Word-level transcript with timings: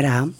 Σήμερα 0.00 0.32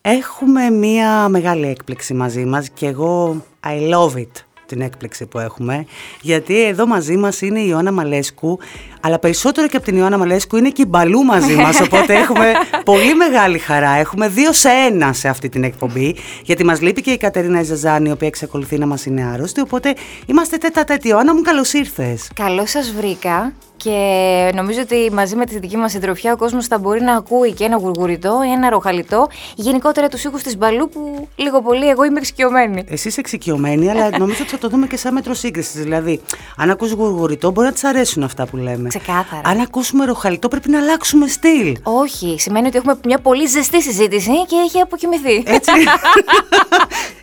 έχουμε 0.00 0.70
μία 0.70 1.28
μεγάλη 1.28 1.66
έκπληξη 1.66 2.14
μαζί 2.14 2.44
μας 2.44 2.68
και 2.70 2.86
εγώ 2.86 3.44
I 3.66 3.92
love 3.92 4.16
it 4.16 4.30
την 4.66 4.80
έκπληξη 4.80 5.26
που 5.26 5.38
έχουμε 5.38 5.86
γιατί 6.20 6.62
εδώ 6.64 6.86
μαζί 6.86 7.16
μας 7.16 7.40
είναι 7.40 7.60
η 7.60 7.66
Ιωάννα 7.68 7.92
Μαλέσκου 7.92 8.58
αλλά 9.00 9.18
περισσότερο 9.18 9.66
και 9.66 9.76
από 9.76 9.84
την 9.84 9.96
Ιωάννα 9.96 10.18
Μαλέσκου 10.18 10.56
είναι 10.56 10.70
και 10.70 10.82
η 10.82 10.86
Μπαλού 10.88 11.24
μαζί 11.24 11.54
μας 11.54 11.80
οπότε 11.80 12.14
έχουμε 12.22 12.52
πολύ 12.84 13.14
μεγάλη 13.14 13.58
χαρά. 13.58 13.90
Έχουμε 13.90 14.28
δύο 14.28 14.52
σε 14.52 14.68
ένα 14.68 15.12
σε 15.12 15.28
αυτή 15.28 15.48
την 15.48 15.64
εκπομπή 15.64 16.16
γιατί 16.44 16.64
μας 16.64 16.80
λείπει 16.80 17.02
και 17.02 17.10
η 17.10 17.16
Κατερίνα 17.16 17.60
Ιζαζάνη 17.60 18.08
η 18.08 18.12
οποία 18.12 18.28
εξακολουθεί 18.28 18.78
να 18.78 18.86
μας 18.86 19.06
είναι 19.06 19.24
άρρωστη 19.24 19.60
οπότε 19.60 19.94
είμαστε 20.26 20.56
τέτα 20.56 20.84
τέτοι 20.84 21.08
Ιωάννα 21.08 21.34
μου 21.34 21.42
καλώς 21.42 21.72
ήρθες. 21.72 22.30
Καλώς 22.34 22.70
σας 22.70 22.92
βρήκα 22.92 23.52
και 23.86 24.52
νομίζω 24.54 24.80
ότι 24.80 25.10
μαζί 25.12 25.36
με 25.36 25.46
τη 25.46 25.58
δική 25.58 25.76
μας 25.76 25.90
συντροφιά 25.90 26.32
ο 26.32 26.36
κόσμος 26.36 26.66
θα 26.66 26.78
μπορεί 26.78 27.00
να 27.00 27.12
ακούει 27.16 27.52
και 27.52 27.64
ένα 27.64 27.76
γουργουριτό, 27.76 28.40
ένα 28.54 28.70
ροχαλιτό, 28.70 29.28
γενικότερα 29.54 30.08
τους 30.08 30.24
ήχους 30.24 30.42
της 30.42 30.56
μπαλού 30.56 30.88
που 30.88 31.28
λίγο 31.36 31.62
πολύ 31.62 31.88
εγώ 31.88 32.04
είμαι 32.04 32.18
εξοικειωμένη. 32.18 32.84
Εσύ 32.88 33.08
είσαι 33.08 33.20
εξοικειωμένη, 33.20 33.90
αλλά 33.90 34.10
νομίζω 34.18 34.38
ότι 34.40 34.50
θα 34.50 34.58
το 34.58 34.68
δούμε 34.68 34.86
και 34.86 34.96
σαν 34.96 35.12
μέτρο 35.12 35.34
σύγκρισης. 35.34 35.82
Δηλαδή, 35.82 36.20
αν 36.56 36.70
ακούς 36.70 36.90
γουργουριτό, 36.90 37.50
μπορεί 37.50 37.66
να 37.66 37.72
της 37.72 37.84
αρέσουν 37.84 38.22
αυτά 38.22 38.46
που 38.46 38.56
λέμε. 38.56 38.88
Ξεκάθαρα. 38.88 39.42
Αν 39.44 39.60
ακούσουμε 39.60 40.04
ροχαλιτό, 40.04 40.48
πρέπει 40.48 40.70
να 40.70 40.78
αλλάξουμε 40.78 41.26
στυλ. 41.28 41.76
Όχι, 41.82 42.36
σημαίνει 42.38 42.66
ότι 42.66 42.76
έχουμε 42.76 42.98
μια 43.04 43.18
πολύ 43.18 43.46
ζεστή 43.46 43.82
συζήτηση 43.82 44.46
και 44.46 44.56
έχει 44.64 44.80
αποκοιμηθεί. 44.80 45.42
Έτσι. 45.46 45.70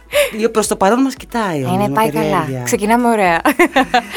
Προς 0.52 0.68
το 0.68 0.76
παρόν 0.76 1.02
μας 1.02 1.16
κοιτάει. 1.16 1.62
Ε, 1.62 1.76
ναι, 1.76 1.90
πάει 1.90 2.12
καλά. 2.12 2.48
Ξεκινάμε 2.64 3.08
ωραία. 3.08 3.42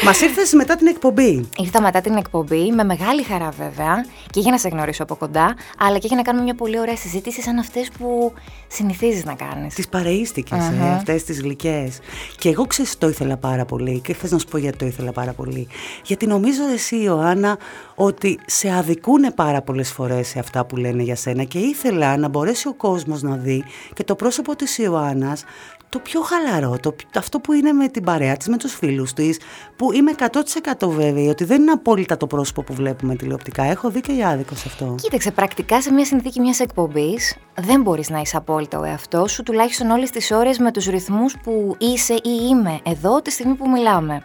Μας 0.04 0.20
ήρθες 0.20 0.52
μετά 0.52 0.76
την 0.76 0.86
εκπομπή. 0.86 1.48
Ήρθα 1.56 1.80
μετά 1.80 2.00
την 2.00 2.16
εκπομπή, 2.16 2.72
με 2.72 2.84
μεγάλη 2.84 3.22
χαρά 3.22 3.48
βέβαια, 3.58 4.06
και 4.30 4.40
για 4.40 4.50
να 4.50 4.58
σε 4.58 4.68
γνωρίσω 4.68 5.02
από 5.02 5.14
κοντά, 5.14 5.54
αλλά 5.78 5.98
και 5.98 6.06
για 6.06 6.16
να 6.16 6.22
κάνουμε 6.22 6.44
μια 6.44 6.54
πολύ 6.54 6.80
ωραία 6.80 6.96
συζήτηση 6.96 7.42
σαν 7.42 7.58
αυτές 7.58 7.90
που 7.98 8.32
συνηθίζεις 8.68 9.24
να 9.24 9.34
κάνεις. 9.34 9.74
Τις 9.74 9.88
παρείστηκες, 9.88 10.58
uh-huh. 10.58 10.84
ε, 10.84 10.94
αυτές 10.94 11.24
τις 11.24 11.40
γλυκές. 11.40 11.98
Και 12.38 12.48
εγώ 12.48 12.64
ξέρει 12.64 12.88
το 12.98 13.08
ήθελα 13.08 13.36
πάρα 13.36 13.64
πολύ. 13.64 14.00
Και 14.00 14.14
θες 14.14 14.30
να 14.30 14.38
σου 14.38 14.46
πω 14.46 14.58
γιατί 14.58 14.78
το 14.78 14.86
ήθελα 14.86 15.12
πάρα 15.12 15.32
πολύ. 15.32 15.68
Γιατί 16.04 16.26
νομίζω 16.26 16.62
εσύ, 16.74 16.96
Ιωάννα, 16.96 17.58
ότι 17.94 18.38
σε 18.46 18.70
αδικούν 18.70 19.34
πάρα 19.34 19.62
πολλές 19.62 19.92
φορές 19.92 20.28
σε 20.28 20.38
αυτά 20.38 20.64
που 20.64 20.76
λένε 20.76 21.02
για 21.02 21.16
σένα. 21.16 21.42
Και 21.44 21.58
ήθελα 21.58 22.16
να 22.16 22.28
μπορέσει 22.28 22.68
ο 22.68 22.74
κόσμος 22.74 23.22
να 23.22 23.36
δει 23.36 23.64
και 23.94 24.04
το 24.04 24.14
πρόσωπο 24.14 24.56
της 24.56 24.78
Ιωάννας 24.78 25.44
το 25.88 25.98
πιο 25.98 26.20
χαλαρό, 26.20 26.76
το, 26.80 26.94
αυτό 27.16 27.40
που 27.40 27.52
είναι 27.52 27.72
με 27.72 27.88
την 27.88 28.04
παρέα 28.04 28.36
της, 28.36 28.48
με 28.48 28.56
τους 28.56 28.74
φίλους 28.74 29.12
της, 29.12 29.38
που 29.76 29.92
είμαι 29.92 30.12
100% 30.78 30.88
βέβαιη 30.88 31.28
ότι 31.28 31.44
δεν 31.44 31.62
είναι 31.62 31.70
απόλυτα 31.70 32.16
το 32.16 32.26
πρόσωπο 32.26 32.62
που 32.62 32.74
βλέπουμε 32.74 33.16
τηλεοπτικά. 33.16 33.62
Έχω 33.62 33.90
δίκιο 33.90 34.16
ή 34.16 34.24
άδικο 34.24 34.54
σε 34.54 34.64
αυτό; 34.66 34.94
Κοίταξε, 35.02 35.30
πρακτικά 35.30 35.82
σε 35.82 35.92
μια 35.92 36.04
συνθήκη 36.04 36.40
μιας 36.40 36.60
εκπομπής 36.60 37.36
δεν 37.54 37.80
μπορείς 37.80 38.10
να 38.10 38.20
είσαι 38.20 38.36
απόλυτα 38.36 38.55
ο 38.76 38.84
εαυτό 38.84 39.26
σου, 39.26 39.42
τουλάχιστον 39.42 39.90
όλες 39.90 40.10
τις 40.10 40.30
ώρες 40.30 40.58
με 40.58 40.72
τους 40.72 40.86
ρυθμούς 40.86 41.36
που 41.42 41.76
είσαι 41.78 42.14
ή 42.14 42.46
είμαι 42.48 42.80
εδώ 42.82 43.22
τη 43.22 43.30
στιγμή 43.30 43.54
που 43.54 43.68
μιλάμε. 43.68 44.22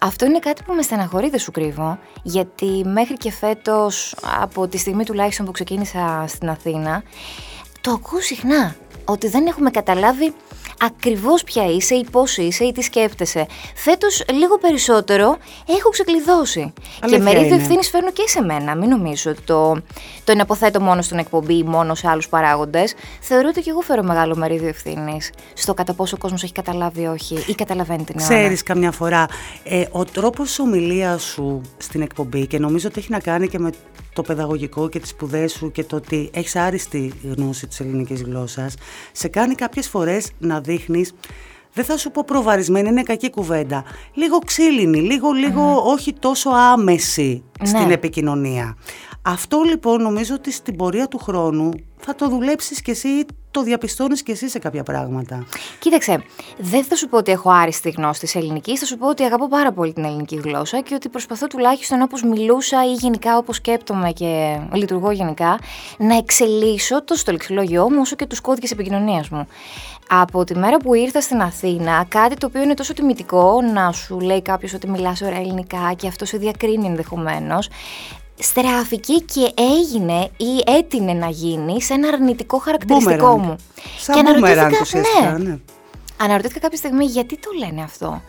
Αυτό 0.00 0.24
είναι 0.24 0.38
κάτι 0.38 0.62
που 0.62 0.74
με 0.74 0.82
στεναχωρεί, 0.82 1.30
δεν 1.30 1.38
σου 1.38 1.50
κρύβω, 1.50 1.98
γιατί 2.22 2.82
μέχρι 2.84 3.16
και 3.16 3.30
φέτος, 3.30 4.14
από 4.42 4.68
τη 4.68 4.78
στιγμή 4.78 5.04
τουλάχιστον 5.04 5.46
που 5.46 5.52
ξεκίνησα 5.52 6.24
στην 6.28 6.48
Αθήνα, 6.48 7.02
το 7.80 7.90
ακούω 7.90 8.20
συχνά, 8.20 8.76
ότι 9.04 9.28
δεν 9.28 9.46
έχουμε 9.46 9.70
καταλάβει 9.70 10.34
ακριβώς 10.80 11.44
ποια 11.44 11.66
είσαι 11.66 11.94
ή 11.94 12.06
πώς 12.10 12.36
είσαι 12.36 12.64
ή 12.64 12.72
τι 12.72 12.82
σκέφτεσαι. 12.82 13.46
Φέτος 13.74 14.24
λίγο 14.32 14.58
περισσότερο 14.58 15.36
έχω 15.66 15.88
ξεκλειδώσει. 15.88 16.72
και 17.08 17.18
μερίδιο 17.18 17.54
ευθύνης 17.54 17.88
φέρνω 17.88 18.10
και 18.10 18.22
σε 18.26 18.42
μένα. 18.42 18.74
Μην 18.74 18.88
νομίζω 18.88 19.30
ότι 19.30 19.42
το, 19.42 19.72
το 20.24 20.32
εναποθέτω 20.32 20.80
μόνο 20.80 21.02
στην 21.02 21.18
εκπομπή 21.18 21.54
ή 21.54 21.62
μόνο 21.62 21.94
σε 21.94 22.08
άλλους 22.08 22.28
παράγοντες. 22.28 22.94
Θεωρώ 23.20 23.48
ότι 23.48 23.60
και 23.60 23.70
εγώ 23.70 23.80
φέρω 23.80 24.02
μεγάλο 24.02 24.36
μερίδιο 24.36 24.68
ευθύνης 24.68 25.32
στο 25.54 25.74
κατά 25.74 25.94
πόσο 25.94 26.14
ο 26.16 26.18
κόσμος 26.18 26.42
έχει 26.42 26.52
καταλάβει 26.52 27.06
όχι 27.06 27.44
ή 27.46 27.54
καταλαβαίνει 27.54 28.04
την 28.04 28.14
ώρα. 28.18 28.28
Ξέρεις 28.28 28.62
καμιά 28.62 28.90
φορά, 28.90 29.26
ε, 29.64 29.84
ο 29.90 30.04
τρόπος 30.04 30.58
ομιλίας 30.58 31.22
σου 31.22 31.60
στην 31.76 32.02
εκπομπή 32.02 32.46
και 32.46 32.58
νομίζω 32.58 32.88
ότι 32.88 32.98
έχει 32.98 33.10
να 33.10 33.20
κάνει 33.20 33.48
και 33.48 33.58
με 33.58 33.70
το 34.14 34.22
παιδαγωγικό 34.22 34.88
και 34.88 35.00
τις 35.00 35.10
σπουδές 35.10 35.52
σου 35.52 35.70
και 35.70 35.84
το 35.84 35.96
ότι 35.96 36.30
έχεις 36.32 36.56
άριστη 36.56 37.12
γνώση 37.22 37.66
της 37.66 37.80
ελληνικής 37.80 38.22
γλώσσας 38.22 38.74
σε 39.12 39.28
κάνει 39.28 39.54
κάποιες 39.54 39.88
φορές 39.88 40.30
να 40.38 40.60
δείχνεις 40.60 41.14
δεν 41.74 41.84
θα 41.84 41.96
σου 41.96 42.10
πω 42.10 42.22
προβαρισμένη, 42.26 42.88
είναι 42.88 43.02
κακή 43.02 43.30
κουβέντα. 43.30 43.84
Λίγο 44.14 44.38
ξύλινη, 44.38 45.00
λίγο, 45.00 45.32
λίγο 45.32 45.82
όχι 45.86 46.12
τόσο 46.12 46.50
άμεση 46.50 47.42
στην 47.62 47.86
ναι. 47.86 47.92
επικοινωνία. 47.92 48.76
Αυτό 49.22 49.62
λοιπόν 49.62 50.02
νομίζω 50.02 50.34
ότι 50.34 50.52
στην 50.52 50.76
πορεία 50.76 51.08
του 51.08 51.18
χρόνου 51.18 51.70
θα 52.06 52.14
το 52.14 52.28
δουλέψεις 52.28 52.82
κι 52.82 52.90
εσύ 52.90 53.26
το 53.50 53.62
διαπιστώνεις 53.62 54.22
κι 54.22 54.30
εσύ 54.30 54.48
σε 54.48 54.58
κάποια 54.58 54.82
πράγματα. 54.82 55.46
Κοίταξε, 55.78 56.22
δεν 56.58 56.84
θα 56.84 56.96
σου 56.96 57.08
πω 57.08 57.16
ότι 57.16 57.32
έχω 57.32 57.50
άριστη 57.50 57.90
γνώση 57.90 58.20
της 58.20 58.34
ελληνικής, 58.34 58.80
θα 58.80 58.86
σου 58.86 58.98
πω 58.98 59.08
ότι 59.08 59.22
αγαπώ 59.22 59.48
πάρα 59.48 59.72
πολύ 59.72 59.92
την 59.92 60.04
ελληνική 60.04 60.36
γλώσσα 60.36 60.80
και 60.80 60.94
ότι 60.94 61.08
προσπαθώ 61.08 61.46
τουλάχιστον 61.46 62.02
όπως 62.02 62.22
μιλούσα 62.22 62.84
ή 62.84 62.92
γενικά 62.92 63.36
όπως 63.36 63.56
σκέπτομαι 63.56 64.12
και 64.12 64.60
λειτουργώ 64.72 65.10
γενικά, 65.10 65.58
να 65.98 66.16
εξελίσσω 66.16 67.04
τόσο 67.04 67.24
το 67.24 67.32
λεξιλόγιό 67.32 67.90
μου 67.90 67.98
όσο 68.00 68.16
και 68.16 68.26
τους 68.26 68.40
κώδικες 68.40 68.70
επικοινωνίας 68.70 69.28
μου. 69.28 69.46
Από 70.08 70.44
τη 70.44 70.56
μέρα 70.56 70.76
που 70.76 70.94
ήρθα 70.94 71.20
στην 71.20 71.40
Αθήνα, 71.40 72.04
κάτι 72.08 72.36
το 72.36 72.46
οποίο 72.46 72.62
είναι 72.62 72.74
τόσο 72.74 72.92
τιμητικό 72.92 73.60
να 73.74 73.92
σου 73.92 74.20
λέει 74.20 74.42
κάποιος 74.42 74.74
ότι 74.74 74.88
μιλάς 74.90 75.22
ωραία 75.22 75.38
ελληνικά 75.38 75.92
και 75.96 76.08
αυτό 76.08 76.24
σε 76.24 76.36
διακρίνει 76.36 76.86
ενδεχομένως, 76.86 77.68
στράφηκε 78.38 79.12
και 79.14 79.52
έγινε 79.54 80.30
ή 80.36 80.72
έτεινε 80.76 81.12
να 81.12 81.28
γίνει 81.28 81.82
σε 81.82 81.94
ένα 81.94 82.08
αρνητικό 82.08 82.58
χαρακτηριστικό 82.58 83.38
μου. 83.38 83.56
Σαν 83.98 84.14
και 84.14 84.20
αναρωτήθηκα, 84.20 85.00
ναι, 85.22 85.38
ναι. 85.38 85.58
Αναρωτήθηκα 86.16 86.60
κάποια 86.60 86.78
στιγμή 86.78 87.04
γιατί 87.04 87.38
το 87.38 87.50
λένε 87.58 87.82
αυτό; 87.82 88.22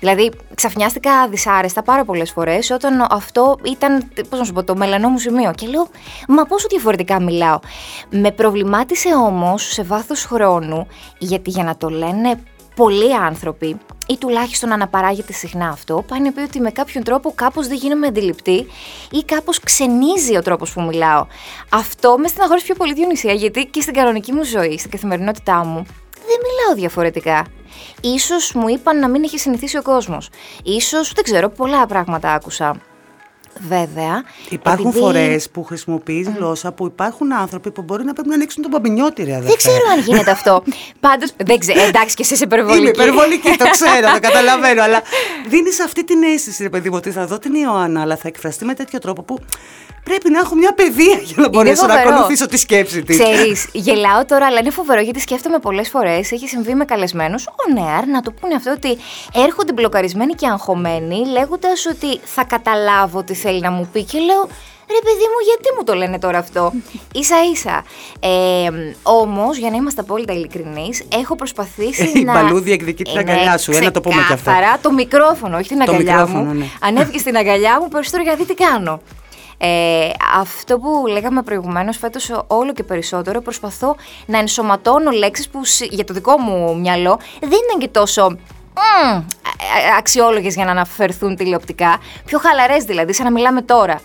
Δηλαδή, 0.00 0.30
ξαφνιάστηκα 0.54 1.28
δυσάρεστα 1.28 1.82
πάρα 1.82 2.04
πολλές 2.04 2.30
φορές 2.30 2.70
όταν 2.70 3.06
αυτό 3.10 3.58
ήταν, 3.62 4.10
πώς 4.28 4.38
να 4.38 4.44
σου 4.44 4.52
πω, 4.52 4.64
το 4.64 4.76
μελανό 4.76 5.08
μου 5.08 5.18
σημείο. 5.18 5.52
Και 5.54 5.66
λέω, 5.66 5.88
Μα 6.28 6.44
πόσο 6.44 6.66
διαφορετικά 6.70 7.20
μιλάω. 7.20 7.58
Με 8.10 8.30
προβλημάτισε 8.30 9.14
όμως 9.14 9.72
σε 9.72 9.82
βάθος 9.82 10.24
χρόνου, 10.24 10.86
γιατί 11.18 11.50
για 11.50 11.64
να 11.64 11.76
το 11.76 11.88
λένε 11.88 12.40
πολλοί 12.80 13.14
άνθρωποι, 13.14 13.76
ή 14.06 14.16
τουλάχιστον 14.18 14.72
αναπαράγεται 14.72 15.32
συχνά 15.32 15.68
αυτό, 15.68 16.04
πάει 16.08 16.20
να 16.20 16.32
πει 16.32 16.40
ότι 16.40 16.60
με 16.60 16.70
κάποιον 16.70 17.04
τρόπο 17.04 17.32
κάπως 17.34 17.66
δεν 17.66 17.76
γίνομαι 17.76 18.06
αντιληπτή 18.06 18.66
ή 19.10 19.22
κάπως 19.24 19.60
ξενίζει 19.60 20.36
ο 20.36 20.42
τρόπος 20.42 20.72
που 20.72 20.82
μιλάω. 20.82 21.26
Αυτό 21.70 22.16
με 22.18 22.28
στεναχώρησε 22.28 22.66
πιο 22.66 22.74
πολύ 22.74 22.94
Διονυσία, 22.94 23.32
γιατί 23.32 23.66
και 23.66 23.80
στην 23.80 23.94
κανονική 23.94 24.32
μου 24.32 24.44
ζωή, 24.44 24.78
στην 24.78 24.90
καθημερινότητά 24.90 25.64
μου, 25.64 25.86
δεν 26.14 26.38
μιλάω 26.42 26.74
διαφορετικά. 26.74 27.46
Ίσως 28.00 28.52
μου 28.52 28.68
είπαν 28.68 28.98
να 28.98 29.08
μην 29.08 29.22
έχει 29.22 29.38
συνηθίσει 29.38 29.76
ο 29.76 29.82
κόσμος. 29.82 30.30
Ίσως, 30.64 31.12
δεν 31.12 31.24
ξέρω, 31.24 31.48
πολλά 31.48 31.86
πράγματα 31.86 32.32
άκουσα. 32.32 32.80
Βέβαια. 33.58 34.22
Υπάρχουν 34.48 34.86
επειδή... 34.86 35.02
φορές 35.02 35.50
που 35.50 35.64
χρησιμοποιείς 35.64 36.28
mm. 36.28 36.32
γλώσσα 36.36 36.72
που 36.72 36.86
υπάρχουν 36.86 37.32
άνθρωποι 37.32 37.70
που 37.70 37.82
μπορεί 37.82 38.04
να 38.04 38.12
πρέπει 38.12 38.28
να 38.28 38.34
ανοίξουν 38.34 38.62
τον 38.62 38.70
παμπινιώτη, 38.70 39.24
ρε, 39.24 39.40
Δεν 39.40 39.56
ξέρω 39.56 39.84
αν 39.92 40.00
γίνεται 40.00 40.30
αυτό. 40.30 40.62
Πάντως. 41.00 41.32
Δεν 41.36 41.58
ξέρω. 41.58 41.80
Εντάξει, 41.80 42.16
και 42.16 42.22
εσύ 42.22 42.34
είσαι 42.34 42.44
υπερβολική. 42.44 42.80
Είμαι 42.80 42.90
υπερβολική, 42.90 43.56
το 43.56 43.70
ξέρω, 43.70 44.12
το 44.12 44.20
καταλαβαίνω. 44.28 44.82
αλλά 44.82 45.02
δίνεις 45.48 45.80
αυτή 45.80 46.04
την 46.04 46.22
αίσθηση, 46.22 46.62
ρε 46.62 46.68
παιδί 46.68 46.90
μου, 46.90 46.96
ότι 46.96 47.10
θα 47.10 47.26
δω 47.26 47.38
την 47.38 47.54
Ιωάννα, 47.54 48.00
αλλά 48.00 48.16
θα 48.16 48.28
εκφραστεί 48.28 48.64
με 48.64 48.74
τέτοιο 48.74 48.98
τρόπο 48.98 49.22
που 49.22 49.38
πρέπει 50.04 50.30
να 50.30 50.38
έχω 50.38 50.54
μια 50.54 50.72
παιδεία 50.72 51.18
για 51.22 51.34
να 51.36 51.48
μπορέσω 51.48 51.86
να 51.86 51.94
ακολουθήσω 51.94 52.46
τη 52.46 52.56
σκέψη 52.56 53.02
της. 53.02 53.18
Ξέρεις, 53.18 53.68
γελάω 53.72 54.24
τώρα, 54.24 54.46
αλλά 54.46 54.58
είναι 54.58 54.70
φοβερό 54.70 55.00
γιατί 55.00 55.20
σκέφτομαι 55.20 55.58
πολλές 55.58 55.88
φορές. 55.88 56.32
Έχει 56.32 56.48
συμβεί 56.48 56.74
με 56.74 56.84
καλεσμένους, 56.84 57.46
ο 57.46 57.80
Νέαρ, 57.80 58.06
να 58.06 58.20
το 58.20 58.30
πούνε 58.30 58.54
αυτό 58.54 58.70
ότι 58.70 58.98
έρχονται 59.34 59.72
μπλοκαρισμένοι 59.72 60.34
και 60.34 60.46
αγχωμένοι, 60.46 61.26
λέγοντας 61.26 61.86
ότι 61.86 62.20
θα 62.24 62.44
καταλάβω 62.44 63.22
τι 63.22 63.34
θέλει 63.40 63.60
να 63.60 63.70
μου 63.70 63.88
πει. 63.92 64.02
Και 64.04 64.18
λέω, 64.18 64.48
Ρε 64.90 64.98
παιδί 65.04 65.24
μου, 65.32 65.38
γιατί 65.44 65.68
μου 65.76 65.84
το 65.84 65.94
λένε 65.94 66.18
τώρα 66.18 66.38
αυτό; 66.38 66.72
σα 67.30 67.42
ίσα. 67.42 67.84
Ε, 68.20 68.70
Όμως, 69.02 69.56
για 69.56 69.70
να 69.70 69.76
είμαστε 69.76 70.00
απόλυτα 70.00 70.32
ειλικρινείς, 70.32 71.04
έχω 71.08 71.36
προσπαθήσει 71.36 72.02
Η 72.18 72.22
να. 72.24 72.40
Η 72.40 72.42
μπαλούδια 72.42 72.72
εκδικεί 72.72 73.04
την 73.04 73.18
αγκαλιά 73.18 73.58
σου, 73.58 73.72
ένα 73.72 73.90
το 73.90 74.00
πούμε 74.00 74.22
κι 74.26 74.32
αυτό. 74.32 74.50
το 74.82 74.92
μικρόφωνο, 74.92 75.56
όχι 75.56 75.68
την 75.68 75.82
αγκαλιά 75.82 76.26
μου. 76.26 76.54
Ναι. 76.54 76.64
Ανέβηκε 76.80 77.18
στην 77.18 77.36
αγκαλιά 77.36 77.80
μου 77.80 77.88
περισσότερο 77.94 78.22
για 78.22 78.32
να 78.32 78.38
δει 78.38 78.44
τι 78.44 78.54
κάνω. 78.54 79.00
Ε, 79.62 80.10
αυτό 80.40 80.78
που 80.78 81.06
λέγαμε 81.06 81.42
προηγουμένως 81.42 81.96
φέτος 81.96 82.30
όλο 82.46 82.72
και 82.72 82.82
περισσότερο 82.82 83.40
προσπαθώ 83.40 83.96
να 84.26 84.38
ενσωματώνω 84.38 85.10
λέξεις 85.10 85.48
που 85.48 85.60
για 85.90 86.04
το 86.04 86.14
δικό 86.14 86.38
μου 86.38 86.80
μυαλό 86.80 87.18
δεν 87.40 87.50
είναι 87.50 87.84
και 87.84 87.88
τόσο 87.88 88.36
mm, 88.74 89.22
αξιόλογες 89.98 90.54
για 90.54 90.64
να 90.64 90.70
αναφερθούν 90.70 91.36
τηλεοπτικά, 91.36 91.98
πιο 92.24 92.38
χαλαρές 92.38 92.84
δηλαδή, 92.84 93.12
σαν 93.12 93.24
να 93.24 93.30
μιλάμε 93.30 93.62
τώρα. 93.62 94.00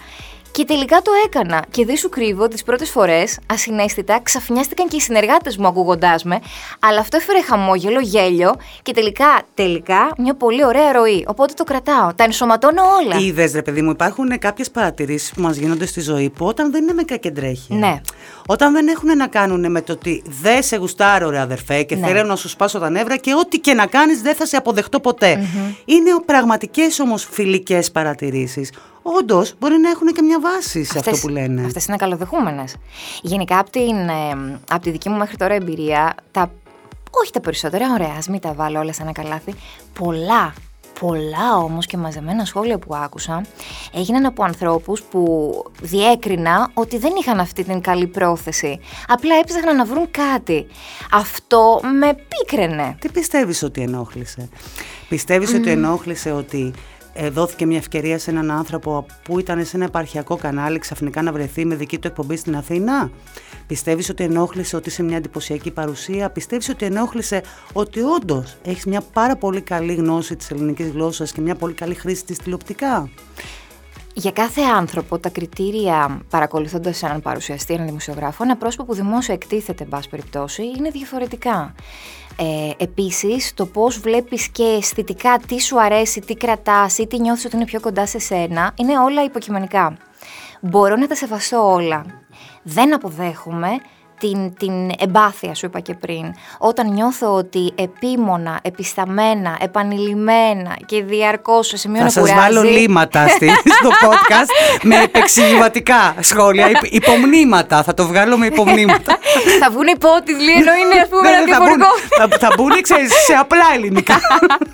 Και 0.55 0.65
τελικά 0.65 1.01
το 1.01 1.11
έκανα. 1.25 1.65
Και 1.71 1.85
δεν 1.85 1.95
σου 1.97 2.09
κρύβω, 2.09 2.47
τις 2.47 2.63
πρώτες 2.63 2.89
φορές, 2.89 3.39
ασυναίσθητα, 3.45 4.19
ξαφνιάστηκαν 4.23 4.87
και 4.87 4.95
οι 4.95 4.99
συνεργάτες 4.99 5.57
μου 5.57 5.67
ακούγοντάς 5.67 6.23
με. 6.23 6.39
Αλλά 6.79 6.99
αυτό 6.99 7.17
έφερε 7.17 7.41
χαμόγελο, 7.41 7.99
γέλιο 7.99 8.55
και 8.81 8.91
τελικά, 8.93 9.41
τελικά, 9.53 10.09
μια 10.17 10.35
πολύ 10.35 10.65
ωραία 10.65 10.91
ροή. 10.91 11.25
Οπότε 11.27 11.53
το 11.53 11.63
κρατάω. 11.63 12.13
Τα 12.13 12.23
ενσωματώνω 12.23 12.81
όλα. 13.03 13.19
Είδες, 13.25 13.53
ρε 13.53 13.61
παιδί 13.61 13.81
μου, 13.81 13.89
υπάρχουν 13.89 14.39
κάποιες 14.39 14.71
παρατηρήσεις 14.71 15.31
που 15.31 15.41
μας 15.41 15.57
γίνονται 15.57 15.85
στη 15.85 16.01
ζωή 16.01 16.29
που 16.29 16.45
όταν 16.45 16.71
δεν 16.71 16.83
είναι 16.83 16.93
με 16.93 17.03
κακεντρέχεια. 17.03 17.75
Ναι. 17.75 18.01
Όταν 18.47 18.73
δεν 18.73 18.87
έχουν 18.87 19.17
να 19.17 19.27
κάνουν 19.27 19.71
με 19.71 19.81
το 19.81 19.91
ότι 19.91 20.23
δεν 20.41 20.63
σε 20.63 20.75
γουστάρω, 20.75 21.29
ρε 21.29 21.39
αδερφέ, 21.39 21.83
και 21.83 21.95
Ναι. 21.95 22.07
θέλω 22.07 22.23
να 22.23 22.35
σου 22.35 22.49
σπάσω 22.49 22.79
τα 22.79 22.89
νεύρα 22.89 23.17
και 23.17 23.33
ό,τι 23.33 23.59
και 23.59 23.73
να 23.73 23.85
κάνεις 23.85 24.21
δεν 24.21 24.35
θα 24.35 24.45
σε 24.45 24.55
αποδεχτώ 24.57 24.99
ποτέ. 24.99 25.47
Είναι 25.85 26.09
πραγματικές 26.25 26.99
όμως 26.99 27.27
φιλικές 27.31 27.91
παρατηρήσεις. 27.91 28.69
Όντως 29.07 29.53
μπορεί 29.59 29.77
να 29.77 29.89
έχουν 29.89 30.07
και 30.07 30.21
μια 30.21 30.39
βάση 30.39 30.83
σε 30.83 30.99
αυτό 30.99 31.11
που 31.21 31.27
λένε. 31.27 31.65
Αυτές 31.65 31.85
είναι 31.85 31.97
καλοδεχούμενες. 31.97 32.75
Γενικά 33.21 33.59
από, 33.59 33.69
την, 33.69 33.95
ε, 33.95 34.59
από 34.69 34.81
τη 34.81 34.89
δική 34.89 35.09
μου 35.09 35.17
μέχρι 35.17 35.37
τώρα 35.37 35.53
εμπειρία, 35.53 36.15
τα, 36.31 36.51
όχι 37.11 37.31
τα 37.31 37.39
περισσότερα, 37.39 37.93
ωραία, 37.93 38.13
ας 38.17 38.27
μην 38.27 38.39
τα 38.39 38.53
βάλω 38.53 38.79
όλα 38.79 38.93
σε 38.93 39.01
ένα 39.01 39.11
καλάθι, 39.11 39.53
πολλά, 39.99 40.53
πολλά 40.99 41.57
όμως 41.57 41.85
και 41.85 41.97
μαζεμένα 41.97 42.45
σχόλια 42.45 42.77
που 42.77 42.95
άκουσα 42.95 43.41
έγιναν 43.93 44.25
από 44.25 44.43
ανθρώπους 44.43 45.01
που 45.01 45.53
διέκρινα 45.81 46.69
ότι 46.73 46.97
δεν 46.97 47.11
είχαν 47.19 47.39
αυτή 47.39 47.63
την 47.63 47.81
καλή 47.81 48.07
πρόθεση. 48.07 48.79
Απλά 49.07 49.35
έψαχναν 49.35 49.75
να 49.75 49.85
βρουν 49.85 50.11
κάτι. 50.11 50.67
Αυτό 51.11 51.79
με 51.99 52.15
πίκραινε. 52.27 52.95
Τι 52.99 53.09
πιστεύεις 53.09 53.63
ότι 53.63 53.81
ενόχλησε; 53.81 54.49
Πιστεύεις 55.09 55.53
ότι 55.53 55.69
ενόχλησε 55.69 56.31
ότι 56.31 56.73
ε, 56.75 56.94
δόθηκε 57.31 57.65
μια 57.65 57.77
ευκαιρία 57.77 58.19
σε 58.19 58.29
έναν 58.29 58.51
άνθρωπο 58.51 59.05
που 59.23 59.39
ήταν 59.39 59.65
σε 59.65 59.75
ένα 59.75 59.85
επαρχιακό 59.85 60.35
κανάλι 60.35 60.79
ξαφνικά 60.79 61.21
να 61.21 61.31
βρεθεί 61.31 61.65
με 61.65 61.75
δική 61.75 61.99
του 61.99 62.07
εκπομπή 62.07 62.35
στην 62.35 62.55
Αθήνα. 62.55 63.11
Πιστεύεις 63.67 64.09
ότι 64.09 64.23
ενόχλησε 64.23 64.75
ότι 64.75 64.89
είσαι 64.89 65.03
μια 65.03 65.17
εντυπωσιακή 65.17 65.71
παρουσία; 65.71 66.29
Πιστεύεις 66.29 66.69
ότι 66.69 66.85
ενόχλησε 66.85 67.41
ότι 67.73 68.01
όντως 68.01 68.57
έχεις 68.63 68.85
μια 68.85 69.01
πάρα 69.13 69.35
πολύ 69.35 69.61
καλή 69.61 69.93
γνώση 69.93 70.35
της 70.35 70.51
ελληνικής 70.51 70.89
γλώσσας 70.89 71.31
και 71.31 71.41
μια 71.41 71.55
πολύ 71.55 71.73
καλή 71.73 71.93
χρήση 71.93 72.25
της 72.25 72.37
τηλεοπτικά; 72.37 73.09
Για 74.13 74.31
κάθε 74.31 74.61
άνθρωπο, 74.61 75.19
τα 75.19 75.29
κριτήρια 75.29 76.21
παρακολουθώντας 76.29 77.03
έναν 77.03 77.21
παρουσιαστή, 77.21 77.73
έναν 77.73 77.85
δημοσιογράφο, 77.85 78.43
ένα 78.43 78.57
πρόσωπο 78.57 78.83
που 78.85 78.93
δημόσια 78.93 79.33
εκτίθεται, 79.33 79.83
εν 79.83 79.89
πάση 79.89 80.09
περιπτώσει, 80.09 80.63
είναι 80.77 80.89
διαφορετικά. 80.89 81.73
Ε, 82.37 82.83
Επίσης, 82.83 83.53
το 83.53 83.65
πώς 83.65 83.99
βλέπεις 83.99 84.47
και 84.47 84.63
αισθητικά 84.63 85.39
τι 85.47 85.61
σου 85.61 85.81
αρέσει, 85.81 86.19
τι 86.19 86.35
κρατάς 86.35 86.97
ή 86.97 87.07
τι 87.07 87.19
νιώθεις 87.19 87.45
ότι 87.45 87.55
είναι 87.55 87.65
πιο 87.65 87.79
κοντά 87.79 88.05
σε 88.05 88.19
σένα, 88.19 88.73
είναι 88.75 88.99
όλα 88.99 89.23
υποκειμενικά. 89.23 89.97
Μπορώ 90.61 90.95
να 90.95 91.07
τα 91.07 91.15
σεβαστώ 91.15 91.71
όλα. 91.73 92.05
Δεν 92.63 92.93
αποδέχομαι 92.93 93.69
την, 94.19 94.53
την 94.57 94.91
εμπάθεια 94.99 95.55
σου 95.55 95.65
είπα 95.65 95.79
και 95.79 95.93
πριν. 95.93 96.33
Όταν 96.57 96.93
νιώθω 96.93 97.33
ότι 97.33 97.71
επίμονα, 97.75 98.59
επισταμένα, 98.61 99.57
επανειλημμένα 99.61 100.77
και 100.85 101.03
διαρκώς 101.03 101.67
σε 101.67 101.77
σημείο 101.77 101.97
Θα 101.97 102.03
να 102.03 102.09
σας 102.09 102.29
κουράζει... 102.29 102.39
βάλω 102.39 102.69
λίματα 102.69 103.27
στη, 103.27 103.49
στο 103.79 103.89
podcast 103.89 104.49
με 104.83 104.95
επεξηγηματικά 105.03 106.15
σχόλια, 106.19 106.69
υπ, 106.69 106.93
υπομνήματα. 106.93 107.83
Θα 107.83 107.93
το 107.93 108.07
βγάλω 108.07 108.37
με 108.37 108.45
υπομνήματα. 108.45 109.17
θα 109.59 109.69
βγουν 109.69 109.87
υπότιτλοι 109.87 110.51
ενώ 110.51 110.71
είναι 110.73 111.01
ας 111.01 111.07
πούμε 111.09 111.21
Ναι, 111.29 111.35
ένα 111.35 111.45
ναι, 111.45 111.51
θα 111.51 111.59
μπουν, 111.59 111.67
διαφορικό. 111.67 112.37
θα, 112.37 112.47
θα 112.47 112.53
μπουν 112.57 112.81
ξέρεις, 112.81 113.11
σε 113.25 113.33
απλά 113.33 113.65
ελληνικά. 113.75 114.19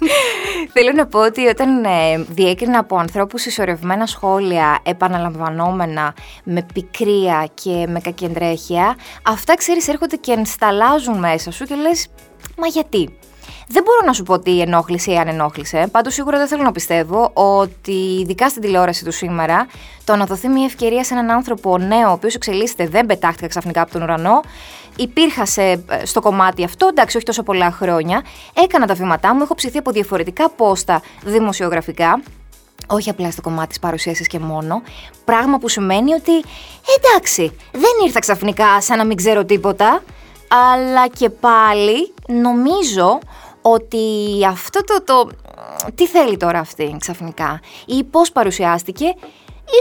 Θέλω 0.73 0.91
να 0.95 1.05
πω 1.05 1.19
ότι 1.19 1.47
όταν 1.47 1.83
ε, 1.83 2.25
διέκρινα 2.29 2.79
από 2.79 2.97
ανθρώπους 2.97 3.41
συσσωρευμένα 3.41 4.05
σχόλια 4.05 4.79
επαναλαμβανόμενα 4.83 6.13
με 6.43 6.65
πικρία 6.73 7.49
και 7.53 7.85
με 7.87 7.99
κακεντρέχεια, 7.99 8.95
αυτά 9.31 9.55
ξέρεις 9.55 9.87
έρχονται 9.87 10.15
και 10.15 10.31
ενσταλάζουν 10.31 11.19
μέσα 11.19 11.51
σου 11.51 11.65
και 11.65 11.75
λες 11.75 12.07
μα 12.57 12.67
γιατί; 12.67 13.17
Δεν 13.67 13.83
μπορώ 13.83 13.99
να 14.05 14.13
σου 14.13 14.23
πω 14.23 14.39
τι 14.39 14.61
ενόχλησε 14.61 15.11
ή 15.11 15.17
αν 15.17 15.27
ενόχλησε. 15.27 15.87
Πάντως, 15.91 16.13
σίγουρα 16.13 16.37
δεν 16.37 16.47
θέλω 16.47 16.63
να 16.63 16.71
πιστεύω 16.71 17.31
ότι, 17.33 18.19
ειδικά 18.21 18.49
στην 18.49 18.61
τηλεόραση 18.61 19.05
του 19.05 19.11
σήμερα, 19.11 19.67
το 20.03 20.15
να 20.15 20.25
δοθεί 20.25 20.47
μια 20.47 20.65
ευκαιρία 20.65 21.03
σε 21.03 21.13
έναν 21.13 21.31
άνθρωπο 21.31 21.77
νέο, 21.77 22.09
ο 22.09 22.11
οποίος 22.11 22.35
εξελίσσεται, 22.35 22.87
δεν 22.87 23.05
πετάχτηκα 23.05 23.47
ξαφνικά 23.47 23.81
από 23.81 23.91
τον 23.91 24.01
ουρανό. 24.01 24.41
Υπήρχα 24.95 25.45
σε, 25.45 25.83
στο 26.03 26.21
κομμάτι 26.21 26.63
αυτό, 26.63 26.87
εντάξει, 26.87 27.17
όχι 27.17 27.25
τόσο 27.25 27.43
πολλά 27.43 27.71
χρόνια. 27.71 28.21
Έκανα 28.53 28.85
τα 28.85 28.93
βήματά 28.93 29.35
μου, 29.35 29.41
έχω 29.41 29.55
ψηθεί 29.55 29.77
από 29.77 29.91
διαφορετικά 29.91 30.49
πόστα 30.49 31.01
δημοσιογραφικά. 31.23 32.21
Όχι 32.93 33.09
απλά 33.09 33.31
στο 33.31 33.41
κομμάτι 33.41 33.67
της 33.67 33.79
παρουσίασης 33.79 34.27
και 34.27 34.39
μόνο. 34.39 34.81
Πράγμα 35.25 35.57
που 35.57 35.69
σημαίνει 35.69 36.13
ότι 36.13 36.31
εντάξει, 36.97 37.55
δεν 37.71 37.91
ήρθα 38.05 38.19
ξαφνικά 38.19 38.81
σαν 38.81 38.97
να 38.97 39.05
μην 39.05 39.17
ξέρω 39.17 39.45
τίποτα. 39.45 40.03
Αλλά 40.73 41.07
και 41.07 41.29
πάλι 41.29 42.13
νομίζω 42.27 43.19
ότι 43.61 44.05
αυτό 44.47 44.83
το, 44.83 45.03
το... 45.03 45.29
Τι 45.95 46.07
θέλει 46.07 46.37
τώρα 46.37 46.59
αυτή 46.59 46.95
ξαφνικά 46.99 47.59
ή 47.85 48.03
πώς 48.03 48.31
παρουσιάστηκε 48.31 49.05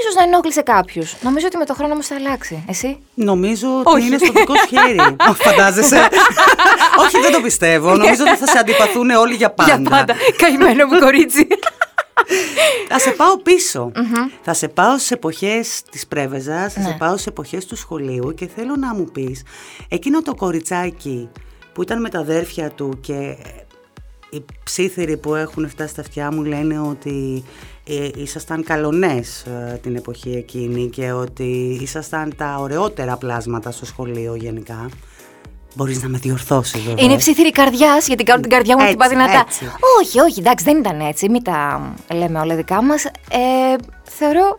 Ίσως 0.01 0.15
να 0.15 0.23
ενόχλησε 0.23 0.63
κάποιους. 0.63 1.17
Νομίζω 1.23 1.47
ότι 1.47 1.57
με 1.57 1.65
το 1.65 1.75
χρόνο 1.75 1.93
όμως 1.93 2.07
θα 2.07 2.15
αλλάξει. 2.15 2.65
Εσύ; 2.69 2.99
Νομίζω 3.15 3.69
ότι 3.79 3.97
Όχι. 3.97 4.07
είναι 4.07 4.19
στο 4.19 4.33
δικό 4.33 4.55
σου 4.57 4.67
χέρι. 4.67 4.99
Όχι, 5.29 5.43
Φαντάζεσαι. 5.49 5.97
Όχι, 7.05 7.21
δεν 7.21 7.33
το 7.33 7.41
πιστεύω. 7.41 7.95
Νομίζω 7.95 8.23
ότι 8.29 8.37
θα 8.37 8.47
σε 8.47 8.59
αντιπαθούν 8.59 9.11
όλοι 9.11 9.35
για 9.35 9.51
πάντα. 9.51 9.77
Για 9.77 9.91
πάντα. 9.91 10.15
Καημένο 10.37 10.87
μου 10.87 10.99
κορίτσι. 10.99 11.47
Θα 12.89 12.99
σε 12.99 13.11
πάω 13.11 13.39
πίσω. 13.39 13.93
Θα 14.43 14.55
σε 14.55 14.69
πάω 14.69 14.97
στις 14.99 15.11
εποχές 15.11 15.83
της 15.91 16.07
Πρέβεζας, 16.07 16.73
θα 16.73 16.81
Ναι. 16.81 16.87
σε 16.87 16.97
πάω 16.99 17.13
στις 17.13 17.27
εποχές 17.27 17.65
του 17.67 17.77
σχολείου 17.77 18.35
και 18.35 18.47
θέλω 18.57 18.77
να 18.77 18.95
μου 18.95 19.05
πεις 19.05 19.43
εκείνο 19.89 20.23
το 20.23 20.35
κοριτσάκι 20.35 21.29
που 21.73 21.83
ήταν 21.83 22.01
με 22.01 22.09
τα 22.09 22.19
αδέρφια 22.19 22.71
του 22.71 22.99
και 23.01 23.37
οι 24.31 24.45
ψήθυροι 24.65 25.17
που 25.17 25.35
έχουν 25.35 25.69
φτάσει 25.69 25.91
στα 25.93 26.01
αυτιά 26.01 26.33
μου 26.33 26.45
λένε 26.45 26.81
ότι 26.81 27.45
ε, 27.85 28.09
ήσασταν 28.17 28.65
καλονές 28.65 29.43
ε, 29.43 29.79
την 29.83 29.97
εποχή 29.97 30.31
εκείνη 30.31 30.89
και 30.89 31.13
ότι 31.13 31.79
ήσασταν 31.83 32.33
τα 32.37 32.57
ωραιότερα 32.61 33.17
πλάσματα 33.17 33.71
στο 33.71 33.87
σχολείο 33.87 34.35
γενικά. 34.35 34.89
Μπορείς 35.75 36.03
να 36.03 36.09
με 36.09 36.19
διορθώσεις 36.19 36.81
βέβαια. 36.83 37.05
Είναι 37.05 37.17
ψήθυρη 37.17 37.51
καρδιάς, 37.51 38.07
γιατί 38.07 38.25
κάνω 38.25 38.41
την 38.41 38.51
καρδιά 38.51 38.77
μου 38.77 38.83
να 38.85 38.89
την 38.91 39.01
Έτσι, 39.01 39.15
πάω 39.17 39.27
δυνατά. 39.27 39.45
έτσι. 39.49 39.71
Όχι, 40.01 40.21
όχι, 40.21 40.39
εντάξει, 40.41 40.65
δεν 40.65 40.77
ήταν 40.79 41.01
έτσι. 41.01 41.29
Μην 41.29 41.43
τα 41.43 41.83
λέμε 42.15 42.39
όλα 42.41 42.55
δικά 42.55 42.83
μας. 42.83 43.05
Ε, 43.05 43.11
θεωρώ. 44.03 44.57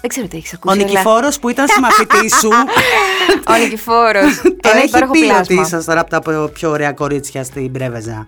Δεν 0.00 0.10
ξέρω 0.10 0.26
τι 0.26 0.36
έχεις 0.36 0.52
Ο 0.52 0.56
ακούσει. 0.56 0.78
αλλά- 0.78 0.88
Νικηφόρος 0.88 1.38
που 1.38 1.48
ήταν 1.48 1.66
συμμαθητής 1.68 2.34
σου 2.38 2.48
Ο 3.52 3.56
Νικηφόρος. 3.62 4.36
Το 4.42 4.68
Ένα 4.70 4.76
έχει 4.76 4.86
υπέροχο 4.86 5.12
πει 5.12 5.18
ότι 5.18 5.26
πλάσμα. 5.28 5.62
ήσασταν 5.62 5.98
από 5.98 6.10
τα 6.10 6.48
πιο 6.52 6.70
ωραία 6.70 6.92
κορίτσια 6.92 7.44
στην 7.44 7.72
Πρέβεζα. 7.72 8.26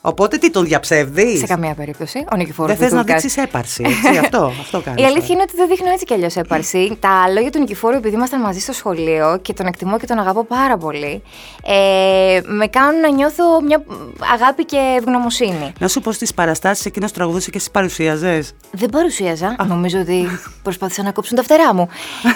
Οπότε 0.00 0.36
τι 0.38 0.50
τον 0.50 0.64
διαψεύδεις; 0.64 1.38
Σε 1.38 1.46
καμία 1.46 1.74
περίπτωση. 1.74 2.24
Ο 2.32 2.36
Νικηφόρο. 2.36 2.68
Δεν 2.68 2.76
θες 2.76 2.92
να 2.92 3.02
δείξεις 3.02 3.36
έπαρση, 3.36 3.84
έτσι, 3.86 4.18
αυτό, 4.24 4.52
αυτό 4.60 4.80
κάνεις. 4.80 5.02
Η 5.02 5.04
αλήθεια 5.04 5.28
είναι 5.34 5.42
ότι 5.42 5.56
δεν 5.56 5.68
δείχνω 5.68 5.90
έτσι 5.92 6.04
κι 6.04 6.12
αλλιώς 6.14 6.36
έπαρση. 6.36 6.96
Τα 7.00 7.28
λόγια 7.34 7.50
του 7.50 7.58
Νικηφόρου, 7.58 7.96
επειδή 7.96 8.14
ήμασταν 8.14 8.40
μαζί 8.40 8.60
στο 8.60 8.72
σχολείο 8.72 9.38
και 9.42 9.52
τον 9.52 9.66
εκτιμώ 9.66 9.98
και 9.98 10.06
τον 10.06 10.18
αγαπώ 10.18 10.44
πάρα 10.44 10.76
πολύ, 10.76 11.22
ε, 11.64 12.40
με 12.44 12.66
κάνουν 12.66 13.00
να 13.00 13.10
νιώθω 13.10 13.60
μια 13.62 13.82
αγάπη 14.34 14.64
και 14.64 14.76
ευγνωμοσύνη. 14.98 15.72
Να 15.78 15.88
σου 15.88 16.00
πω 16.00 16.12
στις 16.12 16.34
παραστάσεις 16.34 16.84
εκείνος 16.84 17.12
τραγουδούσε 17.12 17.50
και 17.50 17.56
εσύ 17.58 17.70
παρουσίαζες. 17.70 18.52
Δεν 18.70 18.88
παρουσίαζα. 18.88 19.56
Νομίζω 19.68 19.98
ότι 20.00 20.28
προσπάθησαν 20.62 21.04
να 21.04 21.12
κόψουν 21.12 21.36
τα 21.36 21.42
φτερά 21.42 21.74
μου. 21.74 21.88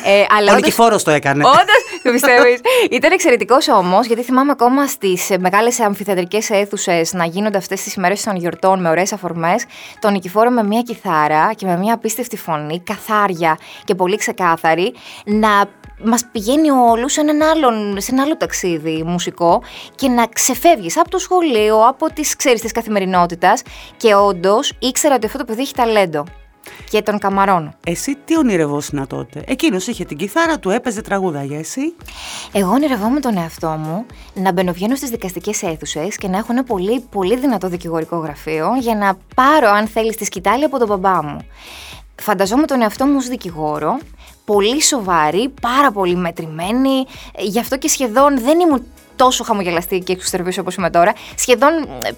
Ε, 0.04 0.24
αλλά 0.36 0.40
Ο 0.40 0.42
όντως- 0.42 0.54
Νικηφόρος 0.54 1.02
το 1.02 1.10
έκανε. 1.10 1.44
Όντως, 1.44 2.00
το 2.02 2.12
πιστεύεις. 2.12 2.60
Ήταν 2.90 3.12
εξαιρετικός 3.12 3.68
όμως, 3.68 4.06
γιατί 4.06 4.22
θυμάμαι 4.22 4.50
ακόμα 4.50 4.86
στις 4.86 5.28
μεγάλες 5.38 5.80
αμφιθεατρικές 5.80 6.50
αίθουσες 6.50 7.12
να 7.12 7.24
γίνονται 7.24 7.51
αυτές 7.58 7.82
τις 7.82 7.94
ημέρες 7.94 8.22
των 8.22 8.36
γιορτών 8.36 8.80
με 8.80 8.88
ωραίες 8.88 9.12
αφορμές. 9.12 9.64
Τον 9.98 10.12
Νικηφόρο 10.12 10.50
με 10.50 10.62
μια 10.62 10.82
κιθάρα 10.82 11.52
και 11.52 11.66
με 11.66 11.76
μια 11.76 11.94
απίστευτη 11.94 12.36
φωνή, 12.36 12.80
καθάρια 12.80 13.58
και 13.84 13.94
πολύ 13.94 14.16
ξεκάθαρη, 14.16 14.94
να 15.24 15.64
μας 16.04 16.24
πηγαίνει 16.32 16.70
όλους 16.70 17.12
σε, 17.12 17.20
έναν 17.20 17.42
άλλον- 17.42 18.00
σε 18.00 18.12
ένα 18.12 18.22
άλλο 18.22 18.36
ταξίδι 18.36 19.02
μουσικό 19.06 19.62
και 19.94 20.08
να 20.08 20.26
ξεφεύγεις 20.26 20.98
από 20.98 21.10
το 21.10 21.18
σχολείο, 21.18 21.86
από 21.86 22.12
τις 22.12 22.36
ξέρεις 22.36 22.60
της 22.60 22.72
καθημερινότητας. 22.72 23.62
Και 23.96 24.14
όντως 24.14 24.72
ήξερα 24.78 25.14
ότι 25.14 25.26
αυτό 25.26 25.38
το 25.38 25.44
παιδί 25.44 25.60
έχει 25.60 25.74
ταλέντο. 25.74 26.24
Και 26.92 27.02
τον 27.02 27.18
καμαρώνω. 27.18 27.74
Εσύ 27.86 28.16
τι 28.24 28.38
ονειρευόσουν 28.38 29.06
τότε; 29.06 29.42
Εκείνος 29.46 29.86
είχε 29.86 30.04
την 30.04 30.16
κιθάρα 30.16 30.58
του, 30.58 30.70
έπαιζε 30.70 31.00
τραγούδαγια. 31.00 31.58
Εσύ. 31.58 31.94
Εγώ 32.52 32.70
ονειρευόμουν 32.70 33.20
τον 33.20 33.36
εαυτό 33.36 33.68
μου 33.68 34.06
να 34.34 34.52
μπαινοβγαίνω 34.52 34.94
στις 34.94 35.10
δικαστικές 35.10 35.62
αίθουσες 35.62 36.16
και 36.16 36.28
να 36.28 36.38
έχω 36.38 36.52
ένα 36.52 36.64
πολύ, 36.64 37.00
πολύ 37.10 37.36
δυνατό 37.36 37.68
δικηγορικό 37.68 38.16
γραφείο 38.16 38.68
για 38.80 38.94
να 38.94 39.18
πάρω, 39.34 39.68
αν 39.68 39.86
θέλεις, 39.86 40.16
τη 40.16 40.24
σκητάλη 40.24 40.64
από 40.64 40.78
τον 40.78 40.88
μπαμπά 40.88 41.24
μου. 41.24 41.38
φανταζόμουν 42.16 42.66
τον 42.66 42.82
εαυτό 42.82 43.06
μου 43.06 43.16
ως 43.16 43.28
δικηγόρο, 43.28 43.98
πολύ 44.44 44.82
σοβαρή, 44.82 45.52
πάρα 45.60 45.90
πολύ 45.92 46.16
μετρημένη, 46.16 47.06
γι' 47.38 47.58
αυτό 47.58 47.78
και 47.78 47.88
σχεδόν 47.88 48.40
δεν 48.40 48.60
ήμουν 48.60 48.82
τόσο 49.24 49.44
χαμογελαστή 49.44 49.98
και 49.98 50.12
εξουστερβή 50.12 50.58
όπως 50.58 50.74
είμαι 50.74 50.90
τώρα. 50.90 51.12
Σχεδόν, 51.36 51.70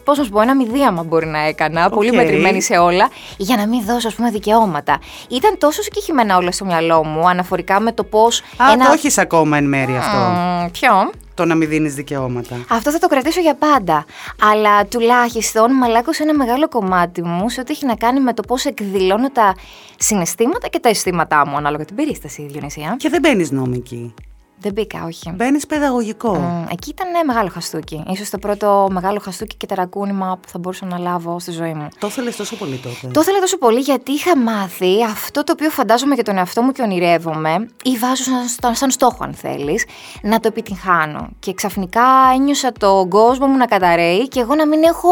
πώς 0.05 0.19
να 0.19 0.25
σου 0.25 0.31
πω, 0.31 0.41
ένα 0.41 0.55
μηδίαμα 0.55 1.03
μπορεί 1.03 1.27
να 1.27 1.39
έκανα. 1.39 1.89
Πολύ 1.91 2.13
μετρημένη 2.13 2.63
σε 2.63 2.77
όλα, 2.77 3.11
για 3.37 3.57
να 3.57 3.67
μην 3.67 3.85
δώσω, 3.85 4.09
ας 4.09 4.15
πούμε, 4.15 4.31
δικαιώματα. 4.31 4.99
Ήταν 5.29 5.59
τόσο 5.59 5.83
συγκεκριμένα 5.83 6.37
όλα 6.37 6.53
στο 6.53 6.65
μυαλό 6.65 7.05
μου 7.05 7.29
αναφορικά 7.29 7.81
με 7.81 7.93
το 7.93 8.05
πώς. 8.05 8.41
Α, 8.41 8.73
ένα... 8.73 8.87
το 8.87 8.93
έχεις 8.93 9.19
ακόμα 9.19 9.57
εν 9.57 9.65
μέρη 9.65 9.97
αυτό. 9.97 10.19
Mm, 10.19 10.69
ποιο; 10.73 11.11
Το 11.35 11.45
να 11.45 11.55
μην 11.55 11.69
δίνεις 11.69 11.95
δικαιώματα. 11.95 12.57
Αυτό 12.69 12.91
θα 12.91 12.99
το 12.99 13.07
κρατήσω 13.07 13.41
για 13.41 13.55
πάντα. 13.55 14.05
Αλλά 14.53 14.85
τουλάχιστον 14.87 15.73
μαλάκωσε 15.73 16.23
ένα 16.23 16.35
μεγάλο 16.35 16.69
κομμάτι 16.69 17.23
μου 17.23 17.49
σε 17.49 17.61
ό,τι 17.61 17.73
έχει 17.73 17.87
να 17.87 17.95
κάνει 17.95 18.21
με 18.21 18.35
το 18.35 18.43
πώς 18.43 18.65
εκδηλώνω 18.65 19.31
τα 19.31 19.55
συναισθήματα 19.99 20.69
και 20.69 20.79
τα 20.79 20.89
αισθήματά 20.89 21.47
μου, 21.47 21.57
ανάλογα 21.57 21.85
την 21.85 21.97
περίσταση, 21.97 22.47
Διονυσία. 22.51 22.97
Και 22.99 23.09
δεν 23.09 23.21
μπαίνεις 23.21 23.51
νόμικη. 23.51 24.15
Δεν 24.59 24.73
μπήκα, 24.73 25.05
όχι. 25.05 25.31
Μπαίνεις 25.31 25.67
παιδαγωγικό. 25.67 26.33
Mm, 26.33 26.73
εκεί 26.73 26.91
ήταν 26.91 27.11
ναι, 27.11 27.23
μεγάλο 27.27 27.49
χαστούκι. 27.49 28.05
σω 28.17 28.25
το 28.31 28.39
πρώτο 28.39 28.89
μεγάλο 28.91 29.21
χαστούκι 29.21 29.57
και 29.57 29.67
τερακούνημα 29.67 30.39
που 30.43 30.49
θα 30.49 30.59
μπορούσα 30.59 30.87
να 30.87 30.99
λάβω 30.99 31.39
στη 31.39 31.51
ζωή 31.51 31.75
μου. 31.75 31.89
Το 31.99 32.07
ήθελες 32.07 32.37
τόσο 32.37 32.57
πολύ 32.57 32.77
τότε. 32.77 33.13
Το 33.13 33.21
ήθελα 33.21 33.39
τόσο 33.39 33.59
πολύ 33.59 33.81
γιατί 33.81 34.13
είχα 34.13 34.37
μάθει 34.37 35.05
αυτό 35.05 35.45
το 35.45 35.53
οποίο 35.53 35.71
φαντάζομαι 35.71 36.15
για 36.15 36.25
τον 36.25 36.37
εαυτό 36.37 36.63
μου 36.63 36.73
και 36.73 36.83
ονειρεύομαι, 36.83 37.69
ή 37.85 37.97
βάζω 37.99 38.23
σαν, 38.61 38.75
σαν 38.75 38.91
στόχο, 38.91 39.25
αν 39.25 39.35
θέλεις, 39.35 39.85
να 40.23 40.41
το 40.41 40.49
επιτυγχάνω. 40.49 41.29
Και 41.39 41.55
ξαφνικά 41.55 42.03
ένιωσα 42.35 42.73
τον 42.73 43.09
κόσμο 43.09 43.47
μου 43.47 43.57
να 43.57 43.67
καταραίει 43.67 44.29
και 44.29 44.41
εγώ 44.41 44.55
να 44.55 44.67
μην 44.67 44.83
έχω 44.83 45.09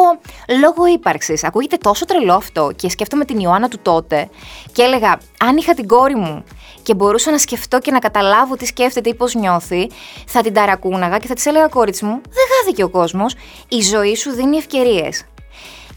λόγο 0.60 0.86
ύπαρξης. 0.86 1.44
Ακούγεται 1.44 1.76
τόσο 1.76 2.04
τρελό 2.04 2.34
αυτό 2.34 2.70
και 2.76 2.90
σκέφτομαι 2.90 3.24
την 3.24 3.38
Ιωάννα 3.38 3.68
του 3.68 3.78
τότε 3.82 4.28
και 4.72 4.82
έλεγα, 4.82 5.18
αν 5.38 5.56
είχα 5.56 5.74
την 5.74 5.86
κόρη 5.86 6.14
μου 6.14 6.44
και 6.82 6.94
μπορούσα 6.94 7.30
να 7.30 7.38
σκεφτώ 7.38 7.78
και 7.78 7.90
να 7.90 7.98
καταλάβω 7.98 8.56
τι 8.56 8.66
σκέφτεται 8.66 9.08
ή 9.08 9.14
πώς 9.14 9.34
νιώθει, 9.34 9.90
θα 10.26 10.40
την 10.40 10.54
ταρακούναγα 10.54 11.18
και 11.18 11.26
θα 11.26 11.34
της 11.34 11.46
έλεγα 11.46 11.66
κόριτσι 11.66 12.04
μου, 12.04 12.20
δεν 12.22 12.44
χάθηκε 12.56 12.82
ο 12.82 12.88
κόσμος. 12.88 13.34
Η 13.68 13.80
ζωή 13.80 14.14
σου 14.14 14.30
δίνει 14.30 14.56
ευκαιρίες. 14.56 15.24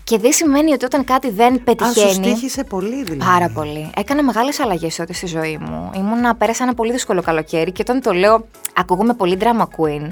Και 0.03 0.17
δεν 0.17 0.31
σημαίνει 0.31 0.73
ότι 0.73 0.85
όταν 0.85 1.03
κάτι 1.03 1.29
δεν 1.29 1.63
πετυχαίνει. 1.63 2.31
Α, 2.31 2.35
σου 2.49 2.63
πολύ 2.69 3.03
δηλαδή. 3.03 3.31
Πάρα 3.31 3.49
πολύ. 3.49 3.89
Έκανα 3.95 4.23
μεγάλες 4.23 4.59
αλλαγές 4.59 4.95
τότε 4.95 5.13
στη 5.13 5.25
ζωή 5.25 5.57
μου. 5.61 5.91
Ήμουνα, 5.95 6.35
πέρασα 6.35 6.63
ένα 6.63 6.73
πολύ 6.73 6.91
δύσκολο 6.91 7.21
καλοκαίρι 7.21 7.71
και 7.71 7.81
όταν 7.81 8.01
το 8.01 8.11
λέω, 8.11 8.47
ακούγομαι 8.75 9.13
πολύ 9.13 9.37
drama 9.41 9.61
queen. 9.61 10.07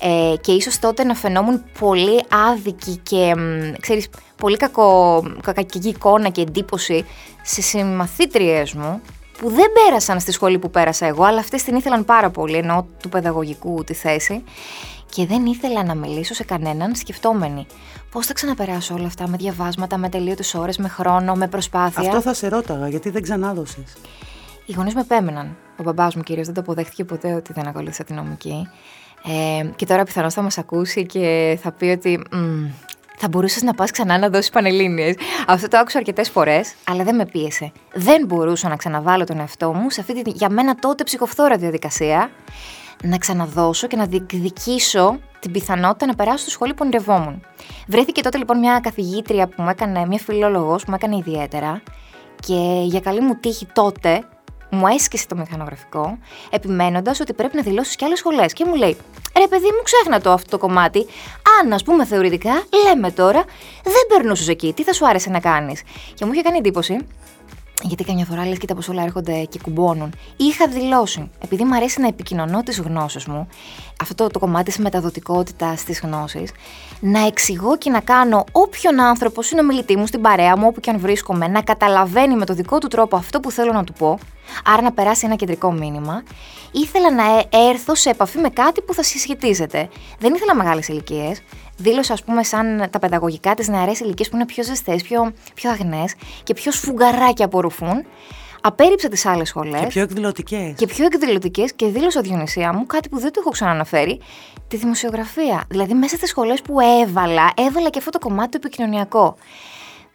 Ε, 0.00 0.36
και 0.40 0.52
ίσως 0.52 0.78
τότε 0.78 1.04
να 1.04 1.14
φαινόμουν 1.14 1.64
πολύ 1.78 2.22
άδικη 2.50 3.00
και 3.02 3.34
ξέρεις, 3.80 4.08
πολύ 4.36 4.56
κακό, 4.56 5.22
κακή 5.42 5.88
εικόνα 5.88 6.28
και 6.28 6.40
εντύπωση 6.40 7.04
σε 7.42 7.62
συμμαθήτριές 7.62 8.72
μου 8.72 9.00
που 9.38 9.48
δεν 9.50 9.66
πέρασαν 9.72 10.20
στη 10.20 10.32
σχολή 10.32 10.58
που 10.58 10.70
πέρασα 10.70 11.06
εγώ, 11.06 11.24
αλλά 11.24 11.38
αυτές 11.38 11.62
την 11.62 11.76
ήθελαν 11.76 12.04
πάρα 12.04 12.30
πολύ, 12.30 12.56
ενώ 12.56 12.86
του 13.02 13.08
παιδαγωγικού 13.08 13.84
τη 13.84 13.94
θέση. 13.94 14.44
Και 15.10 15.26
δεν 15.26 15.46
ήθελα 15.46 15.84
να 15.84 15.94
μιλήσω 15.94 16.34
σε 16.34 16.44
κανέναν 16.44 16.94
σκεφτόμενη. 16.94 17.66
Πώς 18.10 18.26
θα 18.26 18.32
ξαναπεράσω 18.32 18.94
όλα 18.94 19.06
αυτά 19.06 19.28
με 19.28 19.36
διαβάσματα, 19.36 19.98
με 19.98 20.08
τελείωτε 20.08 20.44
ώρες, 20.54 20.78
με 20.78 20.88
χρόνο, 20.88 21.34
με 21.34 21.48
προσπάθεια; 21.48 22.02
Αυτό 22.02 22.20
θα 22.20 22.34
σε 22.34 22.48
ρώταγα, 22.48 22.88
γιατί 22.88 23.10
δεν 23.10 23.22
ξανάδωσες. 23.22 23.96
Οι 24.66 24.72
γονείς 24.72 24.94
με 24.94 25.00
επέμεναν. 25.00 25.56
Ο 25.76 25.82
μπαμπάς 25.82 26.14
μου 26.14 26.22
κυρίως 26.22 26.46
δεν 26.46 26.54
το 26.54 26.60
αποδέχτηκε 26.60 27.04
ποτέ 27.04 27.34
ότι 27.34 27.52
δεν 27.52 27.66
ακολούθησα 27.66 28.04
την 28.04 28.14
νομική. 28.14 28.68
Ε, 29.24 29.66
και 29.76 29.86
τώρα 29.86 30.04
πιθανώς 30.04 30.34
θα 30.34 30.42
μας 30.42 30.58
ακούσει 30.58 31.06
και 31.06 31.58
θα 31.62 31.72
πει 31.72 31.86
ότι 31.86 32.22
θα 33.18 33.28
μπορούσες 33.28 33.62
να 33.62 33.74
πας 33.74 33.90
ξανά 33.90 34.18
να 34.18 34.28
δώσεις 34.28 34.50
πανελίνε. 34.50 35.14
Αυτό 35.46 35.68
το 35.68 35.78
άκουσα 35.78 35.98
αρκετές 35.98 36.30
φορές, 36.30 36.74
αλλά 36.88 37.04
δεν 37.04 37.14
με 37.14 37.26
πίεσε. 37.26 37.72
Δεν 37.92 38.26
μπορούσα 38.26 38.68
να 38.68 38.76
ξαναβάλω 38.76 39.24
τον 39.24 39.38
εαυτό 39.38 39.72
μου 39.72 39.90
σε 39.90 40.00
αυτή 40.00 40.22
τη 40.22 40.30
για 40.30 40.50
μένα 40.50 40.74
τότε 40.74 41.04
ψυχοφθόρα 41.04 41.56
διαδικασία, 41.56 42.30
να 43.02 43.18
ξαναδώσω 43.18 43.86
και 43.86 43.96
να 43.96 44.06
διεκδικήσω 44.06 45.18
την 45.38 45.52
πιθανότητα 45.52 46.06
να 46.06 46.14
περάσω 46.14 46.38
στο 46.38 46.50
σχολείο 46.50 46.74
που 46.74 46.80
ονειρευόμουν. 46.82 47.42
Βρέθηκε 47.86 48.22
τότε 48.22 48.38
λοιπόν 48.38 48.58
μια 48.58 48.80
καθηγήτρια 48.82 49.46
που 49.46 49.62
μου 49.62 49.68
έκανε, 49.68 50.06
μια 50.06 50.18
φιλόλογος 50.18 50.84
που 50.84 50.90
μου 50.90 50.96
έκανε 51.00 51.16
ιδιαίτερα 51.16 51.82
και 52.40 52.82
για 52.84 53.00
καλή 53.00 53.20
μου 53.20 53.34
τύχη 53.40 53.66
τότε 53.72 54.24
μου 54.70 54.86
έσκησε 54.86 55.26
το 55.26 55.36
μηχανογραφικό, 55.36 56.18
επιμένοντας 56.50 57.20
ότι 57.20 57.32
πρέπει 57.32 57.56
να 57.56 57.62
δηλώσεις 57.62 57.96
και 57.96 58.04
άλλες 58.04 58.18
σχολές. 58.18 58.52
Και 58.52 58.64
μου 58.64 58.74
λέει: 58.74 58.96
Ρε, 59.38 59.46
παιδί 59.46 59.64
μου, 59.66 59.82
ξέχνα 59.84 60.20
το 60.20 60.32
αυτό 60.32 60.50
το 60.50 60.58
κομμάτι. 60.58 61.06
Αν, 61.60 61.72
ας 61.72 61.82
πούμε, 61.82 62.04
θεωρητικά, 62.04 62.62
λέμε 62.84 63.10
τώρα, 63.10 63.44
δεν 63.82 64.06
περνούσες 64.08 64.48
εκεί, 64.48 64.72
τι 64.72 64.82
θα 64.82 64.92
σου 64.92 65.06
άρεσε 65.06 65.30
να 65.30 65.40
κάνεις; 65.40 65.82
Και 66.14 66.24
μου 66.24 66.32
είχε 66.32 66.42
κάνει 66.42 66.58
εντύπωση 66.58 67.06
γιατί 67.82 68.04
καμιά 68.04 68.24
φορά 68.24 68.46
λες 68.46 68.58
κοίτα 68.58 68.74
πως 68.74 68.88
όλα 68.88 69.02
έρχονται 69.02 69.44
και 69.44 69.58
κουμπώνουν. 69.62 70.14
Είχα 70.36 70.68
δηλώσει, 70.68 71.30
επειδή 71.44 71.64
μου 71.64 71.74
αρέσει 71.74 72.00
να 72.00 72.06
επικοινωνώ 72.06 72.62
τις 72.62 72.80
γνώσεις 72.80 73.26
μου, 73.26 73.48
αυτό 74.00 74.14
το, 74.14 74.26
το 74.26 74.38
κομμάτι 74.38 74.64
της 74.64 74.78
μεταδοτικότητας 74.78 75.84
της 75.84 76.00
γνώσης, 76.00 76.52
να 77.00 77.26
εξηγώ 77.26 77.78
και 77.78 77.90
να 77.90 78.00
κάνω 78.00 78.44
όποιον 78.52 79.00
άνθρωπος 79.00 79.46
συνομιλητή 79.46 79.96
μου 79.96 80.06
στην 80.06 80.20
παρέα 80.20 80.56
μου, 80.56 80.66
όπου 80.66 80.80
και 80.80 80.90
αν 80.90 80.98
βρίσκομαι, 80.98 81.48
να 81.48 81.62
καταλαβαίνει 81.62 82.36
με 82.36 82.44
το 82.44 82.54
δικό 82.54 82.78
του 82.78 82.88
τρόπο 82.88 83.16
αυτό 83.16 83.40
που 83.40 83.50
θέλω 83.50 83.72
να 83.72 83.84
του 83.84 83.92
πω, 83.92 84.18
άρα 84.64 84.82
να 84.82 84.92
περάσει 84.92 85.26
ένα 85.26 85.34
κεντρικό 85.34 85.72
μήνυμα, 85.72 86.22
ήθελα 86.72 87.12
να 87.12 87.22
ε, 87.38 87.48
έρθω 87.70 87.94
σε 87.94 88.10
επαφή 88.10 88.38
με 88.38 88.48
κάτι 88.48 88.82
που 88.82 88.94
θα 88.94 89.02
συσχετίζεται. 89.02 89.88
Δεν 90.18 90.34
ήθελα 90.34 90.54
μεγάλες 90.54 90.88
ηλικίες, 90.88 91.42
δήλωσα, 91.78 92.12
ας 92.12 92.22
πούμε, 92.22 92.44
σαν 92.44 92.88
τα 92.90 92.98
παιδαγωγικά 92.98 93.54
της 93.54 93.68
νεαρές 93.68 94.00
ηλικίες 94.00 94.28
που 94.28 94.36
είναι 94.36 94.46
πιο 94.46 94.62
ζεστές, 94.62 95.02
πιο, 95.02 95.32
πιο 95.54 95.70
αγνές 95.70 96.14
και 96.42 96.54
πιο 96.54 96.72
σφουγγαράκια 96.72 97.44
απορροφούν. 97.44 98.06
Απέριψα 98.60 99.08
τις 99.08 99.26
άλλες 99.26 99.48
σχολές. 99.48 99.80
Και 99.80 99.86
πιο 99.86 100.02
εκδηλωτικές. 100.02 100.72
Και 100.76 100.86
πιο 100.86 101.04
εκδηλωτικές 101.04 101.72
και 101.72 101.86
δήλωσα 101.86 102.20
Διονυσία 102.20 102.72
μου 102.72 102.86
κάτι 102.86 103.08
που 103.08 103.18
δεν 103.18 103.32
το 103.32 103.40
έχω 103.40 103.50
ξαναναφέρει, 103.50 104.20
τη 104.68 104.76
δημοσιογραφία. 104.76 105.64
Δηλαδή, 105.68 105.94
μέσα 105.94 106.16
στις 106.16 106.28
σχολές 106.28 106.62
που 106.62 106.80
έβαλα, 106.80 107.52
έβαλα 107.56 107.90
και 107.90 107.98
αυτό 107.98 108.10
το 108.10 108.18
κομμάτι 108.18 108.50
το 108.50 108.58
επικοινωνιακό. 108.64 109.36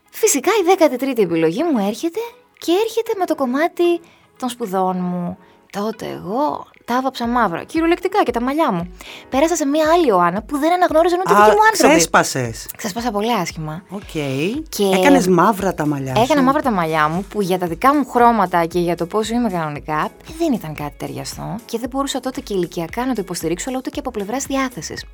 Φυσικά 0.09 0.51
η 0.51 0.75
13η 0.77 1.17
επιλογή 1.17 1.63
μου 1.63 1.87
έρχεται 1.87 2.19
και 2.57 2.71
έρχεται 2.71 3.11
με 3.17 3.25
το 3.25 3.35
κομμάτι 3.35 3.99
των 4.37 4.49
σπουδών 4.49 4.97
μου. 4.97 5.37
Τότε 5.71 6.05
εγώ 6.05 6.67
τα 6.85 6.95
άβαψα 6.95 7.27
μαύρα. 7.27 7.63
Κυριολεκτικά 7.63 8.23
και 8.23 8.31
τα 8.31 8.41
μαλλιά 8.41 8.71
μου. 8.71 8.93
Πέρασα 9.29 9.55
σε 9.55 9.65
μία 9.65 9.85
άλλη 9.93 10.07
Ιωάννα 10.07 10.41
που 10.41 10.57
δεν 10.57 10.73
αναγνώριζαν 10.73 11.19
ούτε 11.19 11.33
δικοί 11.33 11.49
μου 11.49 11.63
άνθρωποι. 11.71 11.95
Ξέσπασες. 11.95 12.67
Ξέσπασα 12.77 13.11
πολύ 13.11 13.33
άσχημα. 13.33 13.83
OK. 13.89 14.01
Okay. 14.13 14.63
Και... 14.69 14.83
Έκανες 14.83 15.27
μαύρα 15.27 15.73
τα 15.73 15.85
μαλλιά 15.85 16.15
σου. 16.15 16.21
Έκανα 16.21 16.41
μαύρα 16.41 16.61
τα 16.61 16.71
μαλλιά 16.71 17.07
μου 17.07 17.25
που 17.29 17.41
για 17.41 17.57
τα 17.57 17.67
δικά 17.67 17.95
μου 17.95 18.05
χρώματα 18.09 18.65
και 18.65 18.79
για 18.79 18.95
το 18.95 19.05
πώς 19.05 19.29
είμαι 19.29 19.49
κανονικά 19.49 20.09
δεν 20.37 20.53
ήταν 20.53 20.75
κάτι 20.75 20.95
ταιριαστό 20.97 21.55
και 21.65 21.77
δεν 21.79 21.89
μπορούσα 21.89 22.19
τότε 22.19 22.41
και 22.41 22.53
ηλικιακά 22.53 23.05
να 23.05 23.13
το 23.13 23.21
υποστηρίξω 23.21 23.69
αλλά 23.69 23.77
ούτε 23.77 23.89
και 23.89 23.99
από 23.99 24.11
πλευράς 24.11 24.45
διάθεσης. 24.45 25.05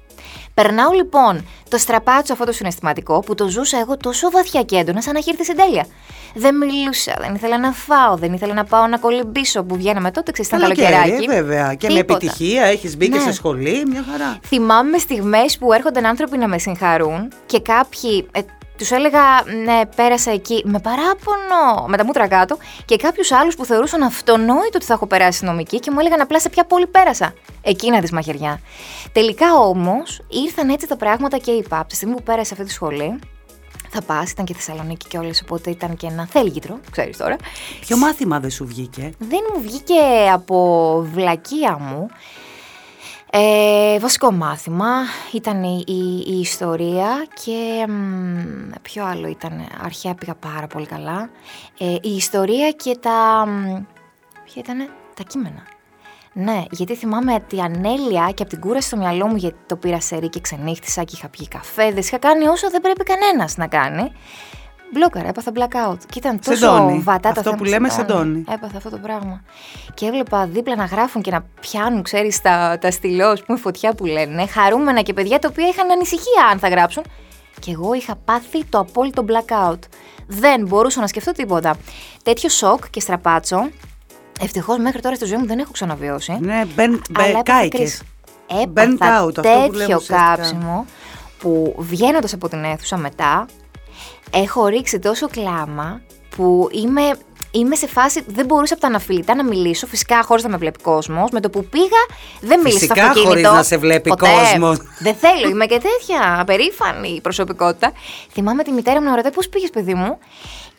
Περνάω 0.54 0.92
λοιπόν 0.92 1.46
το 1.70 1.78
στραπάτσο 1.78 2.34
αυτό 2.34 2.46
το 2.46 2.52
συναισθηματικό 2.52 3.20
που 3.20 3.36
το 3.36 3.48
ζούσα 3.48 3.80
εγώ 3.80 3.98
τόσο 3.98 4.32
βαθιά 4.32 4.64
και 4.64 4.76
έντονα 4.76 5.02
σαν 5.02 5.14
να 5.14 5.20
έχει 5.20 5.30
έρθει 5.30 5.44
στην 5.44 5.56
τέλεια. 5.56 5.86
Δεν 6.34 6.58
μιλούσα, 6.58 7.18
δεν 7.20 7.36
ήθελα 7.36 7.58
να 7.58 7.72
φάω, 7.72 8.16
δεν 8.16 8.34
ήθελα 8.34 8.54
να 8.54 8.64
πάω 8.64 8.88
να 8.88 8.98
κολυμπήσω 8.98 9.64
που 9.64 9.76
βγαίναμε 9.76 10.12
τότε, 10.12 10.32
ξέρεις, 10.32 10.50
ήταν 10.52 10.62
καλοκαιράκι. 10.62 11.26
βέβαια. 11.26 11.74
Και 11.74 11.90
με 11.90 12.00
επιτυχία 12.00 12.64
έχεις 12.64 12.98
μπει 12.98 13.08
ναι. 13.08 13.18
και 13.18 13.24
σε 13.24 13.34
σχολή, 13.34 13.84
μια 13.86 14.06
χαρά. 14.12 14.40
Θυμάμαι 14.48 14.98
στιγμές 14.98 15.58
που 15.58 15.74
έρχονταν 15.74 16.06
άνθρωποι 16.06 16.38
να 16.38 16.48
με 16.48 16.58
συγχαρούν 16.58 17.32
και 17.46 17.60
κάποιοι. 17.60 18.28
Ε, 18.32 18.40
τους 18.80 18.92
έλεγα, 18.92 19.22
ναι, 19.64 19.82
πέρασα 19.96 20.32
εκεί 20.32 20.62
με 20.66 20.80
παράπονο, 20.80 21.88
με 21.88 21.98
τα 21.98 22.06
μούτρα 22.06 22.28
κάτω, 22.28 22.58
και 22.86 22.96
κάποιους 22.96 23.32
άλλους 23.32 23.56
που 23.56 23.66
θεωρούσαν 23.66 24.02
αυτονόητο 24.04 24.72
ότι 24.76 24.86
θα 24.86 24.94
έχω 24.94 25.08
περάσει 25.08 25.46
νομική 25.46 25.80
και 25.80 25.92
μου 25.92 26.00
έλεγαν 26.00 26.22
απλά 26.22 26.40
σε 26.40 26.50
ποια 26.50 26.66
πόλη 26.66 26.88
πέρασα. 26.88 27.34
Εκεί 27.62 27.90
να 27.90 28.00
δει 28.00 28.08
μαχαιριά. 28.12 28.62
Τελικά 29.12 29.56
όμως 29.56 30.22
ήρθαν 30.30 30.70
έτσι 30.70 30.88
τα 30.88 30.96
πράγματα 30.96 31.38
και 31.38 31.52
είπα, 31.52 31.80
από 31.80 31.90
τη 31.90 31.96
στιγμή 31.96 32.16
που 32.16 32.24
πέρασε 32.24 32.54
αυτή 32.54 32.66
τη 32.66 32.72
σχολή, 32.72 33.20
θα 33.90 34.02
πας, 34.02 34.32
ήταν 34.32 34.46
και 34.46 34.54
Θεσσαλονίκη 34.54 35.08
και 35.08 35.18
όλες, 35.18 35.42
οπότε 35.42 35.70
ήταν 35.70 35.96
και 35.96 36.08
ένα 36.08 36.28
θέλγητρο, 36.28 36.80
ξέρεις 36.92 37.18
τώρα. 37.18 37.36
Ποιο 37.80 37.98
μάθημα 37.98 38.40
δεν 38.40 38.50
σου 38.50 38.66
βγήκε; 38.66 39.12
Δεν 39.18 39.40
μου 39.54 39.62
βγήκε 39.62 39.94
από 40.34 41.08
βλακεία 41.14 41.78
μου. 41.80 42.10
Ε, 43.32 44.00
βασικό 44.00 44.32
μάθημα 44.32 44.92
ήταν 45.32 45.64
η, 45.64 45.84
η, 46.28 46.40
ιστορία 46.40 47.26
και 47.44 47.86
μ, 47.88 48.72
ποιο 48.82 49.06
άλλο 49.06 49.28
ήταν, 49.28 49.68
αρχαία 49.84 50.16
πήγα 50.16 50.36
πάρα 50.36 50.68
πολύ 50.68 50.86
καλά. 50.86 51.30
Ε, 51.80 51.96
η 52.02 52.16
ιστορία 52.16 52.72
και 52.72 52.98
τα, 53.02 53.48
ποια 54.44 54.56
ήταν, 54.56 54.90
τα 55.16 55.24
κείμενα. 55.24 55.64
Ναι, 56.34 56.64
γιατί 56.72 56.96
θυμάμαι 56.96 57.40
τη 57.48 57.60
ανέλεια 57.60 58.32
και 58.34 58.42
από 58.42 58.52
την 58.52 58.60
κούραση 58.60 58.88
στο 58.88 58.98
μυαλό 58.98 59.28
μου 59.28 59.36
γιατί 59.36 59.58
το 59.66 59.76
πήρα 59.76 60.00
σε 60.00 60.18
και 60.18 60.40
ξενύχτησα 60.40 61.04
και 61.04 61.14
είχα 61.16 61.30
πιει 61.30 61.48
καφέδες, 61.48 62.08
είχα 62.08 62.18
κάνει 62.18 62.48
όσο 62.48 62.70
δεν 62.70 62.82
πρέπει 62.82 63.04
κανένας 63.04 63.58
να 63.58 63.68
κάνει. 63.68 64.12
Μπλόκαρα, 64.94 65.28
έπαθα 65.28 65.52
blackout. 65.56 65.98
Και 66.10 66.20
ήταν 66.20 66.40
τόσο 66.40 66.58
σεντόνι. 66.58 67.00
βατά 67.00 67.32
τα 67.32 67.40
Αυτό 67.40 67.54
που 67.54 67.64
λέμε 67.64 67.90
σεντόνι. 67.90 68.44
Έπαθα 68.54 68.78
αυτό 68.78 68.90
το 68.90 68.98
πράγμα. 68.98 69.42
Και 69.94 70.06
έβλεπα 70.06 70.46
δίπλα 70.46 70.76
να 70.76 70.86
γράφουν 70.86 71.22
και 71.22 71.32
να 71.32 71.46
πιάνουν, 71.60 72.04
ξέρεις, 72.04 72.42
τα, 72.42 72.78
τα 72.82 72.92
στυλό, 72.92 73.34
που 73.34 73.44
πούμε, 73.46 73.60
φωτιά 73.60 73.94
που 73.94 74.06
λένε, 74.06 74.48
χαρούμενα 74.48 75.02
και 75.02 75.14
παιδιά 75.14 75.40
τα 75.40 75.48
οποία 75.52 75.68
είχαν 75.68 75.92
ανησυχία 75.92 76.46
αν 76.52 76.60
θα 76.60 76.68
γράψουν. 76.68 77.04
Και 77.60 77.72
εγώ 77.72 77.94
είχα 77.94 78.16
πάθει 78.26 78.64
το 78.64 78.80
απόλυτο 78.80 79.26
blackout. 79.28 79.80
Δεν 80.28 80.68
μπορούσα 80.68 81.02
να 81.02 81.08
σκεφτώ 81.08 81.32
τίποτα. 81.32 81.76
Τέτοιο 82.24 82.50
σοκ 82.50 82.90
και 82.90 83.00
στραπάτσο, 83.00 83.70
ευτυχώς 84.42 84.78
μέχρι 84.78 85.02
τώρα 85.02 85.16
στη 85.16 85.26
ζωή 85.26 85.38
μου 85.38 85.46
δεν 85.46 85.60
έχω 85.60 85.72
ξαναβιώσει. 85.72 86.38
Ναι, 86.40 86.66
μπεν, 86.76 87.02
μπεν, 87.10 87.44
κάηκες. 87.44 88.02
Έπαθα 88.62 89.26
out, 89.26 89.34
τέτοιο 89.34 90.02
κάψιμο 90.08 90.86
που 91.40 91.76
βγαίνοντας 91.78 92.34
από 92.34 92.50
την 92.50 92.64
αίθουσα 92.64 92.98
μετά, 92.98 93.46
έχω 94.34 94.68
ρίξει 94.68 95.00
τόσο 95.00 95.28
κλάμα 95.28 96.02
που 96.36 96.70
είμαι 96.72 97.02
είμαι 97.52 97.76
σε 97.76 97.88
φάση 97.88 98.24
δεν 98.28 98.46
μπορούσα 98.46 98.74
από 98.74 98.82
τα 98.82 98.88
αναφιλητά 98.88 99.36
να 99.36 99.44
μιλήσω. 99.44 99.88
Φυσικά 99.88 100.24
χωρίς 100.24 100.44
να 100.44 100.50
με 100.50 100.58
βλέπει 100.58 100.82
κόσμος. 100.82 101.30
Με 101.32 101.40
το 101.40 101.50
που 101.50 101.66
πήγα 101.66 102.06
δεν 102.42 102.60
μίλησα 102.60 102.86
στο 102.86 102.94
αυτοκίνητο. 102.94 103.32
Φυσικά 103.32 103.50
χωρίς 103.50 103.58
να 103.58 103.64
σε 103.64 103.78
βλέπει 103.78 104.10
κόσμος. 104.10 104.78
Δεν 105.00 105.16
θέλω, 105.16 105.50
είμαι 105.50 105.66
και 105.66 105.80
τέτοια 105.80 106.40
απερίφανη 106.40 107.20
προσωπικότητα. 107.22 107.92
Θυμάμαι 108.32 108.64
τη 108.64 108.72
μητέρα 108.72 109.02
μου 109.02 109.10
να 109.10 109.16
ρωτάει 109.16 109.32
πώς 109.32 109.50
πήγες, 109.50 109.70
παιδί 109.70 109.94
μου; 109.94 110.18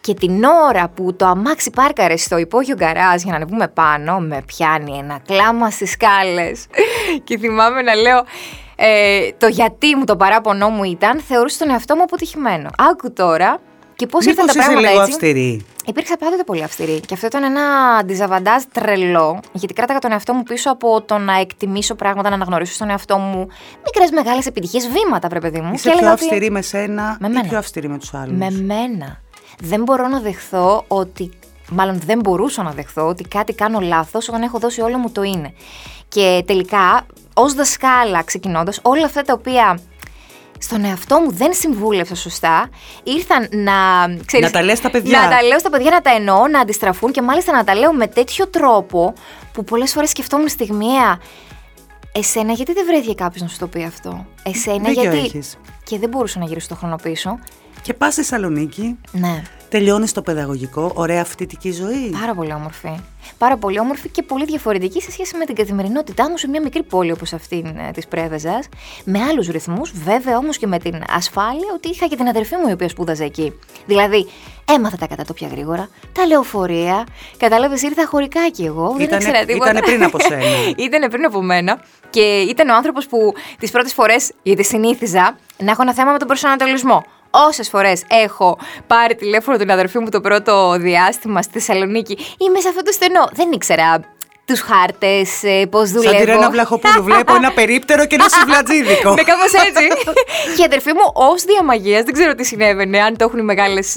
Και 0.00 0.14
την 0.14 0.44
ώρα 0.44 0.88
που 0.88 1.14
το 1.14 1.26
αμάξι 1.26 1.70
πάρκαρε 1.70 2.16
στο 2.16 2.38
υπόγειο 2.38 2.74
γκαράζ 2.74 3.22
για 3.22 3.30
να 3.30 3.36
ανεβούμε 3.36 3.68
πάνω, 3.68 4.18
με 4.18 4.42
πιάνει 4.46 4.98
ένα 4.98 5.20
κλάμα 5.26 5.70
στις 5.70 5.90
σκάλες. 5.90 6.66
και 7.24 7.38
θυμάμαι 7.38 7.82
να 7.82 7.94
λέω. 7.94 8.24
Ε, 8.82 9.30
το 9.38 9.46
γιατί 9.46 9.96
μου 9.96 10.04
το 10.04 10.16
παράπονό 10.16 10.68
μου 10.68 10.84
ήταν, 10.84 11.20
θεωρούσε 11.20 11.58
τον 11.58 11.70
εαυτό 11.70 11.96
μου 11.96 12.02
αποτυχημένο. 12.02 12.70
Άκου 12.78 13.12
τώρα 13.12 13.60
και 13.96 14.06
πώς 14.06 14.26
ήρθαν 14.26 14.46
τα 14.46 14.52
πράγματα 14.52 14.80
λίγο 14.80 15.00
έτσι. 15.00 15.12
αυστηρή; 15.12 15.64
Υπήρξα 15.86 16.16
πάντοτε 16.16 16.42
πολύ 16.44 16.62
αυστηρή. 16.62 17.00
Και 17.00 17.14
αυτό 17.14 17.26
ήταν 17.26 17.42
ένα 17.42 17.62
αντιζαβαντάζ 18.00 18.62
τρελό, 18.72 19.40
γιατί 19.52 19.74
κράταγα 19.74 19.98
τον 19.98 20.12
εαυτό 20.12 20.32
μου 20.34 20.42
πίσω 20.42 20.70
από 20.70 21.02
το 21.02 21.18
να 21.18 21.38
εκτιμήσω 21.40 21.94
πράγματα, 21.94 22.28
να 22.28 22.34
αναγνωρίσω 22.34 22.72
στον 22.72 22.90
εαυτό 22.90 23.18
μου 23.18 23.48
μικρές 23.84 24.10
μεγάλες 24.10 24.46
επιτυχίες, 24.46 24.88
βήματα, 24.88 25.28
βρε 25.28 25.40
παιδί 25.40 25.60
μου. 25.60 25.72
Είσαι 25.74 25.90
και 25.90 25.96
πιο 25.98 26.10
ότι... 26.10 26.24
αυστηρή 26.24 26.50
με 26.50 26.62
σένα 26.62 27.16
με 27.20 27.28
ή 27.28 27.30
μένα. 27.30 27.48
πιο 27.48 27.58
αυστηρή 27.58 27.88
με 27.88 27.98
τους 27.98 28.14
άλλους; 28.14 28.38
Με 28.38 28.50
μένα. 28.50 29.20
Δεν 29.60 29.82
μπορώ 29.82 30.08
να 30.08 30.20
δεχθώ 30.20 30.84
ότι. 30.88 31.30
Μάλλον 31.72 32.00
δεν 32.06 32.20
μπορούσα 32.20 32.62
να 32.62 32.70
δεχθώ 32.70 33.06
ότι 33.06 33.24
κάτι 33.24 33.52
κάνω 33.52 33.80
λάθος 33.80 34.28
όταν 34.28 34.42
έχω 34.42 34.58
δώσει 34.58 34.80
όλο 34.80 34.98
μου 34.98 35.10
το 35.10 35.22
είναι. 35.22 35.52
Και 36.10 36.42
τελικά, 36.46 37.06
ως 37.34 37.54
δασκάλα 37.54 38.22
ξεκινώντας, 38.22 38.78
όλα 38.82 39.04
αυτά 39.04 39.22
τα 39.22 39.32
οποία 39.32 39.80
στον 40.58 40.84
εαυτό 40.84 41.20
μου 41.20 41.32
δεν 41.32 41.52
συμβούλευσα 41.52 42.14
σωστά, 42.14 42.68
ήρθαν 43.02 43.48
να. 43.50 43.72
Ξέρεις, 44.24 44.46
Να 44.46 44.52
τα 44.52 44.62
λες 44.62 44.78
στα 44.78 44.90
παιδιά. 44.90 45.20
Να 45.20 45.28
τα 45.28 45.42
λέω 45.42 45.58
στα 45.58 45.70
παιδιά, 45.70 45.90
να 45.90 46.00
τα 46.00 46.10
εννοώ, 46.10 46.48
να 46.48 46.60
αντιστραφούν 46.60 47.12
και 47.12 47.22
μάλιστα 47.22 47.52
να 47.52 47.64
τα 47.64 47.74
λέω 47.74 47.92
με 47.92 48.06
τέτοιο 48.06 48.48
τρόπο 48.48 49.12
που 49.52 49.64
πολλές 49.64 49.92
φορές 49.92 50.10
σκεφτόμουν 50.10 50.48
στιγμιαία. 50.48 51.20
Εσένα, 52.12 52.52
γιατί 52.52 52.72
δεν 52.72 52.84
βρέθηκε 52.86 53.14
κάποιος 53.14 53.42
να 53.42 53.48
σου 53.48 53.58
το 53.58 53.66
πει 53.66 53.84
αυτό; 53.84 54.26
Εσένα, 54.42 54.88
Δίκιο 54.88 55.02
γιατί. 55.02 55.18
έχεις. 55.18 55.58
Και 55.84 55.98
δεν 55.98 56.08
μπορούσα 56.08 56.38
να 56.38 56.44
γυρίσω 56.44 56.68
το 56.68 56.74
χρόνο 56.74 56.96
πίσω. 57.02 57.38
Και 57.82 57.94
πας 57.94 58.12
στη 58.12 58.22
Θεσσαλονίκη, 58.22 58.98
Ναι. 59.12 59.42
τελειώνεις 59.68 60.12
το 60.12 60.22
παιδαγωγικό, 60.22 60.92
ωραία 60.94 61.24
φοιτητική 61.24 61.72
ζωή. 61.72 62.16
Πάρα 62.20 62.34
πολύ 62.34 62.52
όμορφη. 62.52 63.00
Πάρα 63.38 63.56
πολύ 63.56 63.80
όμορφη 63.80 64.08
και 64.08 64.22
πολύ 64.22 64.44
διαφορετική 64.44 65.02
σε 65.02 65.10
σχέση 65.10 65.36
με 65.36 65.44
την 65.44 65.54
καθημερινότητά 65.54 66.30
μου 66.30 66.36
σε 66.36 66.48
μια 66.48 66.60
μικρή 66.62 66.82
πόλη 66.82 67.12
όπως 67.12 67.32
αυτή 67.32 67.74
της 67.94 68.06
Πρέβεζας. 68.06 68.68
Με 69.04 69.22
άλλους 69.22 69.46
ρυθμούς, 69.48 69.92
βέβαια 70.04 70.36
όμως 70.36 70.58
και 70.58 70.66
με 70.66 70.78
την 70.78 71.02
ασφάλεια 71.10 71.66
ότι 71.74 71.88
είχα 71.88 72.06
και 72.06 72.16
την 72.16 72.28
αδερφή 72.28 72.56
μου 72.56 72.68
η 72.68 72.72
οποία 72.72 72.88
σπούδαζε 72.88 73.24
εκεί. 73.24 73.52
Δηλαδή, 73.86 74.26
έμαθα 74.74 74.96
τα 74.96 75.06
κατατόπια 75.06 75.48
γρήγορα, 75.48 75.88
τα 76.12 76.26
λεωφορεία. 76.26 77.06
Κατάλαβες, 77.36 77.82
ήρθα 77.82 78.06
χωρικά 78.06 78.48
κι 78.50 78.64
εγώ. 78.64 78.88
δεν 78.96 79.00
Ήτανε- 79.06 79.22
ήξερα 79.22 79.44
τίποτα. 79.44 79.70
ήτανε 79.70 79.86
πριν 79.86 80.04
από 80.04 80.18
σένα. 80.20 80.42
ήτανε 80.86 81.08
πριν 81.08 81.24
από 81.24 81.42
μένα. 81.42 81.80
Και 82.10 82.20
ήταν 82.40 82.68
ο 82.68 82.74
άνθρωπος 82.74 83.06
που 83.06 83.32
τις 83.58 83.70
πρώτες 83.70 83.92
φορές, 83.92 84.32
γιατί 84.42 84.64
συνήθιζα, 84.64 85.36
να 85.58 85.70
έχω 85.70 85.82
ένα 85.82 85.94
θέμα 85.94 86.12
με 86.12 86.18
τον 86.18 86.26
προσανατολισμό. 86.26 87.04
Όσες 87.30 87.68
φορές 87.68 88.02
έχω 88.08 88.58
πάρει 88.86 89.14
τηλέφωνο 89.14 89.56
την 89.56 89.70
αδερφή 89.70 89.98
μου 89.98 90.08
το 90.08 90.20
πρώτο 90.20 90.76
διάστημα 90.78 91.42
στη 91.42 91.52
Θεσσαλονίκη, 91.52 92.18
είμαι 92.38 92.60
σε 92.60 92.68
αυτό 92.68 92.82
το 92.82 92.92
στενό. 92.92 93.28
Δεν 93.32 93.52
ήξερα 93.52 94.00
τους 94.44 94.60
χάρτες, 94.60 95.40
πώς 95.70 95.88
Σαν 95.88 95.96
δουλεύω. 96.02 96.18
τη 96.18 96.24
Ρένα 96.24 96.50
Βλαχοπούλου, 96.50 97.02
βλέπω 97.02 97.34
ένα 97.34 97.52
περίπτερο 97.52 98.06
και 98.06 98.14
ένα 98.14 98.28
σουβλατζίδικο. 98.38 99.14
Ναι, 99.14 99.22
κάπως 99.22 99.52
έτσι. 99.52 99.86
και 100.56 100.62
η 100.62 100.64
αδερφή 100.64 100.92
μου, 100.92 101.10
ως 101.12 101.42
διαμαγείας, 101.42 102.02
δεν 102.02 102.12
ξέρω 102.14 102.34
τι 102.34 102.44
συνέβαινε, 102.44 103.00
αν 103.00 103.16
το 103.16 103.24
έχουν 103.24 103.38
οι 103.38 103.42
μεγάλες 103.42 103.96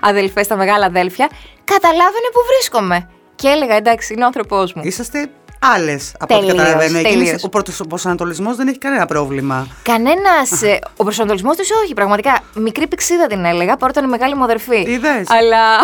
αδελφές, 0.00 0.46
τα 0.46 0.56
μεγάλα 0.56 0.86
αδέλφια, 0.86 1.28
καταλάβαινε 1.64 2.28
που 2.32 2.40
βρίσκομαι. 2.52 3.08
Και 3.34 3.48
έλεγα, 3.48 3.74
εντάξει, 3.76 4.12
είναι 4.12 4.22
ο 4.22 4.26
άνθρωπός 4.26 4.72
μου. 4.72 4.82
Είσαστε 4.84 5.30
άλλες 5.74 6.14
από 6.18 6.34
ό,τι 6.34 6.46
Τελείως, 6.46 6.64
καταλαβαίνω. 6.64 6.98
Εκείνης, 6.98 7.42
τελείως. 7.42 7.78
ο 7.80 7.86
προσανατολισμός 7.86 8.56
δεν 8.56 8.68
έχει 8.68 8.78
κανένα 8.78 9.06
πρόβλημα. 9.06 9.66
Κανένας. 9.82 10.50
ο 10.96 11.02
προσανατολισμός 11.02 11.56
τη 11.56 11.62
όχι, 11.84 11.94
πραγματικά. 11.94 12.40
Μικρή 12.54 12.86
πηξίδα 12.86 13.26
την 13.26 13.44
έλεγα, 13.44 13.76
παρότι 13.76 13.98
ήταν 13.98 14.10
η 14.10 14.12
μεγάλη 14.12 14.34
μου 14.34 14.44
αδερφή. 14.44 14.80
Είδες; 14.80 15.30
Αλλά. 15.30 15.78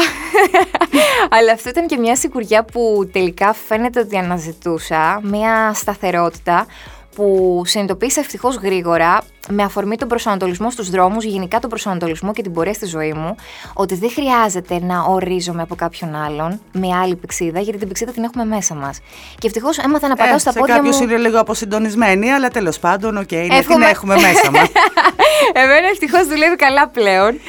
Αλλά 1.38 1.53
αυτό 1.53 1.69
ήταν 1.69 1.87
και 1.87 1.97
μια 1.97 2.16
σιγουριά 2.16 2.64
που 2.64 3.09
τελικά 3.12 3.55
φαίνεται 3.69 4.01
ότι 4.01 4.16
αναζητούσα. 4.16 5.21
Μια 5.23 5.73
σταθερότητα 5.75 6.66
που 7.14 7.62
συνειδητοποίησα 7.64 8.20
ευτυχώς 8.20 8.57
γρήγορα 8.57 9.23
με 9.49 9.62
αφορμή 9.62 9.96
τον 9.96 10.09
προσανατολισμό 10.09 10.70
στους 10.70 10.90
δρόμους, 10.90 11.25
γενικά 11.25 11.59
τον 11.59 11.70
προσανατολισμό 11.70 12.33
και 12.33 12.42
την 12.42 12.53
πορεία 12.53 12.73
στη 12.73 12.87
ζωή 12.87 13.12
μου, 13.12 13.35
ότι 13.75 13.94
δεν 13.94 14.11
χρειάζεται 14.11 14.81
να 14.83 15.03
ορίζομαι 15.03 15.62
από 15.62 15.75
κάποιον 15.75 16.14
άλλον 16.14 16.61
με 16.73 16.88
άλλη 17.03 17.16
πυξίδα, 17.16 17.61
γιατί 17.61 17.79
την 17.79 17.88
πυξίδα 17.88 18.12
την 18.12 18.25
έχουμε 18.25 18.44
μέσα 18.44 18.75
μας. 18.75 18.99
Και 19.38 19.46
ευτυχώς 19.46 19.79
έμαθα 19.79 20.09
να 20.09 20.16
πατάω 20.16 20.38
στα 20.38 20.53
σε 20.53 20.59
πόδια 20.59 20.75
κάποιους 20.75 20.96
μου. 20.96 21.03
είναι 21.03 21.16
λίγο 21.16 21.40
αποσυντονισμένοι, 21.40 22.33
αλλά 22.33 22.49
τέλος 22.49 22.79
πάντων, 22.79 23.16
OK, 23.16 23.23
okay, 23.23 23.27
την 23.27 23.51
Εύχομαι. 23.51 23.87
έχουμε 23.87 24.14
μέσα 24.14 24.51
μας. 24.51 24.68
Εμένα 25.62 25.87
ευτυχώς 25.87 26.27
δουλεύει 26.27 26.57
καλά 26.57 26.88
πλέον. 26.88 27.40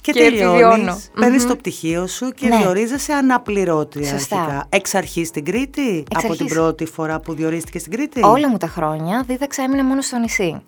Και 0.00 0.12
Και 0.12 0.22
επιβιώνω. 0.22 0.52
τελειώνει. 0.70 1.02
Παίρνεις 1.20 1.46
το 1.46 1.56
πτυχίο 1.56 2.06
σου 2.06 2.30
και 2.30 2.48
Ναι. 2.48 2.56
διορίζεσαι 2.56 3.12
αναπληρώτρια 3.12 4.08
Σωστά. 4.08 4.36
αρχικά. 4.40 4.66
Εξ 4.68 4.94
αρχής 4.94 5.28
στην 5.28 5.44
Κρήτη, 5.44 5.88
Εξ 5.98 6.04
από 6.10 6.20
την 6.22 6.30
αρχής. 6.30 6.52
πρώτη 6.52 6.84
φορά 6.86 7.20
που 7.20 7.34
διορίστηκες 7.34 7.80
στην 7.80 7.92
Κρήτη; 7.92 8.20
Όλα 8.24 8.48
μου 8.48 8.56
τα 8.56 8.66
χρόνια 8.66 9.24
δίδαξα 9.26 9.62
έμεινε 9.62 9.82
μόνο 9.82 10.00
στο 10.00 10.18
νησί. 10.18 10.62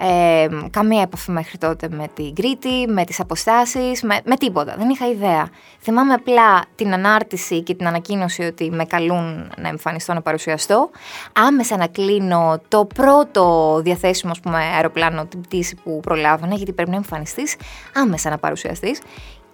Ε, 0.00 0.48
καμία 0.70 1.02
επαφή 1.02 1.30
μέχρι 1.30 1.58
τότε 1.58 1.88
με 1.90 2.06
την 2.14 2.34
Κρήτη, 2.34 2.86
με 2.88 3.04
τις 3.04 3.20
αποστάσεις, 3.20 4.02
με, 4.02 4.20
με 4.24 4.36
τίποτα. 4.36 4.74
Δεν 4.78 4.88
είχα 4.88 5.08
ιδέα. 5.08 5.48
Θυμάμαι 5.80 6.12
απλά 6.12 6.64
την 6.74 6.92
ανάρτηση 6.92 7.62
και 7.62 7.74
την 7.74 7.86
ανακοίνωση 7.86 8.42
ότι 8.42 8.70
με 8.70 8.84
καλούν 8.84 9.52
να 9.56 9.68
εμφανιστώ, 9.68 10.14
να 10.14 10.22
παρουσιαστώ. 10.22 10.90
Άμεσα 11.32 11.76
να 11.76 11.86
κλείνω 11.86 12.60
το 12.68 12.84
πρώτο 12.94 13.80
διαθέσιμο 13.82 14.32
ας 14.32 14.40
πούμε, 14.40 14.58
αεροπλάνο, 14.58 15.26
την 15.26 15.40
πτήση 15.40 15.76
που 15.84 16.00
προλάβαινα, 16.00 16.54
γιατί 16.54 16.72
πρέπει 16.72 16.90
να 16.90 16.96
εμφανιστείς, 16.96 17.56
άμεσα 17.94 18.30
να 18.30 18.38
παρουσιαστείς. 18.38 19.00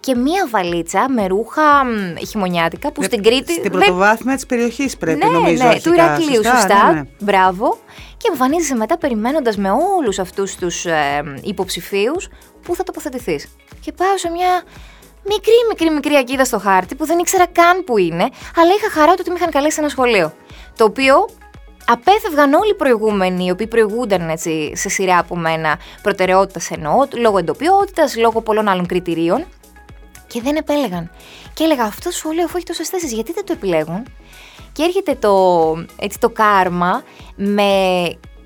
Και 0.04 0.14
μία 0.14 0.48
βαλίτσα 0.50 1.08
με 1.08 1.26
ρούχα 1.26 1.84
μ, 1.84 2.16
χειμωνιάτικα 2.26 2.92
που 2.92 3.02
στην 3.02 3.22
Κρήτη 3.22 3.52
Στην 3.52 3.62
δεν 3.62 3.70
πρωτοβάθμια 3.70 4.34
της 4.34 4.46
περιοχής 4.46 4.96
πρέπει 4.96 5.24
ναι, 5.24 5.30
νομίζω. 5.30 5.62
ναι, 5.62 5.68
αρχικά. 5.68 5.90
του 5.90 5.94
Ηρακλείου, 5.94 6.44
σωστά. 6.44 6.92
ναι, 6.92 7.00
ναι. 7.00 7.02
Μπράβο. 7.20 7.78
Και 8.16 8.28
εμφανίζεσαι 8.30 8.74
μετά 8.74 8.98
περιμένοντας 8.98 9.56
με 9.56 9.70
όλους 9.70 10.18
αυτούς 10.18 10.54
τους 10.56 10.84
ε, 10.84 11.22
υποψηφίους 11.42 12.28
πού 12.62 12.74
θα 12.74 12.82
τοποθετηθείς. 12.82 13.48
Και 13.80 13.92
πάω 13.92 14.16
σε 14.18 14.30
μια 14.30 14.62
μικρή, 15.22 15.54
μικρή, 15.68 15.90
μικρή 15.90 16.14
ακίδα 16.14 16.44
στο 16.44 16.58
χάρτη 16.58 16.94
που 16.94 17.06
δεν 17.06 17.18
ήξερα 17.18 17.46
καν 17.46 17.84
που 17.84 17.98
είναι, 17.98 18.28
αλλά 18.56 18.74
είχα 18.78 18.90
χαρά 18.90 19.12
του 19.12 19.18
ότι 19.20 19.30
με 19.30 19.36
είχαν 19.36 19.50
καλέσει 19.50 19.74
σε 19.74 19.80
ένα 19.80 19.88
σχολείο. 19.88 20.32
Το 20.76 20.84
οποίο 20.84 21.28
απέφευγαν 21.86 22.52
όλοι 22.52 22.70
οι 22.70 22.74
προηγούμενοι, 22.74 23.44
οι 23.44 23.50
οποίοι 23.50 23.66
προηγούνταν 23.66 24.28
έτσι, 24.28 24.72
σε 24.74 24.88
σειρά 24.88 25.18
από 25.18 25.36
μένα 25.36 25.78
προτεραιότητας 26.02 26.70
εννοώ, 26.70 27.06
λόγω 27.14 27.38
εντοπιότητας, 27.38 28.16
λόγω 28.16 28.40
πολλών 28.40 28.68
άλλων 28.68 28.86
κριτηρίων. 28.86 29.44
Και 30.34 30.40
δεν 30.42 30.56
επέλεγαν. 30.56 31.10
Και 31.54 31.64
έλεγα 31.64 31.82
αυτό 31.82 32.08
το 32.08 32.16
σχολείο 32.16 32.44
αφού 32.44 32.56
έχει 32.56 32.66
τόσες 32.66 32.88
θέσεις, 32.88 33.12
γιατί 33.12 33.32
δεν 33.32 33.44
το 33.44 33.52
επιλέγουν; 33.52 34.06
Και 34.72 34.82
έρχεται 34.82 35.14
το, 35.14 35.74
έτσι, 35.98 36.18
το 36.18 36.30
κάρμα 36.30 37.02
με 37.36 37.62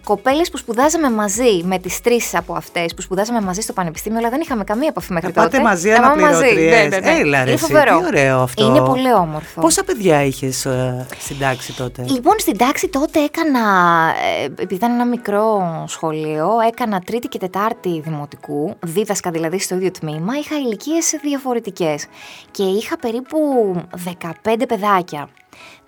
κοπέλες 0.08 0.50
που 0.50 0.56
σπουδάζαμε 0.56 1.10
μαζί, 1.10 1.62
με 1.64 1.78
τις 1.78 2.00
τρεις 2.00 2.34
από 2.34 2.54
αυτές 2.54 2.94
που 2.94 3.02
σπουδάζαμε 3.02 3.40
μαζί 3.40 3.60
στο 3.60 3.72
πανεπιστήμιο, 3.72 4.18
αλλά 4.18 4.28
δεν 4.28 4.40
είχαμε 4.40 4.64
καμία 4.64 4.88
επαφή 4.88 5.12
μέχρι 5.12 5.32
Να 5.34 5.42
τότε. 5.42 5.56
πάτε 5.56 5.62
μαζί 5.62 5.88
Να 5.90 6.00
πάμε 6.00 6.22
αναπληρώτριες. 6.22 6.88
Ναι, 6.88 6.96
ναι, 6.96 6.98
ναι. 6.98 7.18
Έλα, 7.18 7.38
ρε, 7.38 7.50
Είναι 7.50 7.52
εσύ, 7.52 7.64
φοβερό. 7.64 7.98
τι 7.98 8.04
ωραίο 8.04 8.40
αυτό. 8.40 8.64
Είναι 8.64 8.80
πολύ 8.80 9.12
όμορφο. 9.12 9.60
Πόσα 9.60 9.84
παιδιά 9.84 10.22
είχες 10.24 10.66
στην 11.18 11.38
τάξη 11.38 11.72
τότε; 11.76 12.04
Λοιπόν, 12.08 12.34
στην 12.38 12.56
τάξη 12.56 12.88
τότε 12.88 13.18
έκανα, 13.22 13.60
ε, 14.40 14.44
επειδή 14.44 14.74
ήταν 14.74 14.92
ένα 14.92 15.06
μικρό 15.06 15.84
σχολείο, 15.88 16.48
έκανα 16.68 17.00
τρίτη 17.00 17.28
και 17.28 17.38
τετάρτη 17.38 18.00
δημοτικού, 18.04 18.74
δίδασκα 18.80 19.30
δηλαδή 19.30 19.58
στο 19.58 19.74
ίδιο 19.74 19.90
τμήμα, 19.90 20.32
είχα 20.38 20.56
ηλικίες 20.56 21.18
διαφορετικές 21.22 22.06
και 22.50 22.62
είχα 22.62 22.98
περίπου 22.98 23.38
15 24.04 24.66
παιδάκια. 24.68 25.28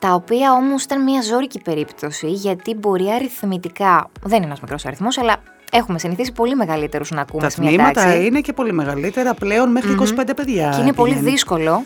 Τα 0.01 0.15
οποία 0.15 0.53
όμως 0.53 0.83
ήταν 0.83 1.03
μια 1.03 1.23
ζώρικη 1.23 1.61
περίπτωση, 1.61 2.27
γιατί 2.31 2.75
μπορεί 2.75 3.11
αριθμητικά, 3.11 4.11
δεν 4.23 4.37
είναι 4.37 4.47
ένας 4.47 4.61
μικρός 4.61 4.87
αριθμός, 4.87 5.19
αλλά 5.19 5.37
έχουμε 5.73 5.99
συνηθίσει 5.99 6.33
πολύ 6.33 6.55
μεγαλύτερους 6.55 7.11
να 7.11 7.21
ακούμε 7.21 7.43
Τα 7.43 7.51
σε 7.51 7.61
μια 7.61 7.71
τμήματα 7.71 8.03
τάξη. 8.03 8.27
είναι 8.27 8.41
και 8.41 8.53
πολύ 8.53 8.73
μεγαλύτερα 8.73 9.35
πλέον 9.35 9.71
μέχρι 9.71 9.95
25 10.19 10.31
παιδιά. 10.37 10.73
Και 10.77 10.81
είναι 10.83 10.93
πολύ 10.93 11.13
πηγαίνουν. 11.13 11.33
δύσκολο. 11.33 11.83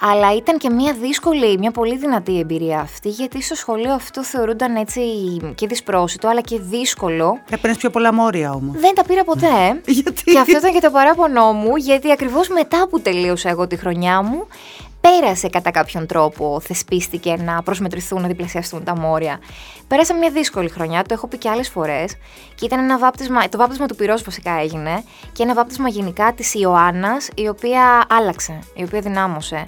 Αλλά 0.00 0.34
ήταν 0.36 0.58
και 0.58 0.70
μια 0.70 0.92
δύσκολη, 1.00 1.58
μια 1.58 1.70
πολύ 1.70 1.96
δυνατή 1.96 2.38
εμπειρία 2.38 2.80
αυτή, 2.80 3.08
γιατί 3.08 3.42
στο 3.42 3.54
σχολείο 3.54 3.92
αυτό 3.94 4.24
θεωρούνταν 4.24 4.76
έτσι 4.76 5.00
και 5.54 5.66
δυσπρόσιτο, 5.66 6.28
αλλά 6.28 6.40
και 6.40 6.58
δύσκολο. 6.60 7.38
Έπαιρνες 7.50 7.76
πιο 7.78 7.90
πολλά 7.90 8.12
μόρια 8.14 8.52
όμως. 8.52 8.76
Δεν 8.80 8.94
τα 8.94 9.04
πήρα 9.04 9.24
ποτέ. 9.24 9.80
Γιατί; 9.86 10.22
Και 10.24 10.38
αυτό 10.38 10.56
ήταν 10.56 10.72
και 10.72 10.80
το 10.80 10.90
παράπονό 10.90 11.52
μου, 11.52 11.76
γιατί 11.76 12.10
ακριβώς 12.12 12.48
μετά 12.48 12.86
που 12.90 13.00
τελείωσα 13.00 13.48
εγώ 13.48 13.66
τη 13.66 13.76
χρονιά 13.76 14.22
μου, 14.22 14.46
πέρασε 15.00 15.48
κατά 15.48 15.70
κάποιον 15.70 16.06
τρόπο, 16.06 16.60
θεσπίστηκε 16.60 17.36
να 17.36 17.62
προσμετρηθούν, 17.62 18.20
να 18.20 18.28
διπλασιαστούν 18.28 18.84
τα 18.84 18.96
μόρια. 18.96 19.40
Πέρασα 19.88 20.14
μια 20.14 20.30
δύσκολη 20.30 20.68
χρονιά, 20.68 21.02
το 21.02 21.14
έχω 21.14 21.26
πει 21.26 21.38
και 21.38 21.48
άλλες 21.48 21.68
φορές. 21.68 22.16
Και 22.54 22.64
ήταν 22.64 22.78
ένα 22.78 22.98
βάπτισμα, 22.98 23.48
το 23.48 23.58
βάπτισμα 23.58 23.86
του 23.86 23.94
πυρός 23.94 24.22
βασικά 24.22 24.60
έγινε, 24.60 25.04
και 25.32 25.42
ένα 25.42 25.54
βάπτισμα 25.54 25.88
γενικά 25.88 26.32
της 26.32 26.54
Ιωάννας, 26.54 27.28
η 27.34 27.48
οποία 27.48 28.06
άλλαξε, 28.08 28.58
η 28.74 28.82
οποία 28.82 29.00
δυνάμωσε. 29.00 29.64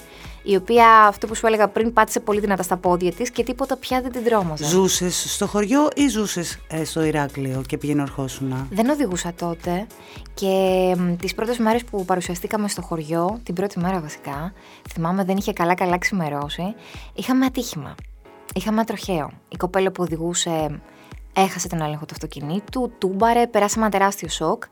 Η 0.50 0.56
οποία, 0.56 1.04
αυτό 1.06 1.26
που 1.26 1.34
σου 1.34 1.46
έλεγα 1.46 1.68
πριν, 1.68 1.92
πάτησε 1.92 2.20
πολύ 2.20 2.40
δυνατά 2.40 2.62
στα 2.62 2.76
πόδια 2.76 3.12
της 3.12 3.30
και 3.30 3.42
τίποτα 3.42 3.76
πια 3.76 4.00
δεν 4.00 4.12
την 4.12 4.24
τρόμαζε. 4.24 4.64
Ζούσες 4.64 5.32
στο 5.34 5.46
χωριό 5.46 5.88
ή 5.94 6.08
ζούσες 6.08 6.58
στο 6.84 7.04
Ηράκλειο 7.04 7.62
και 7.66 7.78
πήγαινε 7.78 8.02
ορχόσουνα; 8.02 8.66
Δεν 8.70 8.88
οδηγούσα 8.88 9.32
τότε 9.38 9.86
και 10.34 10.46
μ, 10.98 11.16
τις 11.16 11.34
πρώτες 11.34 11.58
μέρες 11.58 11.84
που 11.84 12.04
παρουσιαστήκαμε 12.04 12.68
στο 12.68 12.82
χωριό, 12.82 13.40
την 13.42 13.54
πρώτη 13.54 13.78
μέρα 13.78 14.00
βασικά, 14.00 14.52
θυμάμαι 14.90 15.24
δεν 15.24 15.36
είχε 15.36 15.52
καλά 15.52 15.74
καλά 15.74 15.98
ξημερώσει, 15.98 16.74
είχαμε 17.14 17.44
ατύχημα. 17.44 17.94
Είχαμε 18.54 18.76
ένα 18.76 18.84
τροχαίο. 18.84 19.30
Η 19.48 19.56
κοπέλα 19.56 19.90
που 19.90 20.02
οδηγούσε 20.02 20.80
έχασε 21.32 21.68
τον 21.68 21.80
έλεγχο 21.80 22.04
του 22.04 22.12
αυτοκινήτου, 22.12 22.92
τούμπαρε, 22.98 23.46
περάσαμε 23.46 23.86
ένα 23.86 23.98
τεράστιο 23.98 24.28
σοκ 24.28 24.62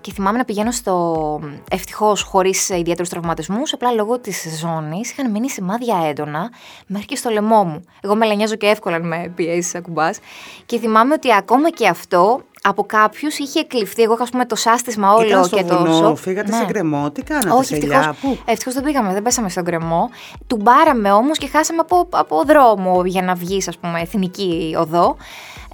και 0.00 0.12
θυμάμαι 0.12 0.38
να 0.38 0.44
πηγαίνω 0.44 0.70
στο 0.70 1.40
ευτυχώς 1.70 2.22
χωρίς 2.22 2.68
ιδιαίτερους 2.68 3.08
τραυματισμούς, 3.08 3.72
απλά 3.72 3.92
λόγω 3.92 4.18
της 4.18 4.58
ζώνης 4.60 5.10
είχαν 5.10 5.30
μείνει 5.30 5.50
σημάδια 5.50 5.96
έντονα 6.08 6.50
μέχρι 6.86 7.06
και 7.06 7.16
στο 7.16 7.30
λαιμό 7.30 7.64
μου. 7.64 7.84
Εγώ 8.00 8.14
με 8.14 8.26
λανιάζω 8.26 8.54
και 8.54 8.66
εύκολα 8.66 8.96
αν 8.96 9.06
με 9.06 9.32
πιέσεις 9.34 9.74
ακουμπάς. 9.74 10.18
Και 10.66 10.78
θυμάμαι 10.78 11.14
ότι 11.14 11.34
ακόμα 11.34 11.70
και 11.70 11.88
αυτό 11.88 12.42
από 12.62 12.84
κάποιους 12.84 13.38
είχε 13.38 13.64
κλειφθεί. 13.64 14.02
Εγώ 14.02 14.14
είχα 14.14 14.22
ας 14.22 14.30
πούμε, 14.30 14.46
το 14.46 14.56
σάστισμα 14.56 15.12
όλο 15.12 15.26
Ήταν 15.26 15.44
στο 15.44 15.56
και 15.56 15.64
το 15.64 15.78
βουνό, 15.78 15.92
σοκ. 15.92 16.16
φύγατε 16.16 16.50
Ναι. 16.50 16.56
σε 16.56 16.64
γκρεμό, 16.64 17.10
τι 17.10 17.22
κάνατε, 17.22 17.50
Όχι, 17.50 17.64
σε 17.64 17.74
ευτυχώς, 17.74 17.96
ελιά, 17.96 18.16
πού; 18.20 18.38
ευτυχώς 18.44 18.74
δεν 18.74 18.82
πήγαμε, 18.82 19.12
δεν 19.12 19.22
πέσαμε 19.22 19.48
στον 19.48 19.62
γκρεμό. 19.62 20.10
Του 20.46 20.56
μπάραμε 20.56 21.12
όμως 21.12 21.38
και 21.38 21.48
χάσαμε 21.48 21.80
από, 21.80 22.08
από 22.10 22.42
δρόμο 22.46 23.04
για 23.04 23.22
να 23.22 23.34
βγεις, 23.34 23.68
ας 23.68 23.78
πούμε, 23.78 24.00
εθνική 24.00 24.76
οδό, 24.78 25.16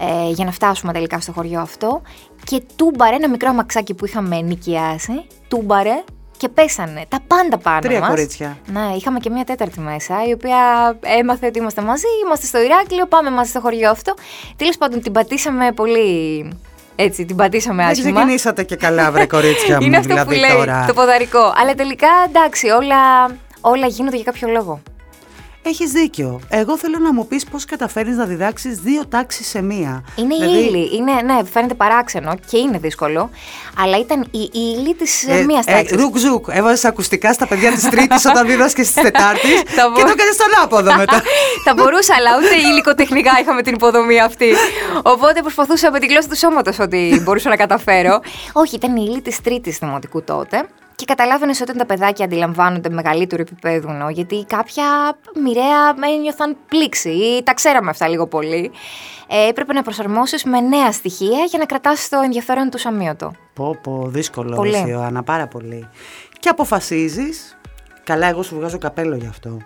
ε, 0.00 0.30
για 0.30 0.44
να 0.44 0.50
φτάσουμε 0.52 0.92
τελικά 0.92 1.20
στο 1.20 1.32
χωριό 1.32 1.60
αυτό. 1.60 2.02
Και 2.44 2.62
τούμπαρε 2.76 3.14
ένα 3.16 3.28
μικρό 3.28 3.48
αμαξάκι 3.48 3.94
που 3.94 4.06
είχαμε 4.06 4.40
νοικιάσει, 4.40 5.26
τούμπαρε 5.48 6.02
και 6.36 6.48
πέσανε 6.48 7.04
τα 7.08 7.18
πάντα 7.26 7.58
πάνω 7.58 7.80
Τρία 7.80 8.00
μας. 8.00 8.08
κορίτσια. 8.08 8.58
Ναι, 8.72 8.94
είχαμε 8.96 9.18
και 9.18 9.30
μια 9.30 9.44
τέταρτη 9.44 9.80
μέσα, 9.80 10.14
η 10.28 10.32
οποία 10.32 10.56
έμαθε 11.18 11.46
ότι 11.46 11.58
είμαστε 11.58 11.82
μαζί, 11.82 12.04
είμαστε 12.24 12.46
στο 12.46 12.60
Ηράκλειο, 12.62 13.06
πάμε 13.06 13.30
μαζί 13.30 13.50
στο 13.50 13.60
χωριό 13.60 13.90
αυτό. 13.90 14.14
Τέλος 14.56 14.76
πάντων, 14.78 15.02
την 15.02 15.12
πατήσαμε 15.12 15.72
πολύ. 15.72 16.52
Έτσι, 16.96 17.24
την 17.24 17.36
πατήσαμε 17.36 17.82
Δεν 17.82 17.90
άσχημα. 17.90 18.12
ξεκινήσατε 18.12 18.62
και 18.62 18.76
καλά, 18.76 19.10
βρε 19.10 19.26
κορίτσια 19.36 19.76
μου. 19.80 19.86
Είναι 19.86 19.96
αυτό 19.96 20.08
δηλαδή 20.08 20.34
που 20.34 20.40
λέει 20.40 20.56
τώρα. 20.56 20.84
το 20.86 20.92
ποδαρικό. 20.92 21.52
Αλλά 21.56 21.74
τελικά 21.74 22.08
εντάξει, 22.28 22.68
όλα, 22.68 22.96
όλα 23.60 23.86
γίνονται 23.86 24.16
για 24.16 24.24
κάποιο 24.24 24.48
λόγο. 24.48 24.80
Έχεις 25.62 25.90
δίκιο. 25.90 26.40
Εγώ 26.48 26.78
θέλω 26.78 26.98
να 26.98 27.12
μου 27.12 27.26
πεις 27.26 27.44
πώς 27.44 27.64
καταφέρεις 27.64 28.16
να 28.16 28.24
διδάξεις 28.24 28.78
δύο 28.80 29.06
τάξεις 29.06 29.48
σε 29.48 29.62
μία. 29.62 30.04
Είναι 30.16 30.34
Δηλαδή, 30.34 30.58
η 30.58 30.64
ύλη. 30.70 30.96
Είναι, 30.96 31.12
ναι, 31.12 31.44
φαίνεται 31.52 31.74
παράξενο 31.74 32.34
και 32.50 32.58
είναι 32.58 32.78
δύσκολο. 32.78 33.30
Αλλά 33.82 33.98
ήταν 33.98 34.26
η 34.30 34.50
ύλη 34.52 34.94
της 34.94 35.26
ε, 35.28 35.42
μίας 35.44 35.64
τάξης. 35.66 35.96
ρουκ 35.96 36.16
ζουκ. 36.16 36.46
Έβαζες 36.50 36.84
ακουστικά 36.84 37.32
στα 37.32 37.46
παιδιά 37.46 37.70
της 37.72 37.88
Τρίτης 37.88 38.24
όταν 38.24 38.46
δίδασκες 38.46 38.92
της 38.92 39.02
Τετάρτης 39.04 39.60
Θα 39.66 39.82
και 39.82 39.88
μπο- 39.88 39.94
το 40.02 40.08
έκανες 40.12 40.34
στον 40.34 40.46
άποδο 40.64 40.96
μετά. 40.96 41.22
Θα 41.64 41.74
μπορούσα, 41.74 42.14
αλλά 42.14 42.30
ούτε 42.38 42.68
υλικοτεχνικά 42.70 43.30
είχαμε 43.40 43.62
την 43.62 43.74
υποδομή 43.74 44.20
αυτή. 44.20 44.52
Οπότε 45.02 45.40
προσπαθούσα 45.40 45.90
με 45.90 45.98
τη 45.98 46.06
γλώσσα 46.06 46.28
του 46.28 46.36
σώματος 46.36 46.78
ότι 46.78 47.20
μπορούσα 47.24 47.48
να 47.48 47.56
καταφέρω. 47.56 48.20
Όχι, 48.62 48.74
ήταν 48.74 48.96
η 48.96 49.04
ύλη 49.08 49.20
της 49.20 49.40
τρίτης 49.40 49.78
δημοτικού 49.78 50.22
τότε. 50.22 50.68
Και 50.98 51.04
καταλάβαινες 51.04 51.60
όταν 51.60 51.76
τα 51.76 51.86
παιδάκια 51.86 52.24
αντιλαμβάνονται 52.24 52.88
μεγαλύτερου 52.88 53.42
επίπεδου, 53.42 53.90
νο, 53.90 54.10
γιατί 54.10 54.44
κάποια 54.48 54.84
μοιραία 55.42 55.94
ένιωθαν 56.16 56.56
πλήξη 56.68 57.10
ή 57.10 57.42
τα 57.42 57.54
ξέραμε 57.54 57.90
αυτά 57.90 58.08
λίγο 58.08 58.26
πολύ. 58.26 58.70
Ε, 59.28 59.48
έπρεπε 59.48 59.72
να 59.72 59.82
προσαρμόσεις 59.82 60.44
με 60.44 60.60
νέα 60.60 60.92
στοιχεία 60.92 61.44
για 61.48 61.58
να 61.58 61.66
κρατάς 61.66 62.08
το 62.08 62.20
ενδιαφέρον 62.24 62.70
τους 62.70 62.86
αμύωτο. 62.86 63.32
Πω 63.54 63.78
πω, 63.82 64.06
δύσκολο 64.08 64.56
Πολύ. 64.56 64.70
ρε 64.70 64.90
Ιωάννα, 64.90 65.22
πάρα 65.22 65.46
πολύ. 65.46 65.88
Και 66.40 66.48
αποφασίζεις, 66.48 67.58
καλά 68.04 68.26
εγώ 68.26 68.42
σου 68.42 68.56
βγάζω 68.56 68.78
καπέλο 68.78 69.16
γι' 69.16 69.26
αυτό, 69.26 69.56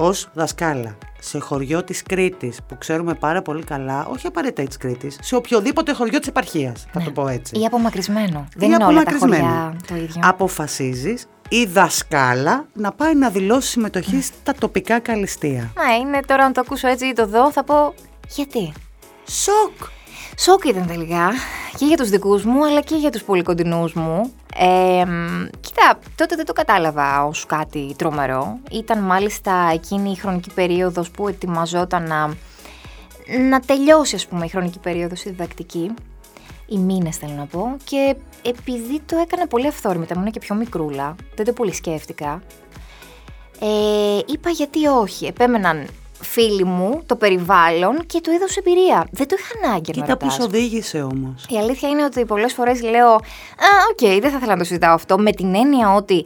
ως 0.00 0.28
δασκάλα 0.34 0.96
σε 1.20 1.38
χωριό 1.38 1.84
της 1.84 2.02
Κρήτης 2.02 2.58
που 2.68 2.78
ξέρουμε 2.78 3.14
πάρα 3.14 3.42
πολύ 3.42 3.64
καλά, 3.64 4.06
όχι 4.06 4.26
απαραίτητα 4.26 4.62
της 4.68 4.76
Κρήτης, 4.76 5.18
σε 5.22 5.36
οποιοδήποτε 5.36 5.92
χωριό 5.92 6.18
της 6.18 6.28
επαρχίας, 6.28 6.86
θα 6.92 7.02
το 7.02 7.10
πω 7.10 7.28
έτσι. 7.28 7.60
Ή 7.60 7.64
απομακρυσμένο. 7.66 8.46
Δεν 8.56 8.70
Ή 8.70 8.72
είναι 8.74 8.84
όλα 8.84 9.02
τα 9.02 9.10
απομακρυσμένο. 9.16 9.44
χωριά 9.44 9.76
το 9.88 9.94
ίδιο. 9.94 10.20
Αποφασίζεις 10.24 11.26
η 11.48 11.64
δασκάλα 11.64 12.66
να 12.72 12.92
πάει 12.92 13.14
να 13.14 13.28
δηλώσει 13.30 13.68
συμμετοχή 13.68 14.22
στα 14.22 14.54
τοπικά 14.58 14.98
καλυστία. 14.98 15.72
Ναι, 15.86 15.94
είναι 15.94 16.20
τώρα 16.26 16.44
να 16.44 16.52
το 16.52 16.60
ακούσω 16.60 16.88
έτσι 16.88 17.06
ή 17.06 17.12
το 17.12 17.26
δω, 17.26 17.52
θα 17.52 17.64
πω 17.64 17.94
γιατί; 18.28 18.72
Σοκ! 19.26 19.88
Σοκ 20.38 20.64
ήταν 20.64 20.86
τελικά 20.86 21.30
και 21.76 21.84
για 21.84 21.96
τους 21.96 22.08
δικούς 22.08 22.44
μου 22.44 22.66
αλλά 22.66 22.80
και 22.80 22.94
για 22.96 23.10
τους 23.10 23.22
πολύ 23.22 23.42
κοντινούς 23.42 23.92
μου. 23.92 24.32
Ε, 24.56 25.04
μ, 25.04 25.46
κοίτα, 25.60 25.98
τότε 26.14 26.36
δεν 26.36 26.44
το 26.44 26.52
κατάλαβα 26.52 27.24
ως 27.24 27.46
κάτι 27.46 27.94
τρομερό. 27.98 28.58
Ήταν 28.70 28.98
μάλιστα 28.98 29.70
εκείνη 29.72 30.10
η 30.10 30.14
χρονική 30.14 30.50
περίοδος 30.54 31.10
που 31.10 31.28
ετοιμαζόταν 31.28 32.02
να, 32.02 32.34
να 33.48 33.60
τελειώσει 33.60 34.14
ας 34.14 34.26
πούμε 34.26 34.44
η 34.44 34.48
χρονική 34.48 34.78
περίοδος 34.78 35.24
η 35.24 35.30
διδακτική. 35.30 35.90
Οι 36.66 36.78
μήνες 36.78 37.16
θέλω 37.16 37.32
να 37.32 37.46
πω 37.46 37.76
και 37.84 38.16
επειδή 38.42 39.00
το 39.06 39.16
έκανα 39.16 39.46
πολύ 39.46 39.66
αυθόρμητα, 39.66 40.14
ήμουν 40.16 40.30
και 40.30 40.38
πιο 40.38 40.54
μικρούλα, 40.54 41.16
δεν 41.34 41.44
το 41.44 41.52
πολύ 41.52 41.74
σκέφτηκα. 41.74 42.42
Ε, 43.60 44.18
είπα 44.26 44.50
γιατί 44.50 44.86
όχι. 44.86 45.26
Επέμεναν 45.26 45.86
φίλοι 46.30 46.64
μου, 46.64 47.02
το 47.06 47.16
περιβάλλον 47.16 48.06
και 48.06 48.20
το 48.20 48.32
είδα 48.32 48.48
ως 48.48 48.56
εμπειρία. 48.56 49.06
Δεν 49.10 49.28
το 49.28 49.36
είχα 49.38 49.66
ανάγκη 49.68 49.90
να 49.90 49.92
Κοίτα 49.92 50.16
που 50.16 50.24
ρωτάς. 50.24 50.34
σε 50.34 50.42
οδήγησε 50.42 51.02
όμως. 51.02 51.46
Η 51.48 51.56
αλήθεια 51.58 51.88
είναι 51.88 52.04
ότι 52.04 52.24
πολλές 52.24 52.52
φορές 52.52 52.82
λέω 52.82 53.12
Α, 53.14 53.68
οκ, 53.90 54.20
δεν 54.20 54.30
θα 54.30 54.36
ήθελα 54.36 54.52
να 54.52 54.58
το 54.58 54.64
συζητάω 54.64 54.94
αυτό. 54.94 55.18
Με 55.18 55.32
την 55.32 55.54
έννοια 55.54 55.94
ότι 55.94 56.24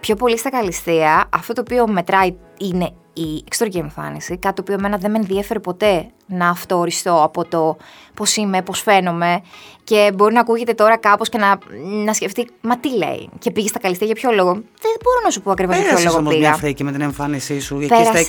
πιο 0.00 0.14
πολύ 0.14 0.38
στα 0.38 0.50
καλυστέα 0.50 1.28
αυτό 1.32 1.52
το 1.52 1.60
οποίο 1.60 1.86
μετράει 1.88 2.36
είναι 2.58 2.90
η 3.16 3.42
εξωτερική 3.46 3.78
εμφάνιση. 3.78 4.36
Κάτι 4.38 4.54
το 4.54 4.62
οποίο 4.62 4.74
εμένα 4.74 4.96
δεν 4.96 5.10
με 5.10 5.18
ενδιέφερε 5.18 5.58
ποτέ 5.58 6.06
να 6.26 6.48
αυτοοριστώ 6.48 7.22
από 7.22 7.44
το 7.44 7.76
πώς 8.14 8.36
είμαι, 8.36 8.62
πώς 8.62 8.80
φαίνομαι. 8.80 9.40
Και 9.84 10.10
μπορεί 10.14 10.34
να 10.34 10.40
ακούγεται 10.40 10.74
τώρα 10.74 10.96
κάπως 10.98 11.28
και 11.28 11.38
να, 11.38 11.58
να 12.04 12.12
σκεφτεί, 12.12 12.48
Μα 12.60 12.78
τι 12.78 12.96
λέει. 12.96 13.28
Και 13.38 13.50
πήγε 13.50 13.68
στα 13.68 13.78
καλυστέα 13.78 14.06
για 14.06 14.16
ποιο 14.16 14.30
λόγο. 14.32 14.52
Δεν 14.52 14.92
μπορώ 15.02 15.20
να 15.24 15.30
σου 15.30 15.40
πω 15.42 15.50
ακριβώς 15.50 15.74
για 15.76 15.84
ποιο 15.84 15.94
Πέρασες 15.94 16.12
λόγο 16.12 16.22
όμως 16.26 16.34
πήγα. 16.34 16.48
μια 16.48 16.58
φρίκη 16.58 16.84
με 16.84 16.92
την 16.92 17.00
εμφάνισή 17.00 17.60
σου 17.60 17.76
εκεί 17.78 17.86
Πέρασα- 17.86 18.16
στα 18.16 18.20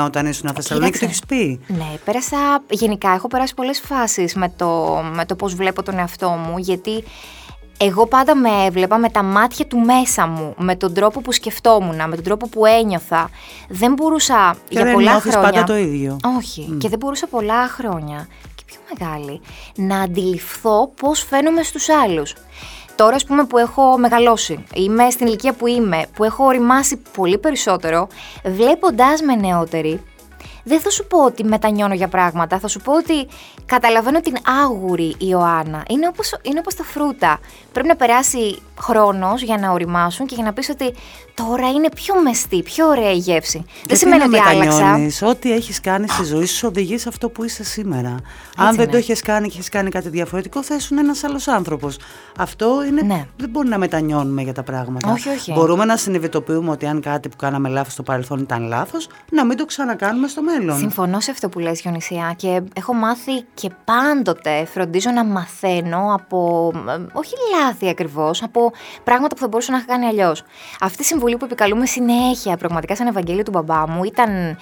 20-21 0.00 0.04
όταν 0.06 0.26
ήσουν 0.26 0.50
Θεσσαλονίκη, 0.54 0.98
το 0.98 1.04
έχεις 1.04 1.20
πει; 1.28 1.60
Ναι, 1.66 1.86
πέρασα. 2.04 2.36
Γενικά 2.70 3.10
έχω 3.10 3.28
περάσει 3.28 3.54
πολλές 3.54 3.80
φάσεις 3.80 4.34
με 4.34 4.52
το, 4.56 5.00
με 5.14 5.24
το 5.24 5.34
πώς 5.34 5.54
βλέπω 5.54 5.82
τον 5.82 5.98
εαυτό 5.98 6.28
μου, 6.28 6.58
γιατί 6.58 7.04
εγώ 7.78 8.06
πάντα 8.06 8.34
με 8.36 8.48
έβλεπα 8.66 8.98
με 8.98 9.08
τα 9.10 9.22
μάτια 9.22 9.66
του 9.66 9.78
μέσα 9.78 10.26
μου, 10.26 10.54
με 10.58 10.76
τον 10.76 10.94
τρόπο 10.94 11.20
που 11.20 11.32
σκεφτόμουν, 11.32 11.96
με 11.96 12.14
τον 12.14 12.24
τρόπο 12.24 12.48
που 12.48 12.66
ένιωθα. 12.66 13.30
Δεν 13.68 13.92
μπορούσα 13.92 14.56
Και 14.68 14.74
για 14.74 14.84
δεν 14.84 14.92
πολλά 14.92 15.10
νιώθεις 15.10 15.32
χρόνια. 15.34 15.50
πάντα 15.50 15.64
το 15.64 15.76
ίδιο. 15.76 16.16
Όχι. 16.38 16.76
Και 16.80 16.88
δεν 16.88 16.98
μπορούσα 16.98 17.26
πολλά 17.26 17.68
χρόνια 17.68 18.26
και 18.54 18.62
πιο 18.66 18.78
μεγάλη 18.92 19.40
να 19.76 20.00
αντιληφθώ 20.00 20.88
πώς 21.00 21.20
φαίνομαι 21.28 21.62
στους 21.62 21.88
άλλους. 21.88 22.34
Τώρα, 22.96 23.14
ας 23.14 23.24
πούμε, 23.24 23.44
που 23.44 23.58
έχω 23.58 23.98
μεγαλώσει, 23.98 24.64
είμαι 24.74 25.10
στην 25.10 25.26
ηλικία 25.26 25.52
που 25.52 25.66
είμαι, 25.66 26.04
που 26.14 26.24
έχω 26.24 26.44
οριμάσει 26.44 27.02
πολύ 27.16 27.38
περισσότερο, 27.38 28.08
βλέποντάς 28.44 29.20
με 29.20 29.34
νεότερη, 29.34 30.00
δεν 30.64 30.80
θα 30.80 30.90
σου 30.90 31.06
πω 31.06 31.24
ότι 31.24 31.44
μετανιώνω 31.44 31.94
για 31.94 32.08
πράγματα, 32.08 32.58
θα 32.58 32.68
σου 32.68 32.80
πω 32.80 32.92
ότι 32.96 33.26
καταλαβαίνω 33.66 34.20
την 34.20 34.36
άγουρη 34.64 35.14
Ιωάννα. 35.18 35.82
Είναι 35.88 36.06
όπως, 36.06 36.34
είναι 36.42 36.58
όπως 36.58 36.74
τα 36.74 36.84
φρούτα. 36.84 37.40
Πρέπει 37.72 37.88
να 37.88 37.96
περάσει 37.96 38.58
χρόνος 38.80 39.42
για 39.42 39.58
να 39.58 39.72
οριμάσουν 39.72 40.26
και 40.26 40.34
για 40.34 40.44
να 40.44 40.52
πεις 40.52 40.68
ότι 40.68 40.94
τώρα 41.34 41.70
είναι 41.70 41.88
πιο 41.94 42.22
μεστή, 42.22 42.62
πιο 42.62 42.86
ωραία 42.86 43.12
η 43.12 43.16
γεύση. 43.16 43.64
δεν 43.86 43.96
σημαίνει 43.96 44.22
ότι 44.22 44.38
άλλαξα. 44.38 45.28
Ό,τι 45.28 45.52
έχεις 45.52 45.80
κάνει 45.80 46.08
στη 46.08 46.24
ζωή 46.24 46.46
σου 46.46 46.66
οδηγεί 46.68 46.98
σε 46.98 47.08
αυτό 47.08 47.28
που 47.28 47.44
είσαι 47.44 47.64
σήμερα. 47.64 48.16
Αν 48.56 48.76
δεν 48.76 48.90
το 48.90 48.96
έχεις 48.96 49.20
κάνει 49.20 49.48
και 49.48 49.54
έχεις 49.56 49.68
κάνει 49.68 49.90
κάτι 49.90 50.08
διαφορετικό, 50.08 50.62
θα 50.62 50.74
ήσουν 50.74 50.98
ένας 50.98 51.24
άλλος 51.24 51.48
άνθρωπος. 51.48 51.98
Αυτό 52.38 52.84
είναι, 52.88 53.02
ναι. 53.02 53.26
δεν 53.36 53.48
μπορεί 53.48 53.68
να 53.68 53.78
μετανιώνουμε 53.78 54.42
για 54.42 54.52
τα 54.52 54.62
πράγματα. 54.62 55.12
Όχι, 55.12 55.28
όχι. 55.28 55.52
Μπορούμε 55.52 55.84
να 55.84 55.96
συνειδητοποιούμε 55.96 56.70
ότι 56.70 56.86
αν 56.86 57.00
κάτι 57.00 57.28
που 57.28 57.36
κάναμε 57.36 57.68
λάθος 57.68 57.92
στο 57.92 58.02
παρελθόν 58.02 58.38
ήταν 58.38 58.62
λάθος, 58.62 59.08
να 59.30 59.44
μην 59.44 59.56
το 59.56 59.64
ξανακάνουμε 59.64 60.28
στο 60.28 60.42
μέλλον. 60.42 60.78
Συμφωνώ 60.78 61.20
σε 61.20 61.30
αυτό 61.30 61.48
που 61.48 61.58
λες 61.58 61.80
Γιονυσία 61.80 62.34
και 62.36 62.62
έχω 62.74 62.94
μάθει 62.94 63.44
και 63.56 63.70
πάντοτε 63.84 64.64
φροντίζω 64.64 65.10
να 65.10 65.24
μαθαίνω 65.24 66.14
από, 66.14 66.72
όχι 67.12 67.34
λάθη 67.58 67.88
ακριβώς, 67.88 68.42
από 68.42 68.72
πράγματα 69.04 69.34
που 69.34 69.40
θα 69.40 69.48
μπορούσα 69.48 69.72
να 69.72 69.76
είχα 69.78 69.86
κάνει 69.86 70.06
αλλιώς. 70.06 70.42
Αυτή 70.80 71.02
η 71.02 71.04
συμβουλή 71.04 71.36
που 71.36 71.44
επικαλούμε 71.44 71.86
συνέχεια 71.86 72.56
πραγματικά 72.56 72.96
σαν 72.96 73.06
Ευαγγέλιο 73.06 73.42
του 73.42 73.50
μπαμπά 73.50 73.88
μου 73.88 74.04
ήταν 74.04 74.56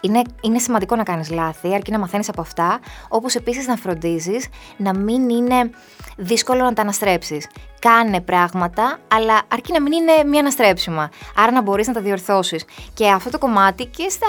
είναι, 0.00 0.22
είναι 0.40 0.58
σημαντικό 0.58 0.96
να 0.96 1.02
κάνεις 1.02 1.30
λάθη, 1.30 1.74
αρκεί 1.74 1.90
να 1.90 1.98
μαθαίνεις 1.98 2.28
από 2.28 2.40
αυτά, 2.40 2.80
όπως 3.08 3.34
επίσης 3.34 3.66
να 3.66 3.76
φροντίζεις 3.76 4.46
να 4.76 4.94
μην 4.94 5.28
είναι 5.28 5.70
δύσκολο 6.16 6.64
να 6.64 6.72
τα 6.72 6.82
αναστρέψεις. 6.82 7.46
Κάνε 7.78 8.20
πράγματα, 8.20 8.98
αλλά 9.08 9.42
αρκεί 9.48 9.72
να 9.72 9.80
μην 9.80 9.92
είναι 9.92 10.12
μη 10.24 10.38
αναστρέψιμα. 10.38 11.10
Άρα 11.36 11.52
να 11.52 11.62
μπορείς 11.62 11.86
να 11.86 11.92
τα 11.92 12.00
διορθώσεις. 12.00 12.64
Και 12.94 13.08
αυτό 13.08 13.30
το 13.30 13.38
κομμάτι 13.38 13.86
και, 13.86 14.08
στα, 14.08 14.26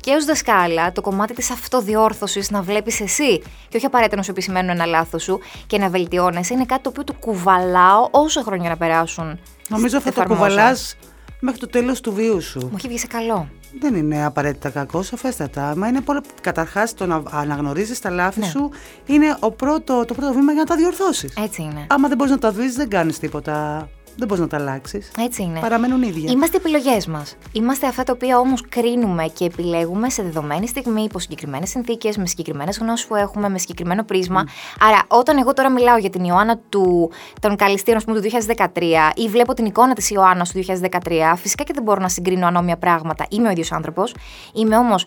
και 0.00 0.14
ως 0.14 0.24
δασκάλα, 0.24 0.92
το 0.92 1.00
κομμάτι 1.00 1.34
της 1.34 1.50
αυτοδιόρθωσης 1.50 2.50
να 2.50 2.62
βλέπεις 2.62 3.00
εσύ 3.00 3.38
και 3.68 3.76
όχι 3.76 3.86
απαραίτητα 3.86 4.16
να 4.16 4.22
σου 4.22 4.30
επισημαίνουν 4.30 4.70
ένα 4.70 4.86
λάθος 4.86 5.22
σου 5.22 5.40
και 5.66 5.78
να 5.78 5.88
βελτιώνεσαι, 5.88 6.54
είναι 6.54 6.64
κάτι 6.64 6.82
το 6.82 6.88
οποίο 6.88 7.04
το 7.04 7.12
κουβαλάω 7.12 8.08
όσο 8.10 8.42
χρόνια 8.42 8.68
να 8.68 8.76
περάσουν. 8.76 9.38
Νομίζω 9.68 9.96
αυτό 9.96 10.12
το 10.12 10.24
κουβαλάς 10.26 10.96
μέχρι 11.40 11.60
το 11.60 11.66
τέλος 11.66 12.00
του 12.00 12.12
βίου 12.12 12.40
σου. 12.40 12.58
Μου 12.58 12.74
έχει 12.76 12.88
βγει 12.88 12.98
σε 12.98 13.06
καλό 13.06 13.48
δεν 13.80 13.94
είναι 13.94 14.24
απαραίτητα 14.24 14.70
κακό, 14.70 15.02
σαφέστατα. 15.02 15.76
Μα 15.76 15.88
είναι 15.88 16.00
πολύ. 16.00 16.20
Καταρχάς, 16.40 16.94
το 16.94 17.06
να 17.06 17.22
αναγνωρίζεις 17.30 18.00
τα 18.00 18.10
λάθη 18.10 18.40
ναι. 18.40 18.46
σου 18.46 18.70
είναι 19.06 19.36
ο 19.40 19.50
πρώτο, 19.50 20.04
το 20.04 20.14
πρώτο 20.14 20.32
βήμα 20.32 20.52
για 20.52 20.60
να 20.60 20.66
τα 20.66 20.76
διορθώσεις. 20.76 21.34
Έτσι 21.36 21.62
είναι. 21.62 21.86
Άμα 21.88 22.08
δεν 22.08 22.16
μπορείς 22.16 22.32
να 22.32 22.38
τα 22.38 22.50
δει, 22.50 22.70
δεν 22.70 22.88
κάνεις 22.88 23.18
τίποτα 23.18 23.88
δεν 24.16 24.28
μπορείς 24.28 24.42
να 24.42 24.48
τα 24.48 24.56
αλλάξεις. 24.56 25.10
Έτσι 25.18 25.42
είναι. 25.42 25.60
Παραμένουν 25.60 26.02
ίδια. 26.02 26.30
Είμαστε 26.32 26.56
επιλογές 26.56 27.06
μας. 27.06 27.36
Είμαστε 27.52 27.86
αυτά 27.86 28.02
τα 28.02 28.12
οποία 28.12 28.38
όμως 28.38 28.62
κρίνουμε 28.68 29.24
και 29.26 29.44
επιλέγουμε 29.44 30.10
σε 30.10 30.22
δεδομένη 30.22 30.68
στιγμή, 30.68 31.02
υπό 31.02 31.18
συγκεκριμένες 31.18 31.68
συνθήκες, 31.68 32.16
με 32.16 32.26
συγκεκριμένες 32.26 32.78
γνώσεις 32.78 33.06
που 33.06 33.14
έχουμε, 33.14 33.48
με 33.48 33.58
συγκεκριμένο 33.58 34.04
πρίσμα. 34.04 34.44
Άρα, 34.80 35.02
όταν 35.08 35.38
εγώ 35.38 35.52
τώρα 35.52 35.70
μιλάω 35.70 35.96
για 35.96 36.10
την 36.10 36.24
Ιωάννα 36.24 36.58
του, 36.68 37.10
των 37.40 37.56
Καλιστήρων 37.56 38.02
του 38.04 38.20
2013 38.20 39.12
ή 39.14 39.28
βλέπω 39.28 39.54
την 39.54 39.64
εικόνα 39.64 39.94
της 39.94 40.10
Ιωάννας 40.10 40.52
του 40.52 40.58
2013, 40.58 41.36
φυσικά 41.36 41.64
και 41.64 41.72
δεν 41.74 41.82
μπορώ 41.82 42.00
να 42.00 42.08
συγκρίνω 42.08 42.46
ανώμια 42.46 42.76
πράγματα. 42.76 43.26
Είμαι 43.30 43.48
ο 43.48 43.50
ίδιος 43.50 43.72
άνθρωπος. 43.72 44.14
Είμαι 44.54 44.76
όμως 44.76 45.06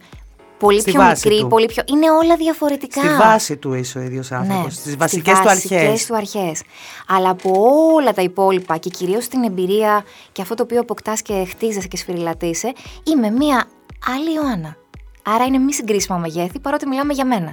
πολύ 0.60 0.84
πιο 0.84 1.04
μικρή, 1.04 1.48
πολύ 1.50 1.66
πιο. 1.66 1.84
Είναι 1.86 2.12
όλα 2.12 2.36
διαφορετικά. 2.36 3.02
Στη 3.02 3.10
βάση 3.10 3.58
του 3.58 3.74
είσαι 3.74 3.98
ο 3.98 4.02
ίδιος 4.02 4.32
άνθρωπος. 4.32 4.64
Ναι, 4.64 4.72
στι 4.72 4.96
βασικές 4.96 5.40
του 5.40 5.50
αρχές. 5.50 6.06
του 6.06 6.16
αρχές. 6.16 6.62
Αλλά 7.08 7.30
από 7.30 7.52
όλα 7.94 8.14
τα 8.14 8.22
υπόλοιπα 8.22 8.78
και 8.78 8.90
κυρίως 8.90 9.28
την 9.28 9.44
εμπειρία 9.44 10.04
και 10.32 10.42
αυτό 10.42 10.56
το 10.56 10.64
οποίο 10.64 10.80
αποκτάς 10.80 11.22
και 11.22 11.46
χτίζεσαι 11.50 11.88
και 11.88 11.98
σφυριλατείσαι, 11.98 12.74
είμαι 13.04 13.30
μία 13.30 13.68
άλλη 14.16 14.34
Ιωάννα. 14.34 14.76
Άρα 15.24 15.46
είναι 15.46 15.58
μη 15.58 15.74
συγκρίσιμα 15.74 16.18
μεγέθη 16.18 16.60
παρότι 16.60 16.88
μιλάμε 16.88 17.14
για 17.14 17.26
μένα. 17.26 17.52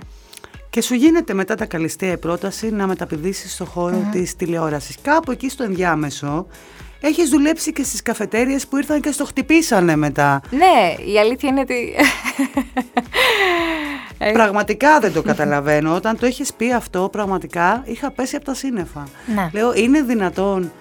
Και 0.70 0.80
σου 0.80 0.94
γίνεται 0.94 1.34
μετά 1.34 1.54
τα 1.54 1.66
καλυστία 1.66 2.12
η 2.12 2.18
πρόταση 2.18 2.70
να 2.70 2.86
μεταπηδήσεις 2.86 3.52
στο 3.52 3.64
χώρο 3.64 3.96
mm-hmm. 3.96 4.12
της 4.12 4.36
τηλεόρασης. 4.36 4.96
Κάπου 5.02 5.30
εκεί 5.30 5.48
στο 5.48 5.62
ενδιάμεσο 5.62 6.46
έχεις 7.06 7.28
δουλέψει 7.28 7.72
και 7.72 7.82
στις 7.82 8.02
καφετέριες 8.02 8.66
που 8.66 8.76
ήρθαν 8.76 9.00
και 9.00 9.10
στο 9.12 9.24
χτυπήσανε 9.24 9.96
μετά. 9.96 10.40
Ναι, 10.50 11.04
η 11.12 11.18
αλήθεια 11.18 11.48
είναι 11.48 11.60
ότι... 11.60 11.94
Ε, 14.18 14.32
πραγματικά 14.38 14.98
δεν 14.98 15.12
το 15.12 15.22
καταλαβαίνω. 15.22 15.94
Όταν 15.94 16.18
το 16.18 16.26
έχεις 16.26 16.52
πει 16.52 16.72
αυτό, 16.72 17.08
πραγματικά 17.12 17.82
είχα 17.84 18.10
πέσει 18.10 18.36
από 18.36 18.44
τα 18.44 18.54
σύννεφα. 18.54 19.08
Ναι. 19.34 19.50
Λέω, 19.52 19.74
είναι 19.74 20.02
δυνατόν, 20.02 20.72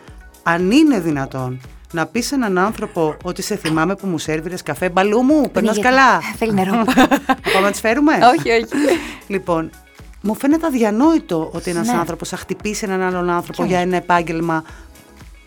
αν 0.44 0.72
είναι 0.72 1.00
δυνατόν, 1.00 1.62
να 1.92 2.06
πεις 2.06 2.28
σε 2.28 2.36
έναν 2.36 2.58
άνθρωπο 2.58 3.16
ότι 3.24 3.42
σε 3.42 3.56
θυμάμαι 3.56 3.96
που 3.96 4.08
μου 4.08 4.18
σέρβιρες 4.18 4.64
καφέ, 4.64 4.90
μπαλού 4.90 5.22
μου, 5.22 5.50
περνάς 5.52 5.80
καλά. 5.80 6.22
Θέλει 6.38 6.54
νερό. 6.54 6.84
Πάμε 7.54 7.66
να 7.66 7.72
τις 7.72 7.80
φέρουμε; 7.80 8.14
όχι, 8.38 8.50
όχι. 8.50 8.68
Λοιπόν, 9.28 9.70
μου 10.22 10.36
φαίνεται 10.36 10.66
αδιανόητο 10.66 11.50
ότι 11.54 11.70
ένας 11.70 11.88
ναι. 11.88 11.98
άνθρωπος 11.98 12.30
θα 12.30 12.38
χτυπήσει 12.38 12.86
έναν 12.86 13.02
άλλον 13.02 13.30
άνθρωπο 13.30 13.64
για 13.64 13.80
ένα 13.80 13.96
επάγγελμα 13.96 14.64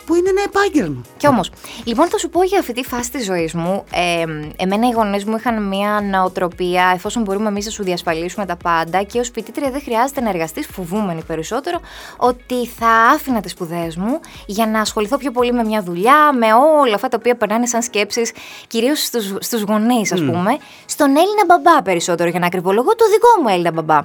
που 0.07 0.14
είναι 0.14 0.29
ένα 0.29 0.42
επάγγελμα. 0.45 1.01
Κι 1.16 1.27
όμως, 1.27 1.51
λοιπόν, 1.85 2.09
θα 2.09 2.19
σου 2.19 2.29
πω 2.29 2.42
για 2.42 2.59
αυτή 2.59 2.73
τη 2.73 2.83
φάση 2.83 3.11
της 3.11 3.25
ζωής 3.25 3.55
μου. 3.55 3.85
Ε, 3.92 4.25
εμένα 4.57 4.88
οι 4.88 4.90
γονείς 4.90 5.25
μου 5.25 5.37
είχαν 5.37 5.62
μια 5.62 6.01
νοοτροπία, 6.11 6.92
εφόσον 6.95 7.23
μπορούμε 7.23 7.49
εμείς 7.49 7.64
να 7.64 7.71
σου 7.71 7.83
διασφαλίσουμε 7.83 8.47
τα 8.47 8.57
πάντα 8.57 9.03
και 9.03 9.19
ως 9.19 9.31
φοιτήτρια 9.35 9.71
δεν 9.71 9.81
χρειάζεται 9.81 10.21
να 10.21 10.29
εργαστείς, 10.29 10.66
φοβούμενη 10.66 11.23
περισσότερο, 11.23 11.81
ότι 12.16 12.66
θα 12.66 12.88
άφηνα 12.88 13.40
τις 13.40 13.51
σπουδές 13.51 13.97
μου 13.97 14.21
για 14.47 14.66
να 14.66 14.81
ασχοληθώ 14.81 15.16
πιο 15.16 15.31
πολύ 15.31 15.53
με 15.53 15.64
μια 15.64 15.83
δουλειά, 15.83 16.33
με 16.33 16.47
όλα 16.83 16.95
αυτά 16.95 17.09
τα 17.09 17.16
οποία 17.21 17.37
περνάνε 17.37 17.66
σαν 17.66 17.83
σκέψεις, 17.83 18.33
κυρίως 18.66 19.11
στους 19.38 19.62
γονείς, 19.62 20.12
ας 20.12 20.21
mm. 20.21 20.27
πούμε, 20.27 20.57
στον 20.87 21.09
Έλληνα 21.09 21.45
μπαμπά 21.47 21.83
περισσότερο, 21.83 22.31
για 22.31 22.38
να 22.38 22.47
ακριβολογώ 22.47 22.95
το 22.95 23.05
δικό 23.11 23.42
μου 23.42 23.49
Έλληνα 23.49 23.73
μπαμπά. 23.73 24.01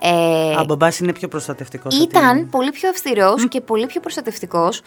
Ε, 0.00 0.54
Α, 0.54 0.60
ο 0.60 0.64
μπαμπάς 0.64 0.98
είναι 0.98 1.12
πιο 1.12 1.28
προστατευτικός. 1.28 1.98
Ήταν 1.98 2.48
πολύ 2.50 2.70
πιο 2.70 2.88
αυστηρός 2.88 3.48
και 3.48 3.60
πολύ 3.60 3.86
πιο 3.86 4.00
προστατευτικός 4.00 4.82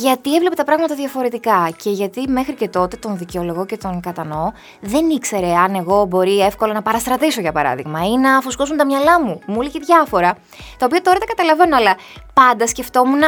γιατί 0.00 0.34
έβλεπε 0.34 0.54
τα 0.54 0.64
πράγματα 0.64 0.94
διαφορετικά 0.94 1.70
και 1.76 1.90
γιατί 1.90 2.28
μέχρι 2.28 2.54
και 2.54 2.68
τότε 2.68 2.96
τον 2.96 3.18
δικαιολογώ 3.18 3.66
και 3.66 3.76
τον 3.76 4.00
κατανοώ 4.00 4.52
δεν 4.80 5.10
ήξερε 5.10 5.54
αν 5.54 5.74
εγώ 5.74 6.04
μπορεί 6.04 6.40
εύκολα 6.40 6.72
να 6.72 6.82
παραστρατήσω 6.82 7.40
για 7.40 7.52
παράδειγμα 7.52 8.06
ή 8.06 8.16
να 8.16 8.40
φουσκώσουν 8.40 8.76
τα 8.76 8.86
μυαλά 8.86 9.20
μου. 9.24 9.40
Μου 9.46 9.60
έλεγε 9.60 9.78
διάφορα, 9.78 10.36
τα 10.78 10.86
οποία 10.86 11.00
τώρα 11.00 11.18
τα 11.18 11.26
καταλαβαίνω, 11.26 11.76
αλλά 11.76 11.96
πάντα 12.34 12.66
σκεφτόμουν 12.66 13.22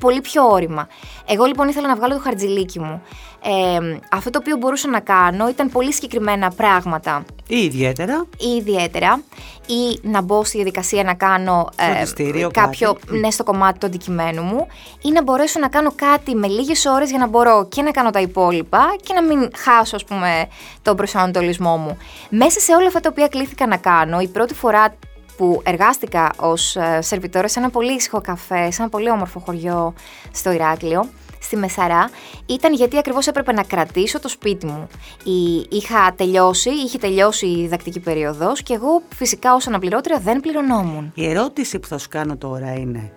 πολύ 0.00 0.20
πιο 0.20 0.48
όρημα. 0.48 0.88
Εγώ 1.26 1.44
λοιπόν 1.44 1.68
ήθελα 1.68 1.88
να 1.88 1.96
βγάλω 1.96 2.14
το 2.14 2.20
χαρτζιλίκι 2.20 2.80
μου. 2.80 3.02
Ε, 3.42 3.98
αυτό 4.12 4.30
το 4.30 4.38
οποίο 4.42 4.56
μπορούσα 4.56 4.88
να 4.88 5.00
κάνω 5.00 5.48
ήταν 5.48 5.70
πολύ 5.70 5.92
συγκεκριμένα 5.92 6.50
πράγματα. 6.50 7.24
Ή 7.46 7.56
ιδιαίτερα. 7.56 8.26
Ή 8.38 8.48
ιδιαίτερα. 8.48 9.22
Ή 9.66 10.00
να 10.02 10.20
μπω 10.20 10.44
στη 10.44 10.56
διαδικασία 10.56 11.02
να 11.04 11.14
κάνω 11.14 11.68
ε, 11.76 12.48
κάποιο, 12.50 12.96
ναι, 13.08 13.30
στο 13.30 13.44
κομμάτι 13.44 13.78
του 13.78 13.86
αντικειμένου 13.86 14.42
μου. 14.42 14.66
Ή 15.02 15.10
να 15.10 15.22
μπορέσω 15.22 15.60
να 15.60 15.68
κάνω 15.68 15.92
κάτι 15.94 16.34
με 16.34 16.46
λίγες 16.46 16.84
ώρες 16.84 17.10
για 17.10 17.18
να 17.18 17.26
μπορώ 17.26 17.66
και 17.68 17.82
να 17.82 17.90
κάνω 17.90 18.10
τα 18.10 18.20
υπόλοιπα 18.20 18.96
και 19.02 19.14
να 19.14 19.22
μην 19.22 19.50
χάσω, 19.56 19.96
ας 19.96 20.04
πούμε, 20.04 20.48
τον 20.82 20.96
προσανατολισμό 20.96 21.76
μου. 21.76 21.96
Μέσα 22.28 22.60
σε 22.60 22.74
όλα 22.74 22.86
αυτά 22.86 23.00
τα 23.00 23.08
οποία 23.12 23.28
κλήθηκα 23.28 23.66
να 23.66 23.76
κάνω, 23.76 24.20
η 24.20 24.28
πρώτη 24.28 24.54
φορά 24.54 24.94
που 25.36 25.60
εργάστηκα 25.64 26.30
ως 26.36 26.76
ε, 26.76 26.98
σερβιτόρα 27.00 27.48
σε 27.48 27.58
ένα 27.58 27.70
πολύ 27.70 27.92
ήσυχο 27.92 28.20
καφέ, 28.20 28.70
σε 28.70 28.82
ένα 28.82 28.90
πολύ 28.90 29.10
όμορφο 29.10 29.38
χωριό 29.38 29.94
στο 30.32 30.52
Ηράκλειο, 30.52 31.08
στη 31.40 31.56
Μεσαρά, 31.56 32.10
ήταν 32.46 32.74
γιατί 32.74 32.98
ακριβώς 32.98 33.26
έπρεπε 33.26 33.52
να 33.52 33.62
κρατήσω 33.62 34.20
το 34.20 34.28
σπίτι 34.28 34.66
μου. 34.66 34.88
Είχα 35.68 36.14
τελειώσει, 36.16 36.70
είχε 36.70 36.98
τελειώσει 36.98 37.46
η 37.46 37.60
διδακτική 37.60 38.00
περίοδος 38.00 38.62
και 38.62 38.74
εγώ 38.74 39.02
φυσικά 39.14 39.54
ως 39.54 39.66
αναπληρώτρια 39.66 40.18
δεν 40.18 40.40
πληρωνόμουν. 40.40 41.12
Η 41.14 41.28
ερώτηση 41.28 41.78
που 41.78 41.86
θα 41.86 41.98
σου 41.98 42.08
κάνω 42.08 42.36
τώρα 42.36 42.72
είναι, 42.72 43.12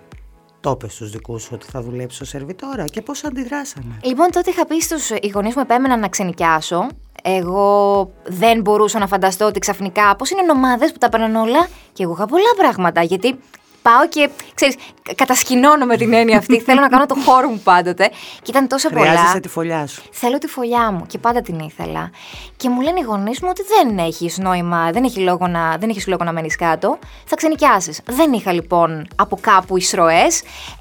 το 0.59 0.69
είπε 0.69 0.89
στους 0.89 1.11
δικούς 1.11 1.41
σου 1.41 1.49
ότι 1.53 1.65
θα 1.71 1.81
δουλέψω 1.81 2.25
σερβιτόρα 2.25 2.85
και 2.85 3.01
πώς 3.01 3.23
αντιδράσανε. 3.23 3.99
Λοιπόν, 4.03 4.31
τότε 4.31 4.49
είχα 4.49 4.65
πει 4.65 4.81
στους 4.81 5.11
γονείς 5.33 5.55
μου 5.55 5.61
επέμενα 5.61 5.97
να 5.97 6.07
ξενικιάσω 6.07 6.87
εγώ 7.23 8.11
δεν 8.25 8.61
μπορούσα 8.61 8.99
να 8.99 9.07
φανταστώ 9.07 9.45
ότι 9.45 9.59
ξαφνικά 9.59 10.15
πώς 10.15 10.29
είναι 10.29 10.51
ομάδε 10.51 10.87
που 10.87 10.97
τα 10.97 11.09
παίρνουν 11.09 11.35
όλα 11.35 11.67
και 11.93 12.03
εγώ 12.03 12.13
είχα 12.13 12.25
πολλά 12.25 12.53
πράγματα. 12.57 13.01
Γιατί 13.03 13.39
πάω 13.81 14.07
και 14.09 14.29
ξέρεις, 14.53 14.75
κατασκηνώνω 15.15 15.85
με 15.85 15.97
την 15.97 16.13
έννοια 16.13 16.37
αυτή. 16.37 16.59
Θέλω 16.67 16.81
να 16.81 16.87
κάνω 16.87 17.05
το 17.05 17.15
χώρο 17.25 17.49
μου 17.49 17.61
πάντοτε. 17.63 18.09
Και 18.41 18.51
ήταν 18.51 18.67
τόσο 18.67 18.89
πολλά. 18.89 19.09
Χρειάζεσαι 19.09 19.39
τη 19.39 19.47
φωλιά 19.47 19.87
σου. 19.87 20.01
Θέλω 20.11 20.37
τη 20.37 20.47
φωλιά 20.47 20.91
μου 20.91 21.05
και 21.07 21.17
πάντα 21.17 21.41
την 21.41 21.59
ήθελα. 21.59 22.11
Και 22.57 22.69
μου 22.69 22.81
λένε 22.81 22.99
οι 22.99 23.03
γονείς 23.03 23.39
μου 23.41 23.47
ότι 23.51 23.61
δεν 23.67 23.97
έχεις 23.97 24.37
νόημα, 24.37 24.91
δεν 24.91 25.03
έχει 25.03 25.19
λόγο 25.19 25.47
να, 25.47 25.77
δεν 25.77 25.89
έχεις 25.89 26.07
λόγο 26.07 26.23
να 26.23 26.31
μένεις 26.31 26.55
κάτω. 26.55 26.99
Θα 27.25 27.35
ξενικιάσει. 27.35 27.93
Δεν 28.05 28.33
είχα 28.33 28.53
λοιπόν 28.53 29.07
από 29.15 29.37
κάπου 29.41 29.77
εισρωέ. 29.77 30.27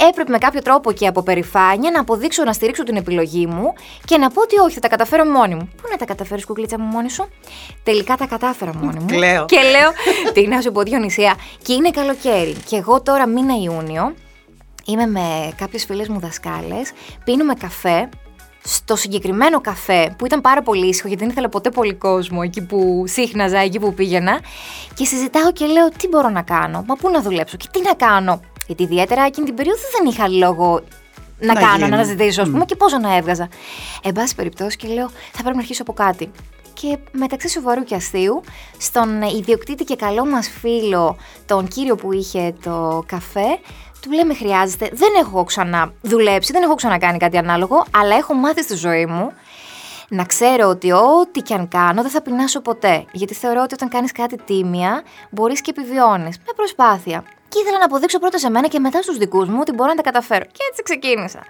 Έπρεπε 0.09 0.31
με 0.31 0.39
κάποιο 0.39 0.63
τρόπο 0.63 0.93
και 0.93 1.07
από 1.07 1.23
περηφάνεια 1.23 1.91
να 1.91 2.01
αποδείξω 2.01 2.45
να 2.45 2.53
στηρίξω 2.53 2.83
την 2.83 2.97
επιλογή 2.97 3.47
μου 3.47 3.73
και 4.05 4.19
να 4.19 4.31
πω 4.31 4.41
ότι 4.41 4.59
όχι, 4.59 4.75
θα 4.75 4.81
τα 4.81 4.89
καταφέρω 4.89 5.25
μόνη 5.25 5.55
μου. 5.55 5.71
Πού 5.77 5.89
να 5.91 5.97
τα 5.97 6.05
καταφέρεις, 6.05 6.45
κουκλίτσα 6.45 6.79
μου 6.79 6.87
μόνη 6.87 7.11
σου; 7.11 7.29
Τελικά 7.83 8.17
τα 8.17 8.27
κατάφερα 8.27 8.75
μόνη 8.75 8.99
μου. 8.99 9.19
Λέω. 9.19 9.45
Και 9.45 9.57
λέω, 9.57 9.91
τι 10.33 10.47
να 10.47 10.61
σου 10.61 10.73
πω, 10.73 10.83
Διονυσία. 10.83 11.35
Και 11.63 11.73
είναι 11.73 11.91
καλοκαίρι. 11.91 12.57
Και 12.69 12.81
εγώ 12.88 13.03
τώρα 13.03 13.27
μήνα 13.27 13.55
Ιούνιο 13.62 14.14
είμαι 14.85 15.07
με 15.07 15.53
κάποιες 15.57 15.85
φίλες 15.85 16.09
μου 16.09 16.18
δασκάλες, 16.18 16.92
πίνουμε 17.24 17.55
καφέ, 17.55 18.09
στο 18.64 18.96
συγκεκριμένο 18.96 19.61
καφέ 19.61 20.14
που 20.18 20.27
ήταν 20.27 20.40
πάρα 20.40 20.62
πολύ 20.62 20.87
ήσυχο 20.87 21.09
γιατί 21.09 21.22
δεν 21.22 21.33
ήθελα 21.33 21.48
ποτέ 21.48 21.70
πολύ 21.70 21.94
κόσμο 21.94 22.40
εκεί 22.44 22.62
που 22.62 23.05
σύχναζα, 23.07 23.59
εκεί 23.59 23.79
που 23.79 23.94
πήγαινα 23.94 24.40
και 24.94 25.05
συζητάω 25.05 25.53
και 25.53 25.66
λέω 25.66 25.88
τι 25.88 26.09
μπορώ 26.09 26.29
να 26.29 26.42
κάνω, 26.42 26.85
μα 26.87 26.94
πού 26.94 27.11
να 27.11 27.22
δουλέψω 27.22 27.57
και 27.57 27.66
τι 27.72 27.81
να 27.83 27.94
κάνω; 27.94 28.40
Γιατί 28.66 28.83
ιδιαίτερα 28.83 29.22
εκείνη 29.22 29.46
την 29.46 29.55
περίοδο 29.55 29.81
δεν 29.98 30.11
είχα 30.12 30.29
λόγο 30.29 30.81
να, 31.38 31.53
Να 31.53 31.61
κάνω, 31.61 31.77
γίνει. 31.77 31.88
να 31.90 31.96
αναζητήσω, 31.96 32.42
ας 32.42 32.51
πούμε, 32.51 32.64
και 32.64 32.77
πόσο 32.77 32.98
να 32.98 33.16
έβγαζα. 33.16 33.48
Εν 34.03 34.12
πάση 34.12 34.35
περιπτώσει, 34.35 34.77
και 34.77 34.88
λέω, 34.88 35.09
θα 35.09 35.40
πρέπει 35.40 35.55
να 35.55 35.61
αρχίσω 35.61 35.83
από 35.83 35.92
κάτι. 35.92 36.31
Και 36.81 36.99
μεταξύ 37.12 37.49
σοβαρού 37.49 37.85
και 37.85 37.95
αστείου, 37.95 38.43
στον 38.79 39.23
ιδιοκτήτη 39.23 39.85
και 39.85 39.97
καλό 39.97 40.27
μας 40.27 40.49
φίλο, 40.61 41.17
τον 41.47 41.69
κύριο 41.69 41.97
που 41.97 42.12
είχε 42.12 42.55
το 42.62 43.03
καφέ, 43.07 43.59
του 44.01 44.11
λέμε 44.12 44.35
χρειάζεται. 44.35 44.91
Δεν 44.93 45.09
έχω 45.21 45.45
ξανά 45.45 45.93
δουλέψει, 46.03 46.53
δεν 46.53 46.62
έχω 46.62 46.75
ξανακάνει 46.75 47.19
κάτι 47.19 47.37
ανάλογο, 47.37 47.85
αλλά 47.91 48.17
έχω 48.17 48.35
μάθει 48.35 48.62
στη 48.62 48.75
ζωή 48.75 49.07
μου 49.07 49.33
να 50.09 50.25
ξέρω 50.25 50.68
ότι 50.68 50.92
ό,τι 50.92 51.40
και 51.40 51.55
αν 51.55 51.68
κάνω 51.68 52.03
δεν 52.03 52.11
θα 52.11 52.23
πεινάσω 52.23 52.61
ποτέ. 52.61 53.05
Γιατί 53.12 53.35
θεωρώ 53.35 53.62
ότι 53.62 53.75
όταν 53.75 53.88
κάνεις 53.88 54.12
κάτι 54.12 54.37
τίμια, 54.44 55.03
μπορείς 55.31 55.61
και 55.61 55.71
επιβιώνεις. 55.77 56.38
Με 56.38 56.53
προσπάθεια. 56.57 57.25
Και 57.49 57.59
ήθελα 57.61 57.79
να 57.79 57.85
αποδείξω 57.85 58.18
πρώτα 58.18 58.38
σε 58.38 58.51
μένα 58.51 58.68
και 58.68 58.79
μετά 58.79 59.03
στους 59.03 59.16
δικούς 59.16 59.49
μου 59.49 59.59
ότι 59.61 59.73
μπορώ 59.73 59.88
να 59.88 59.97
τα 59.97 60.03
καταφέρω. 60.03 60.44
Και 60.44 60.62
έτσι 60.71 60.83
ξεκίνησα. 60.83 61.40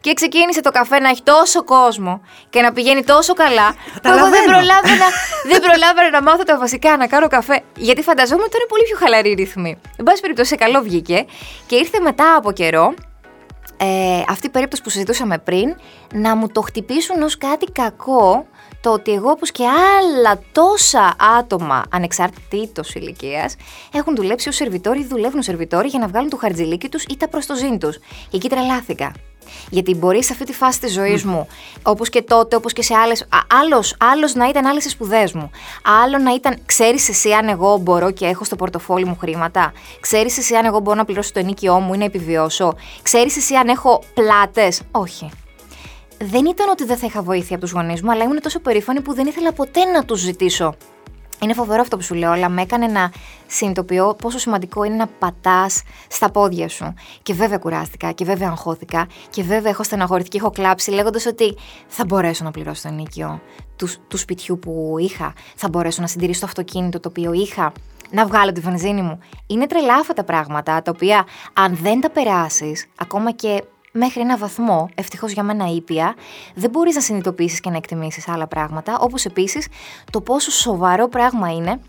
Και 0.00 0.14
ξεκίνησε 0.14 0.60
το 0.60 0.70
καφέ 0.70 0.98
να 0.98 1.08
έχει 1.08 1.22
τόσο 1.22 1.64
κόσμο 1.64 2.20
και 2.50 2.60
να 2.60 2.72
πηγαίνει 2.72 3.04
τόσο 3.04 3.32
καλά. 3.34 3.72
Που 3.72 3.76
εγώ 3.78 3.94
δεν 4.02 4.12
Καταλαβαίνω. 4.12 4.44
προλάβαινα, 4.52 5.06
δεν 5.50 5.60
προλάβαινα 5.60 6.10
να 6.10 6.22
μάθω 6.22 6.42
τα 6.42 6.58
βασικά, 6.58 6.96
να 6.96 7.06
κάνω 7.06 7.28
καφέ. 7.28 7.62
Γιατί 7.76 8.02
φανταζόμουν 8.02 8.44
ότι 8.44 8.56
ήταν 8.56 8.66
πολύ 8.68 8.82
πιο 8.82 8.96
χαλαρή 8.96 9.30
η 9.30 9.34
ρυθμή. 9.34 9.80
Εν 9.96 10.04
πάση 10.04 10.20
περιπτώσει, 10.20 10.48
σε 10.48 10.56
καλό 10.56 10.80
βγήκε. 10.80 11.26
Και 11.66 11.76
ήρθε 11.76 12.00
μετά 12.00 12.34
από 12.36 12.52
καιρό 12.52 12.94
ε, 13.76 14.22
αυτή 14.28 14.46
η 14.46 14.50
περίπτωση 14.50 14.82
που 14.82 14.90
συζητούσαμε 14.90 15.38
πριν, 15.38 15.76
να 16.14 16.36
μου 16.36 16.48
το 16.48 16.60
χτυπήσουν 16.60 17.22
ως 17.22 17.38
κάτι 17.38 17.72
κακό 17.72 18.46
το 18.80 18.92
ότι 18.92 19.12
εγώ 19.12 19.30
όπως 19.30 19.50
και 19.50 19.64
άλλα 19.64 20.40
τόσα 20.52 21.16
άτομα 21.38 21.84
ανεξαρτήτως 21.90 22.94
ηλικίας 22.94 23.56
έχουν 23.92 24.14
δουλέψει 24.14 24.48
ως 24.48 24.54
σερβιτόροι 24.54 25.00
ή 25.00 25.04
δουλεύουν 25.04 25.38
ως 25.38 25.44
σερβιτόροι 25.44 25.88
για 25.88 25.98
να 25.98 26.06
βγάλουν 26.08 26.28
το 26.28 26.36
χαρτζηλίκι 26.36 26.88
τους 26.88 27.04
ή 27.04 27.16
τα 27.16 27.28
προς 27.28 27.46
το 27.46 27.54
ζήν 27.54 27.78
τους. 27.78 27.98
Και 28.28 28.36
εκεί 28.36 28.48
τρελάθηκα. 28.48 29.12
Γιατί 29.70 29.94
μπορεί 29.94 30.24
σε 30.24 30.32
αυτή 30.32 30.44
τη 30.44 30.52
φάση 30.52 30.80
της 30.80 30.92
ζωής 30.92 31.24
μου, 31.24 31.46
όπως 31.82 32.08
και 32.08 32.22
τότε, 32.22 32.56
όπως 32.56 32.72
και 32.72 32.82
σε 32.82 32.94
άλλες. 32.94 33.26
Άλλος, 33.62 33.96
άλλος 33.98 34.34
να 34.34 34.48
ήταν 34.48 34.66
άλλες 34.66 34.84
σπουδές 34.90 35.32
μου. 35.32 35.50
Άλλο 36.04 36.18
να 36.18 36.34
ήταν, 36.34 36.58
ξέρεις 36.66 37.08
εσύ 37.08 37.32
αν 37.32 37.48
εγώ 37.48 37.76
μπορώ 37.76 38.10
και 38.10 38.26
έχω 38.26 38.44
στο 38.44 38.56
πορτοφόλι 38.56 39.04
μου 39.04 39.16
χρήματα; 39.20 39.72
Ξέρεις 40.00 40.38
εσύ 40.38 40.54
αν 40.54 40.64
εγώ 40.64 40.80
μπορώ 40.80 40.96
να 40.96 41.04
πληρώσω 41.04 41.32
το 41.32 41.38
ενίκαιό 41.38 41.80
μου 41.80 41.94
ή 41.94 41.98
να 41.98 42.04
επιβιώσω; 42.04 42.74
Ξέρεις 43.02 43.36
εσύ 43.36 43.54
αν 43.54 43.68
έχω 43.68 44.02
πλάτες; 44.14 44.80
Όχι. 44.90 45.30
Δεν 46.18 46.46
ήταν 46.46 46.68
ότι 46.68 46.84
δεν 46.84 46.96
θα 46.96 47.06
είχα 47.06 47.22
βοήθεια 47.22 47.56
από 47.56 47.64
τους 47.64 47.74
γονείς 47.74 48.02
μου, 48.02 48.10
αλλά 48.10 48.24
ήμουν 48.24 48.40
τόσο 48.40 48.60
περήφανη 48.60 49.00
που 49.00 49.14
δεν 49.14 49.26
ήθελα 49.26 49.52
ποτέ 49.52 49.84
να 49.84 50.04
τους 50.04 50.20
ζητήσω. 50.20 50.74
Είναι 51.40 51.54
φοβερό 51.54 51.80
αυτό 51.80 51.96
που 51.96 52.02
σου 52.02 52.14
λέω, 52.14 52.30
αλλά 52.30 52.48
με 52.48 52.62
έκανε 52.62 52.86
να 52.86 53.12
συνειδητοποιώ 53.46 54.14
πόσο 54.22 54.38
σημαντικό 54.38 54.84
είναι 54.84 54.94
να 54.94 55.06
πατάς 55.06 55.82
στα 56.08 56.30
πόδια 56.30 56.68
σου. 56.68 56.94
Και 57.22 57.34
βέβαια 57.34 57.58
κουράστηκα, 57.58 58.12
και 58.12 58.24
βέβαια 58.24 58.48
αγχώθηκα, 58.48 59.06
και 59.30 59.42
βέβαια 59.42 59.70
έχω 59.70 59.82
στεναχωρηθεί 59.82 60.28
και 60.28 60.38
έχω 60.38 60.50
κλάψει, 60.50 60.90
λέγοντας 60.90 61.26
ότι 61.26 61.56
θα 61.86 62.04
μπορέσω 62.04 62.44
να 62.44 62.50
πληρώσω 62.50 62.82
το 62.82 62.88
ενίκιο 62.88 63.40
του, 63.76 63.88
του 64.08 64.16
σπιτιού 64.16 64.58
που 64.58 64.96
είχα, 64.98 65.32
θα 65.56 65.68
μπορέσω 65.68 66.00
να 66.00 66.06
συντηρήσω 66.06 66.40
το 66.40 66.46
αυτοκίνητο 66.46 67.00
το 67.00 67.08
οποίο 67.08 67.32
είχα, 67.32 67.72
να 68.10 68.26
βγάλω 68.26 68.52
τη 68.52 68.60
βενζίνη 68.60 69.02
μου. 69.02 69.18
Είναι 69.46 69.66
τρελά 69.66 69.94
αυτά 69.94 70.12
τα 70.12 70.24
πράγματα, 70.24 70.82
τα 70.82 70.90
οποία 70.94 71.26
αν 71.52 71.76
δεν 71.82 72.00
τα 72.00 72.10
περάσεις, 72.10 72.86
ακόμα 72.98 73.32
και 73.32 73.64
μέχρι 73.96 74.20
ένα 74.20 74.36
βαθμό, 74.36 74.88
ευτυχώς 74.94 75.32
για 75.32 75.42
μένα 75.42 75.66
ήπια, 75.66 76.14
δεν 76.54 76.70
μπορείς 76.70 76.94
να 76.94 77.00
συνειδητοποιήσεις 77.00 77.60
και 77.60 77.70
να 77.70 77.76
εκτιμήσεις 77.76 78.28
άλλα 78.28 78.46
πράγματα, 78.46 78.98
όπως 79.00 79.24
επίσης 79.24 79.68
το 80.10 80.20
πόσο 80.20 80.50
σοβαρό 80.50 81.08
πράγμα 81.08 81.52
είναι 81.52 81.80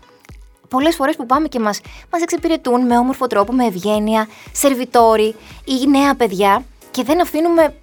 πολλές 0.68 0.94
φορές 0.94 1.16
που 1.16 1.26
πάμε 1.26 1.48
και 1.48 1.60
μας, 1.60 1.80
μας 2.12 2.22
εξυπηρετούν 2.22 2.86
με 2.86 2.98
όμορφο 2.98 3.26
τρόπο, 3.26 3.52
με 3.52 3.64
ευγένεια, 3.64 4.28
σερβιτόροι 4.52 5.34
ή 5.64 5.86
νέα 5.88 6.14
παιδιά 6.14 6.64
και 6.90 7.02
δεν 7.02 7.20
αφήνουμε 7.20 7.74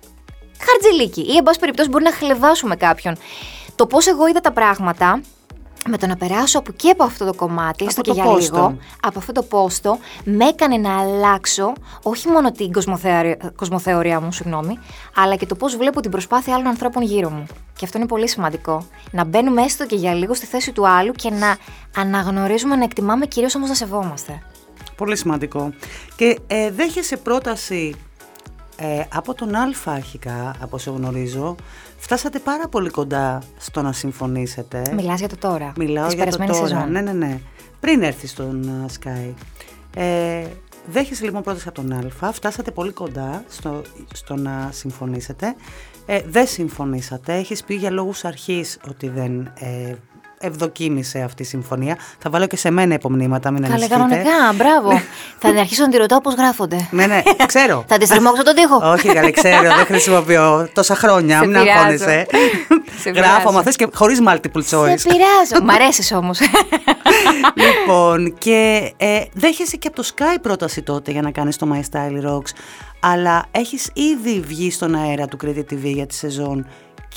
χαρτζηλίκι 0.60 1.22
ή 1.22 1.36
εν 1.36 1.44
πάση 1.44 1.60
περιπτώσει 1.60 1.90
μπορεί 1.90 2.04
να 2.04 2.14
χλεβάσουμε 2.14 2.76
κάποιον. 2.76 3.18
Το 3.76 3.88
πώς 3.88 4.08
εγώ 4.08 4.28
είδα 4.28 4.42
τα 4.42 4.52
πράγματα 4.52 5.22
με 5.90 5.98
το 5.98 6.08
να 6.08 6.16
περάσω 6.16 6.60
από 6.60 6.72
και 6.72 6.90
από 6.90 7.04
αυτό 7.04 7.26
το 7.26 7.34
κομμάτι, 7.34 7.84
Από 7.84 7.86
έστω 7.86 8.02
το 8.02 8.12
και 8.12 8.22
για 8.22 8.32
πόστο. 8.32 8.56
λίγο, 8.56 8.78
από 9.02 9.20
αυτό 9.20 9.32
το 9.32 9.44
πόστο, 9.44 9.98
με 10.24 10.46
έκανε 10.46 10.78
να 10.78 11.00
αλλάξω 11.00 11.74
όχι 12.04 12.28
μόνο 12.28 12.52
την 12.52 12.72
κοσμοθεωρία, 12.72 13.38
κοσμοθεωρία 13.56 14.20
μου, 14.20 14.32
συγγνώμη, 14.32 14.80
αλλά 15.16 15.36
και 15.36 15.46
το 15.46 15.56
πώς 15.56 15.76
βλέπω 15.78 16.00
την 16.02 16.12
προσπάθεια 16.12 16.54
άλλων 16.54 16.68
ανθρώπων 16.68 17.04
γύρω 17.04 17.30
μου. 17.30 17.46
Και 17.76 17.86
αυτό 17.86 17.98
είναι 17.98 18.08
πολύ 18.08 18.28
σημαντικό. 18.30 18.88
Να 19.12 19.24
μπαίνουμε 19.24 19.62
έστω 19.62 19.86
και 19.86 19.96
για 19.96 20.14
λίγο 20.14 20.34
στη 20.34 20.46
θέση 20.46 20.72
του 20.72 20.88
άλλου 20.88 21.12
και 21.12 21.30
να 21.30 21.58
αναγνωρίζουμε, 21.98 22.76
να 22.76 22.84
εκτιμάμε, 22.84 23.26
κυρίως 23.26 23.56
όμως 23.56 23.70
να 23.70 23.76
σεβόμαστε. 23.76 24.42
Πολύ 24.96 25.18
σημαντικό. 25.18 25.74
Και 26.16 26.40
ε, 26.48 26.72
δέχεσαι 26.72 27.18
πρόταση 27.18 27.96
ε, 28.78 29.04
από 29.14 29.34
τον 29.34 29.56
Α 29.56 29.70
αρχικά, 29.86 30.56
από 30.62 30.76
όσο 30.76 30.92
γνωρίζω. 30.92 31.56
Φτάσατε 31.98 32.40
πάρα 32.40 32.68
πολύ 32.68 32.90
κοντά 32.90 33.42
στο 33.58 33.82
να 33.82 33.92
συμφωνήσετε. 33.92 34.94
Μιλάς 34.96 35.20
για 35.20 35.30
το 35.30 35.38
τώρα. 35.38 35.74
Μιλάω 35.78 36.06
της 36.06 36.16
για 36.16 36.26
το 36.26 36.38
περασμένης 36.38 36.58
τώρα. 36.58 36.68
σεζόν. 36.68 36.92
Ναι, 36.92 37.02
ναι, 37.02 37.12
ναι. 37.12 37.40
Πριν 37.80 38.02
έρθεις 38.02 38.32
στον 38.32 38.64
ε, 38.64 38.86
Sky. 39.00 39.34
Ε, 39.96 40.46
δέχεσαι 40.86 41.24
λοιπόν 41.24 41.42
πρόταση 41.42 41.68
από 41.68 41.82
τον 41.82 41.94
Α. 42.20 42.32
Φτάσατε 42.32 42.72
πολύ 42.72 42.92
κοντά 42.92 43.44
στο, 43.48 43.82
στο 44.14 44.36
να 44.36 44.70
συμφωνήσετε. 44.72 45.56
Ε, 46.06 46.22
δεν 46.28 46.48
συμφωνήσατε. 46.48 47.34
Έχεις 47.34 47.64
πει 47.64 47.76
για 47.76 47.92
λόγους 47.92 48.26
αρχής 48.26 48.80
ότι 48.88 49.10
δεν 49.10 49.54
ε, 49.60 49.94
ευδοκίμησε 50.40 51.20
αυτή 51.20 51.42
η 51.42 51.46
συμφωνία. 51.46 51.98
Θα 52.20 52.30
βάλω 52.30 52.48
και 52.48 52.58
σε 52.58 52.70
μένα 52.72 52.94
υπομνήματα, 52.94 53.52
μην 53.52 53.62
Καλέ, 53.62 53.74
ανησυχείτε. 53.74 54.00
κανονικά, 54.06 54.54
μπράβο. 54.56 55.02
θα 55.40 55.50
αρχίσω 55.60 55.84
να 55.84 55.90
τη 55.90 55.98
ρωτάω 55.98 56.22
πώς 56.22 56.34
γράφονται. 56.34 56.88
Ναι, 56.92 57.06
ναι, 57.06 57.22
ξέρω. 57.46 57.84
θα 57.88 57.98
τη 57.98 58.06
στριμώξω 58.06 58.44
τον 58.44 58.56
τοίχο. 58.56 58.92
Όχι, 58.92 59.08
καλέ, 59.14 59.32
ξέρω, 59.32 59.62
δεν 59.62 59.86
χρησιμοποιώ 59.86 60.70
τόσα 60.74 60.96
χρόνια. 60.96 61.38
Σε 61.40 61.46
μην 61.48 61.52
πειράζω. 61.60 61.72
αγχώνεσαι. 61.72 62.26
Σε 63.02 63.10
Γράφω, 63.10 63.30
πειράζω. 63.38 63.52
μα 63.52 63.62
θες 63.64 63.76
και 63.76 63.88
χωρίς 63.94 64.20
multiple 64.28 64.64
choice. 64.70 64.94
Σε 64.98 65.08
πειράζω. 65.10 65.64
Μ' 65.64 65.70
αρέσεις 65.70 66.12
όμως. 66.12 66.40
λοιπόν, 67.66 68.38
και 68.38 68.92
ε, 68.98 69.22
δέχεσαι 69.34 69.78
και 69.78 69.88
από 69.88 69.96
το 69.96 70.10
Sky 70.16 70.38
πρόταση 70.42 70.82
τότε 70.82 71.12
για 71.12 71.22
να 71.22 71.32
κάνεις 71.32 71.58
το 71.58 71.68
My 71.74 71.80
Style 71.80 72.30
Rocks, 72.30 72.50
αλλά 73.00 73.46
έχεις 73.52 73.90
ήδη 73.94 74.40
βγει 74.40 74.72
στον 74.72 74.96
αέρα 74.96 75.28
του 75.28 75.38
Credit 75.44 75.74
TV 75.74 75.82
για 75.84 76.06
τη 76.06 76.14
σεζόν 76.16 76.68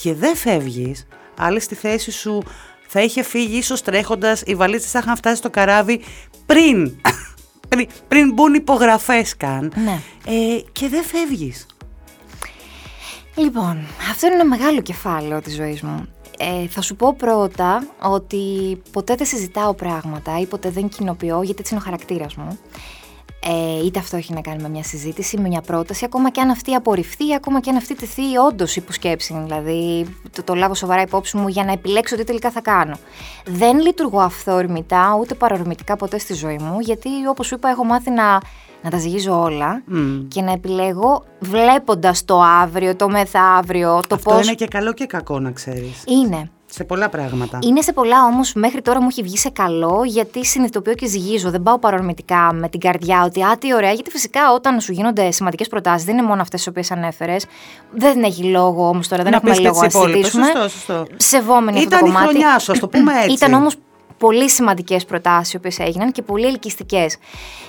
και 0.03 0.15
δεν 0.15 0.37
φεύγεις. 0.37 1.07
Άλλη 1.41 1.61
στη 1.61 1.75
θέση 1.75 2.11
σου 2.11 2.43
θα 2.91 3.01
είχε 3.01 3.23
φύγει 3.23 3.57
ίσως 3.57 3.83
τρέχοντας, 3.83 4.43
οι 4.47 4.55
βαλίτσες 4.55 4.91
θα 4.91 4.99
είχαν 4.99 5.17
φτάσει 5.17 5.37
στο 5.37 5.51
καράβι 5.51 6.01
πριν, 6.47 6.97
πριν, 7.69 7.89
πριν 8.09 8.33
μπουν 8.33 8.55
υπογραφές 8.55 9.37
καν. 9.37 9.73
Ναι. 9.85 10.01
Ε, 10.27 10.61
και 10.73 10.89
δεν 10.89 11.05
φεύγεις. 11.05 11.67
Λοιπόν, 13.35 13.87
αυτό 14.11 14.27
είναι 14.27 14.35
ένα 14.35 14.45
μεγάλο 14.45 14.81
κεφάλαιο 14.81 15.41
της 15.41 15.55
ζωής 15.55 15.83
μου. 15.83 16.09
Ε, 16.39 16.67
θα 16.69 16.81
σου 16.81 16.97
πω 16.97 17.15
πρώτα 17.15 17.87
ότι 18.03 18.39
ποτέ 18.91 19.15
δεν 19.15 19.27
συζητάω 19.27 19.75
πράγματα 19.75 20.41
ή 20.41 20.47
ποτέ 20.47 20.71
δεν 20.71 20.89
κοινοποιώ, 20.89 21.43
γιατί 21.43 21.61
έτσι 21.61 21.75
είναι 21.75 21.83
ο 21.83 21.85
χαρακτήρας 21.85 22.35
μου. 22.35 22.59
Ε, 23.51 23.85
είτε 23.85 23.99
αυτό 23.99 24.17
έχει 24.17 24.33
να 24.33 24.41
κάνει 24.41 24.63
με 24.63 24.69
μια 24.69 24.83
συζήτηση, 24.83 25.39
με 25.41 25.49
μια 25.49 25.61
πρόταση, 25.61 26.05
ακόμα 26.05 26.31
και 26.31 26.41
αν 26.41 26.51
αυτή 26.51 26.75
απορριφθεί, 26.75 27.35
ακόμα 27.35 27.61
και 27.61 27.71
αν 27.71 27.77
αυτή 27.77 27.95
τεθεί 27.95 28.37
όντως 28.49 28.77
υποσκέψη. 28.77 29.41
Δηλαδή, 29.45 30.07
το, 30.33 30.43
το 30.43 30.55
λάβω 30.55 30.75
σοβαρά 30.75 31.03
υπόψη 31.03 31.37
μου 31.37 31.49
για 31.49 31.65
να 31.65 31.73
επιλέξω 31.73 32.17
τι 32.17 32.25
τελικά 32.25 32.51
θα 32.51 32.61
κάνω. 32.61 32.99
Δεν 33.45 33.81
λειτουργώ 33.81 34.21
αυθόρμητα 34.21 35.17
ούτε 35.21 35.35
παρορμητικά 35.35 35.97
ποτέ 35.97 36.19
στη 36.19 36.35
ζωή 36.35 36.59
μου, 36.59 36.81
γιατί 36.81 37.09
όπως 37.29 37.47
σου 37.47 37.55
είπα, 37.55 37.69
έχω 37.69 37.85
μάθει 37.85 38.11
να, 38.11 38.41
να 38.83 38.91
τα 38.91 38.99
ζυγίζω 38.99 39.43
όλα 39.43 39.83
και 40.29 40.43
να 40.43 40.53
επιλέγω 40.53 41.25
βλέποντας 41.41 42.25
το 42.25 42.41
αύριο, 42.41 42.97
το 42.97 43.09
μεθαύριο, 43.09 44.03
το 44.07 44.15
Αυτό 44.15 44.31
πώς. 44.31 44.47
είναι 44.47 44.55
και 44.55 44.67
καλό 44.67 44.93
και 44.93 45.07
κακό 45.07 45.41
να 45.41 45.51
ξέρεις. 45.51 46.05
Είναι. 46.07 46.51
Σε 46.71 46.85
πολλά 46.85 47.09
πράγματα. 47.09 47.59
Είναι 47.63 47.81
σε 47.83 47.93
πολλά 47.93 48.25
όμως, 48.25 48.53
μέχρι 48.55 48.83
τώρα 48.83 49.01
μου 49.01 49.07
έχει 49.11 49.23
βγει 49.23 49.37
σε 49.37 49.49
καλό, 49.51 50.03
γιατί 50.07 50.45
συνειδητοποιώ 50.45 50.95
και 50.95 51.07
ζυγίζω. 51.07 51.51
Δεν 51.51 51.63
πάω 51.63 51.79
παρορμητικά 51.79 52.53
με 52.53 52.69
την 52.69 52.81
καρδιά 52.81 53.23
ότι 53.25 53.43
Α, 53.43 53.57
τι 53.59 53.75
ωραία. 53.75 53.93
Γιατί 53.93 54.11
φυσικά 54.11 54.53
όταν 54.55 54.81
σου 54.81 54.93
γίνονται 54.93 55.31
σημαντικές 55.31 55.69
προτάσεις, 55.69 56.05
δεν 56.07 56.17
είναι 56.19 56.27
μόνο 56.27 56.41
αυτές 56.43 56.59
τις 56.59 56.69
οποίες 56.69 56.91
ανέφερες. 56.91 57.45
Δεν 57.93 58.23
έχει 58.23 58.43
λόγο 58.45 58.89
όμως 58.89 59.09
τώρα, 59.09 59.23
δεν 59.23 59.31
Να 59.31 59.37
έχουμε 59.37 59.51
πεις 59.53 59.61
και 59.61 59.67
λόγο 59.69 59.81
να 59.81 59.87
τις 59.87 59.95
υπόλοιπες. 59.97 60.31
συζητήσουμε. 60.31 60.61
Σωστό, 60.61 60.69
σωστό. 60.69 61.07
Σεβόμενη 61.17 61.77
αυτό 61.79 61.89
Ήταν 61.89 62.01
το 62.01 62.07
η 62.07 62.09
κομμάτι. 62.09 62.29
χρονιά 62.29 62.59
σου, 62.59 62.73
ας 62.73 62.79
το 62.79 62.89
πούμε 62.89 63.13
έτσι. 63.23 63.33
Ήταν 63.33 63.53
όμως 63.53 63.75
πολύ 64.19 64.51
σημαντικές 64.51 65.05
προτάσεις 65.05 65.53
οι 65.53 65.57
οποίες 65.57 65.79
έγιναν 65.79 66.13
και 66.13 66.23
πολύ 66.23 66.47
ελκυστικές. 66.47 67.17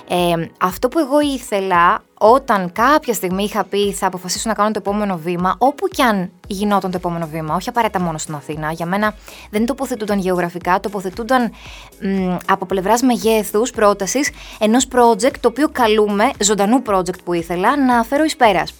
Ε, 0.08 0.46
αυτό 0.60 0.88
που 0.88 0.98
εγώ 0.98 1.20
ήθελα 1.20 2.02
όταν 2.18 2.72
κάποια 2.72 3.14
στιγμή 3.14 3.42
είχα 3.42 3.64
πει 3.64 3.92
θα 3.92 4.06
αποφασίσω 4.06 4.48
να 4.48 4.54
κάνω 4.54 4.70
το 4.70 4.78
επόμενο 4.78 5.16
βήμα, 5.16 5.54
όπου 5.58 5.88
και 5.88 6.02
αν 6.02 6.30
γινόταν 6.46 6.90
το 6.90 6.96
επόμενο 6.96 7.26
βήμα, 7.26 7.54
όχι 7.54 7.68
απαραίτητα 7.68 8.00
μόνο 8.00 8.18
στην 8.18 8.34
Αθήνα, 8.34 8.72
για 8.72 8.86
μένα 8.86 9.14
δεν 9.50 9.66
τοποθετούνταν 9.66 10.18
γεωγραφικά, 10.18 10.80
τοποθετούνταν 10.80 11.52
μ, 12.00 12.36
από 12.46 12.66
πλευράς 12.66 13.02
μεγέθους 13.02 13.70
πρότασης 13.70 14.30
ενός 14.58 14.88
project 14.92 15.34
το 15.40 15.48
οποίο 15.48 15.68
καλούμε, 15.68 16.30
ζωντανού 16.40 16.82
project 16.86 17.22
που 17.24 17.32
ήθελα, 17.32 17.76
να 17.76 18.02
φέρω 18.02 18.24
εις 18.24 18.36
πέρας. 18.36 18.74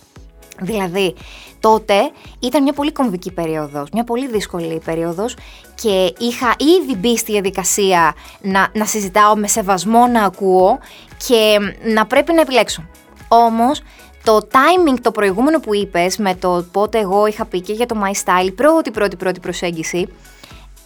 Δηλαδή, 0.61 1.15
τότε 1.61 2.11
ήταν 2.39 2.63
μια 2.63 2.73
πολύ 2.73 2.93
κομβική 2.93 3.33
περίοδος, 3.33 3.89
μια 3.93 4.05
πολύ 4.05 4.29
δύσκολη 4.29 4.81
περίοδος 4.85 5.37
και 5.75 6.15
είχα 6.19 6.55
ήδη 6.59 6.97
μπει 6.97 7.17
στη 7.17 7.33
διαδικασία 7.33 8.15
να, 8.41 8.69
να 8.73 8.85
συζητάω 8.85 9.37
με 9.37 9.49
σεβασμό 9.49 10.07
να 10.07 10.25
ακούω 10.25 10.79
και 11.27 11.59
να 11.95 12.07
πρέπει 12.07 12.33
να 12.33 12.41
επιλέξω. 12.41 12.85
Όμως, 13.29 13.83
το 14.25 14.39
timing 14.53 14.99
το 15.03 15.11
προηγούμενο 15.11 15.61
που 15.61 15.75
είπες 15.75 16.17
με 16.17 16.35
το 16.35 16.67
πότε 16.73 16.99
εγώ 16.99 17.27
είχα 17.27 17.45
πει 17.45 17.61
και 17.61 17.73
για 17.73 17.87
το 17.87 17.97
My 18.05 18.11
Style, 18.11 18.53
πρώτη 18.55 18.91
πρώτη 18.91 19.17
πρώτη 19.17 19.41
προσέγγιση, 19.41 20.09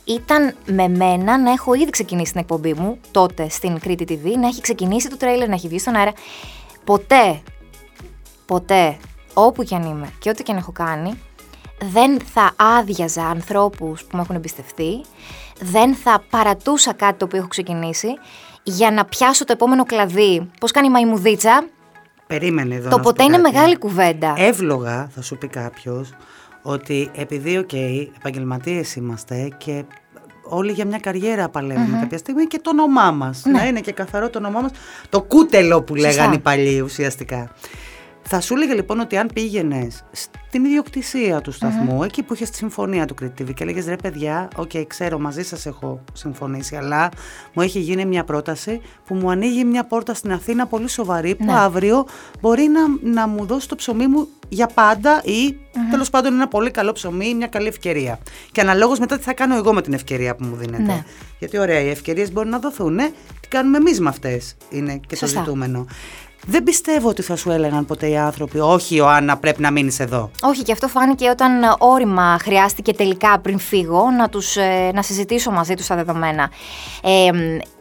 ήταν 0.05 0.55
με 0.67 0.89
μένα 0.89 1.39
να 1.39 1.51
έχω 1.51 1.75
ήδη 1.75 1.91
ξεκινήσει 1.91 2.33
την 2.33 2.41
εκπομπή 2.41 2.75
μου 2.75 2.99
τότε 3.11 3.49
στην 3.49 3.79
Κρήτη 3.79 4.05
TV, 4.09 4.39
να 4.41 4.47
έχει 4.47 4.61
ξεκινήσει 4.61 5.09
το 5.09 5.17
τρέιλερ, 5.17 5.49
να 5.49 5.55
έχει 5.55 5.69
βγει 5.69 5.79
στον 5.79 5.95
αέρα. 5.95 6.13
Ποτέ, 6.85 7.43
ποτέ, 8.47 8.97
όπου 9.35 9.63
και 9.63 9.75
αν 9.75 9.83
είμαι 9.83 10.13
και 10.19 10.29
ό,τι 10.31 10.43
και 10.43 10.53
αν 10.53 10.59
έχω 10.59 10.73
κάνει, 10.73 11.23
δεν 11.93 12.21
θα 12.21 12.53
άδειαζα 12.57 13.27
ανθρώπους 13.27 14.05
που 14.05 14.17
με 14.17 14.23
έχουν 14.23 14.37
εμπιστευτεί, 14.37 15.01
δεν 15.61 15.95
θα 15.95 16.25
παρατούσα 16.31 16.93
κάτι 16.93 17.19
το 17.19 17.25
οποίο 17.25 17.39
έχω 17.39 17.49
ξεκινήσει 17.49 18.09
για 18.63 18.91
να 18.91 19.05
πιάσω 19.05 19.45
το 19.45 19.53
επόμενο 19.53 19.85
κλαδί. 19.85 20.51
Πώς 20.61 20.71
κάνει 20.71 20.87
η 20.87 20.91
μαϊμουδίτσα; 20.91 21.65
Περίμενε 22.27 22.75
εδώ. 22.75 22.89
Το 22.89 22.99
ποτέ 22.99 23.25
είναι 23.25 23.39
μεγάλη 23.39 23.79
κουβέντα. 23.79 24.35
Εύλογα 24.37 25.09
θα 25.15 25.23
σου 25.23 25.39
πει 25.39 25.47
κάποιος 25.49 26.13
ότι 26.63 27.11
επειδή, 27.15 27.59
OK, 27.59 27.69
okay, 27.73 28.09
επαγγελματίες 28.19 28.95
είμαστε 28.95 29.49
και 29.59 29.85
όλοι 30.49 30.73
για 30.73 30.87
μια 30.87 30.99
καριέρα 30.99 31.49
παλεύουμε 31.49 31.99
κάποια 32.01 32.19
στιγμή 32.19 32.45
και 32.45 32.59
το 32.63 32.71
όνομά 32.71 33.11
μας. 33.11 33.43
Ναι. 33.45 33.53
Να 33.53 33.67
είναι 33.67 33.81
και 33.81 33.93
καθαρό 33.93 34.31
το 34.31 34.39
όνομά 34.39 34.61
μας. 34.61 34.71
Το 35.09 35.23
κούτελο 35.23 35.83
που 35.83 35.95
λέγανε 35.95 36.35
οι 36.35 36.39
παλιοί 36.39 36.81
ουσιαστικά. 36.85 37.51
Θα 38.27 38.41
σου 38.41 38.55
έλεγε 38.55 38.75
λοιπόν 38.75 39.01
ότι 39.01 39.17
αν 39.17 39.31
πήγαινες 39.35 40.05
στην 40.13 40.65
ιδιοκτησία 40.65 41.41
του 41.41 41.53
σταθμού 41.53 42.03
εκεί 42.03 42.23
που 42.23 42.35
είχες 42.35 42.51
τη 42.51 42.57
συμφωνία 42.57 43.05
του 43.07 43.15
Creative 43.21 43.55
και 43.55 43.63
έλεγες 43.63 43.87
ρε 43.87 43.97
παιδιά, 43.97 44.49
OK, 44.57 44.71
okay, 44.75 44.85
ξέρω, 44.87 45.19
μαζί 45.19 45.43
σας 45.43 45.67
έχω 45.67 46.01
συμφωνήσει, 46.13 46.77
αλλά 46.77 47.09
μου 47.53 47.63
έχει 47.63 47.79
γίνει 47.79 48.05
μια 48.05 48.25
πρόταση 48.25 48.81
που 49.05 49.15
μου 49.15 49.31
ανοίγει 49.31 49.65
μια 49.65 49.85
πόρτα 49.85 50.15
στην 50.15 50.33
Αθήνα 50.33 50.67
πολύ 50.67 50.89
σοβαρή, 50.89 51.35
που 51.35 51.45
ναι. 51.45 51.55
αύριο 51.55 52.07
μπορεί 52.41 52.63
να, 52.69 53.13
να 53.13 53.27
μου 53.27 53.47
δώσει 53.47 53.69
το 53.69 53.75
ψωμί 53.75 54.07
μου 54.07 54.29
για 54.49 54.67
πάντα 54.67 55.23
ή 55.25 55.49
mm-hmm. 55.49 55.91
τέλος 55.91 56.11
πάντων 56.11 56.33
ένα 56.33 56.49
πολύ 56.49 56.71
καλό 56.71 56.93
ψωμί, 56.93 57.35
μια 57.35 57.47
καλή 57.47 57.67
ευκαιρία. 57.67 58.19
Και 58.53 58.61
αναλόγως 58.61 58.99
μετά 58.99 59.17
τι 59.17 59.23
θα 59.23 59.35
κάνω 59.35 59.57
εγώ 59.57 59.73
με 59.73 59.83
την 59.83 59.93
ευκαιρία 59.93 60.35
που 60.35 60.45
μου 60.45 60.57
δίνεται. 60.57 60.83
Ναι. 60.83 61.05
Γιατί 61.39 61.59
ωραία, 61.59 61.81
οι 61.81 61.89
ευκαιρίες 61.89 62.33
μπορεί 62.33 62.49
να 62.49 62.59
δοθούν. 62.59 62.97
Τι 63.41 63.49
κάνουμε 63.49 63.77
εμείς 63.77 64.01
με 64.01 64.09
αυτές, 64.09 64.57
είναι 64.71 65.01
και 65.07 65.17
Σωστά. 65.17 65.37
το 65.37 65.45
ζητούμενο. 65.45 65.87
Δεν 66.47 66.63
πιστεύω 66.63 67.09
ότι 67.09 67.23
θα 67.23 67.37
σου 67.37 67.51
έλεγαν 67.51 67.87
ποτέ 67.87 68.09
οι 68.09 68.17
άνθρωποι 68.17 68.59
Όχι 68.59 68.95
Ιωάννα 68.95 69.37
πρέπει 69.37 69.61
να 69.61 69.71
μείνεις 69.71 70.01
εδώ. 70.01 70.31
Όχι 70.43 70.63
και 70.63 70.73
αυτό 70.73 70.89
φάνηκε 70.89 71.29
όταν 71.29 71.77
όρημα 71.79 72.39
χρειάστηκε 72.41 72.93
τελικά 72.93 73.39
πριν 73.39 73.59
φύγω 73.59 74.11
να, 74.19 74.29
τους, 74.29 74.57
ε, 74.57 74.91
να 74.95 75.03
συζητήσω 75.03 75.51
μαζί 75.51 75.75
τους 75.75 75.87
τα 75.87 75.95
δεδομένα. 75.95 76.51
Ε, 77.03 77.31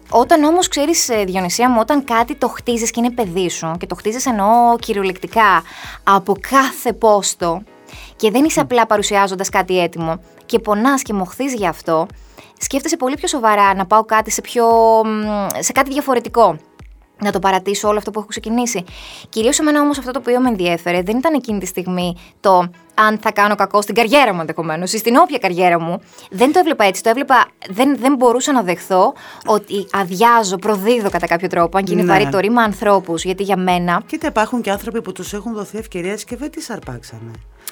όταν 0.09 0.43
όμως 0.43 0.67
ξέρεις, 0.67 1.09
ε, 1.09 1.23
Διονυσία 1.23 1.69
μου, 1.69 1.77
όταν 1.79 2.03
κάτι 2.03 2.35
το 2.35 2.47
χτίζεις 2.47 2.91
και 2.91 2.99
είναι 2.99 3.11
παιδί 3.11 3.49
σου, 3.49 3.75
και 3.79 3.85
το 3.85 3.95
χτίζεις 3.95 4.25
εννοώ 4.25 4.75
κυριολεκτικά 4.79 5.63
από 6.03 6.35
κάθε 6.49 6.93
πόστο, 6.93 7.61
και 8.15 8.31
δεν 8.31 8.43
είσαι 8.43 8.59
απλά 8.59 8.85
παρουσιάζοντας 8.85 9.49
κάτι 9.49 9.79
έτοιμο, 9.79 10.19
και 10.45 10.59
πονάς 10.59 11.01
και 11.01 11.13
μοχθείς 11.13 11.53
γι' 11.53 11.67
αυτό, 11.67 12.07
σκέφτεσαι 12.59 12.97
πολύ 12.97 13.15
πιο 13.15 13.27
σοβαρά 13.27 13.75
να 13.75 13.85
πάω 13.85 14.05
κάτι 14.05 14.31
σε, 14.31 14.41
πιο, 14.41 14.65
σε 15.59 15.71
κάτι 15.71 15.91
διαφορετικό 15.91 16.57
να 17.23 17.31
το 17.31 17.39
παρατήσω 17.39 17.87
όλο 17.87 17.97
αυτό 17.97 18.11
που 18.11 18.19
έχω 18.19 18.27
ξεκινήσει. 18.27 18.83
Κυρίως 19.29 19.59
εμένα 19.59 19.81
όμως 19.81 19.97
αυτό 19.97 20.11
το 20.11 20.19
οποίο 20.19 20.39
με 20.39 20.49
ενδιέφερε 20.49 21.01
δεν 21.01 21.17
ήταν 21.17 21.33
εκείνη 21.33 21.59
τη 21.59 21.65
στιγμή 21.65 22.15
το 22.39 22.69
αν 22.93 23.17
θα 23.21 23.31
κάνω 23.31 23.55
κακό 23.55 23.81
στην 23.81 23.95
καριέρα 23.95 24.33
μου 24.33 24.39
ενδεχομένως 24.39 24.93
ή 24.93 24.97
στην 24.97 25.15
όποια 25.15 25.37
καριέρα 25.37 25.79
μου. 25.79 26.01
Δεν 26.29 26.53
το 26.53 26.59
έβλεπα 26.59 26.83
έτσι. 26.83 27.03
Το 27.03 27.09
έβλεπα, 27.09 27.47
δεν, 27.69 27.97
δεν 27.97 28.15
μπορούσα 28.15 28.51
να 28.51 28.61
δεχθώ 28.61 29.13
ότι 29.45 29.87
αδειάζω, 29.91 30.57
προδίδω 30.57 31.09
κατά 31.09 31.27
κάποιο 31.27 31.47
τρόπο, 31.47 31.77
αν 31.77 31.83
και 31.83 31.91
είναι 31.91 32.01
ναι. 32.01 32.11
βαρύ 32.11 32.29
το 32.29 32.39
ρήμα 32.39 32.61
ανθρώπους. 32.61 33.23
Γιατί 33.23 33.43
για 33.43 33.57
μένα. 33.57 34.01
Κοίτα, 34.05 34.27
υπάρχουν 34.27 34.61
και 34.61 34.71
άνθρωποι 34.71 35.01
που 35.01 35.11
τους 35.11 35.33
έχουν 35.33 35.53
δοθεί 35.53 35.77
ευκαιρίες 35.77 36.23
και 36.23 36.35
δεν 36.35 36.51
τις 36.51 36.69
αρπάξανε. 36.69 37.31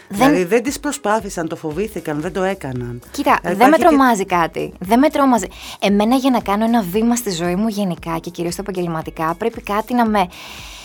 Δεν... 0.09 0.29
Δηλαδή 0.29 0.43
δεν 0.43 0.63
τις 0.63 0.79
προσπάθησαν, 0.79 1.47
το 1.47 1.55
φοβήθηκαν, 1.55 2.21
δεν 2.21 2.33
το 2.33 2.43
έκαναν. 2.43 3.01
Κοίτα, 3.11 3.39
ε, 3.43 3.55
δεν 3.55 3.69
με 3.69 3.77
τρομάζει 3.77 4.25
κάτι. 4.25 4.73
Δεν 4.79 4.99
με 4.99 5.09
τρομάζει. 5.09 5.47
Εμένα 5.79 6.15
για 6.15 6.29
να 6.29 6.39
κάνω 6.39 6.63
ένα 6.63 6.81
βήμα 6.81 7.15
στη 7.15 7.31
ζωή 7.31 7.55
μου 7.55 7.67
γενικά 7.67 8.17
και 8.17 8.29
κυρίως 8.29 8.53
στα 8.53 8.61
επαγγελματικά, 8.67 9.35
πρέπει 9.37 9.61
κάτι 9.61 9.93
να 9.93 10.05
με. 10.05 10.27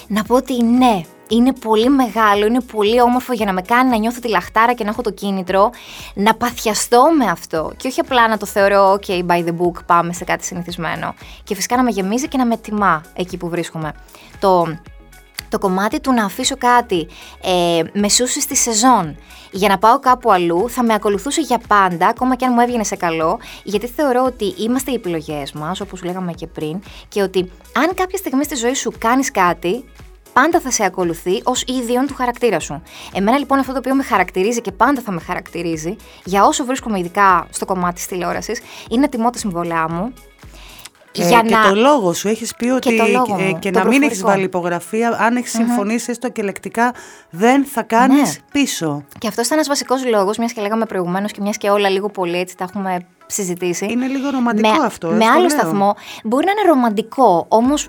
Να 0.08 0.22
πω 0.22 0.34
ότι 0.34 0.62
ναι, 0.62 1.02
είναι 1.28 1.52
πολύ 1.52 1.88
μεγάλο, 1.88 2.46
είναι 2.46 2.60
πολύ 2.60 3.00
όμορφο 3.00 3.32
για 3.32 3.46
να 3.46 3.52
με 3.52 3.62
κάνει 3.62 3.90
να 3.90 3.96
νιώθω 3.96 4.20
τη 4.20 4.28
λαχτάρα 4.28 4.72
και 4.72 4.84
να 4.84 4.90
έχω 4.90 5.02
το 5.02 5.10
κίνητρο, 5.10 5.70
να 6.14 6.34
παθιαστώ 6.34 7.02
με 7.18 7.24
αυτό 7.24 7.72
και 7.76 7.88
όχι 7.88 8.00
απλά 8.00 8.28
να 8.28 8.36
το 8.36 8.46
θεωρώ 8.46 8.98
ok 9.00 9.26
by 9.26 9.44
the 9.44 9.50
book 9.50 9.84
πάμε 9.86 10.12
σε 10.12 10.24
κάτι 10.24 10.44
συνηθισμένο 10.44 11.14
και 11.44 11.54
φυσικά 11.54 11.76
να 11.76 11.82
με 11.82 11.90
γεμίζει 11.90 12.28
και 12.28 12.38
να 12.38 12.46
με 12.46 12.56
τιμά 12.56 13.02
εκεί 13.14 13.36
που 13.36 13.48
βρίσκομαι. 13.48 13.92
Το 14.38 14.66
το 15.48 15.58
κομμάτι 15.58 16.00
του 16.00 16.12
να 16.12 16.24
αφήσω 16.24 16.56
κάτι 16.56 17.08
ε, 17.42 17.80
μεσούσει 17.92 18.40
στη 18.40 18.56
σεζόν 18.56 19.16
για 19.50 19.68
να 19.68 19.78
πάω 19.78 19.98
κάπου 19.98 20.32
αλλού 20.32 20.70
θα 20.70 20.82
με 20.82 20.94
ακολουθούσε 20.94 21.40
για 21.40 21.60
πάντα, 21.68 22.06
ακόμα 22.06 22.36
και 22.36 22.44
αν 22.44 22.52
μου 22.54 22.60
έβγαινε 22.60 22.84
σε 22.84 22.96
καλό, 22.96 23.38
γιατί 23.62 23.86
θεωρώ 23.86 24.24
ότι 24.24 24.54
είμαστε 24.58 24.90
οι 24.90 24.94
επιλογές 24.94 25.52
μας, 25.52 25.80
όπως 25.80 26.02
λέγαμε 26.02 26.32
και 26.32 26.46
πριν, 26.46 26.80
και 27.08 27.22
ότι 27.22 27.50
αν 27.72 27.94
κάποια 27.94 28.18
στιγμή 28.18 28.44
στη 28.44 28.54
ζωή 28.54 28.74
σου 28.74 28.92
κάνεις 28.98 29.30
κάτι, 29.30 29.84
πάντα 30.32 30.60
θα 30.60 30.70
σε 30.70 30.84
ακολουθεί 30.84 31.40
ως 31.44 31.62
ίδιον 31.62 32.06
του 32.06 32.14
χαρακτήρα 32.14 32.60
σου. 32.60 32.82
Εμένα 33.14 33.38
λοιπόν 33.38 33.58
αυτό 33.58 33.72
το 33.72 33.78
οποίο 33.78 33.94
με 33.94 34.02
χαρακτηρίζει 34.02 34.60
και 34.60 34.72
πάντα 34.72 35.00
θα 35.00 35.12
με 35.12 35.20
χαρακτηρίζει, 35.20 35.96
για 36.24 36.44
όσο 36.44 36.64
βρίσκομαι 36.64 36.98
ειδικά 36.98 37.46
στο 37.50 37.64
κομμάτι 37.64 37.94
της 37.94 38.06
τηλεόρασης, 38.06 38.60
είναι 38.90 39.08
τιμό 39.08 39.30
τα 39.30 39.38
συμβολά 39.38 39.90
μου, 39.90 40.12
ε, 41.22 41.28
για 41.28 41.40
και 41.40 41.54
το 41.68 41.74
λόγο 41.74 42.12
σου 42.12 42.28
έχεις 42.28 42.54
πει 42.54 42.68
ότι 42.68 42.88
και, 42.88 43.02
ε, 43.38 43.52
και 43.52 43.70
να 43.70 43.84
μην 43.84 44.02
έχεις 44.02 44.22
βάλει 44.22 44.42
υπογραφή, 44.44 45.04
αν 45.04 45.36
έχεις 45.36 45.50
συμφωνήσει 45.50 46.10
έστω 46.10 46.30
και 46.30 46.42
λεκτικά, 46.42 46.94
δεν 47.30 47.64
θα 47.64 47.82
κάνεις 47.82 48.36
ναι. 48.36 48.60
πίσω. 48.60 49.04
Και 49.18 49.28
αυτός 49.28 49.46
ήταν 49.46 49.58
ένας 49.58 49.68
βασικός 49.68 50.04
λόγος, 50.06 50.38
μιας 50.38 50.52
και 50.52 50.60
λέγαμε 50.60 50.86
προηγουμένως 50.86 51.32
και 51.32 51.40
μιας 51.40 51.56
και 51.56 51.70
όλα 51.70 51.88
λίγο 51.88 52.08
πολύ 52.08 52.38
έτσι 52.38 52.56
τα 52.56 52.64
έχουμε 52.64 52.98
συζητήσει. 53.26 53.86
Είναι 53.90 54.06
λίγο 54.06 54.30
ρομαντικό 54.30 54.82
αυτό. 54.82 55.08
Με 55.08 55.26
άλλο 55.26 55.48
σταθμό. 55.48 55.94
Μπορεί 56.24 56.44
να 56.44 56.50
είναι 56.50 56.68
ρομαντικό, 56.68 57.46
όμως 57.48 57.88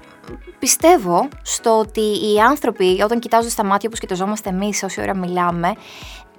πιστεύω 0.59 1.27
στο 1.41 1.79
ότι 1.79 2.01
οι 2.01 2.39
άνθρωποι 2.49 3.01
όταν 3.03 3.19
κοιτάζουν 3.19 3.49
στα 3.49 3.63
μάτια 3.63 3.87
όπως 3.87 3.99
κοιταζόμαστε 3.99 4.49
εμείς 4.49 4.83
όση 4.83 5.01
ώρα 5.01 5.15
μιλάμε 5.15 5.73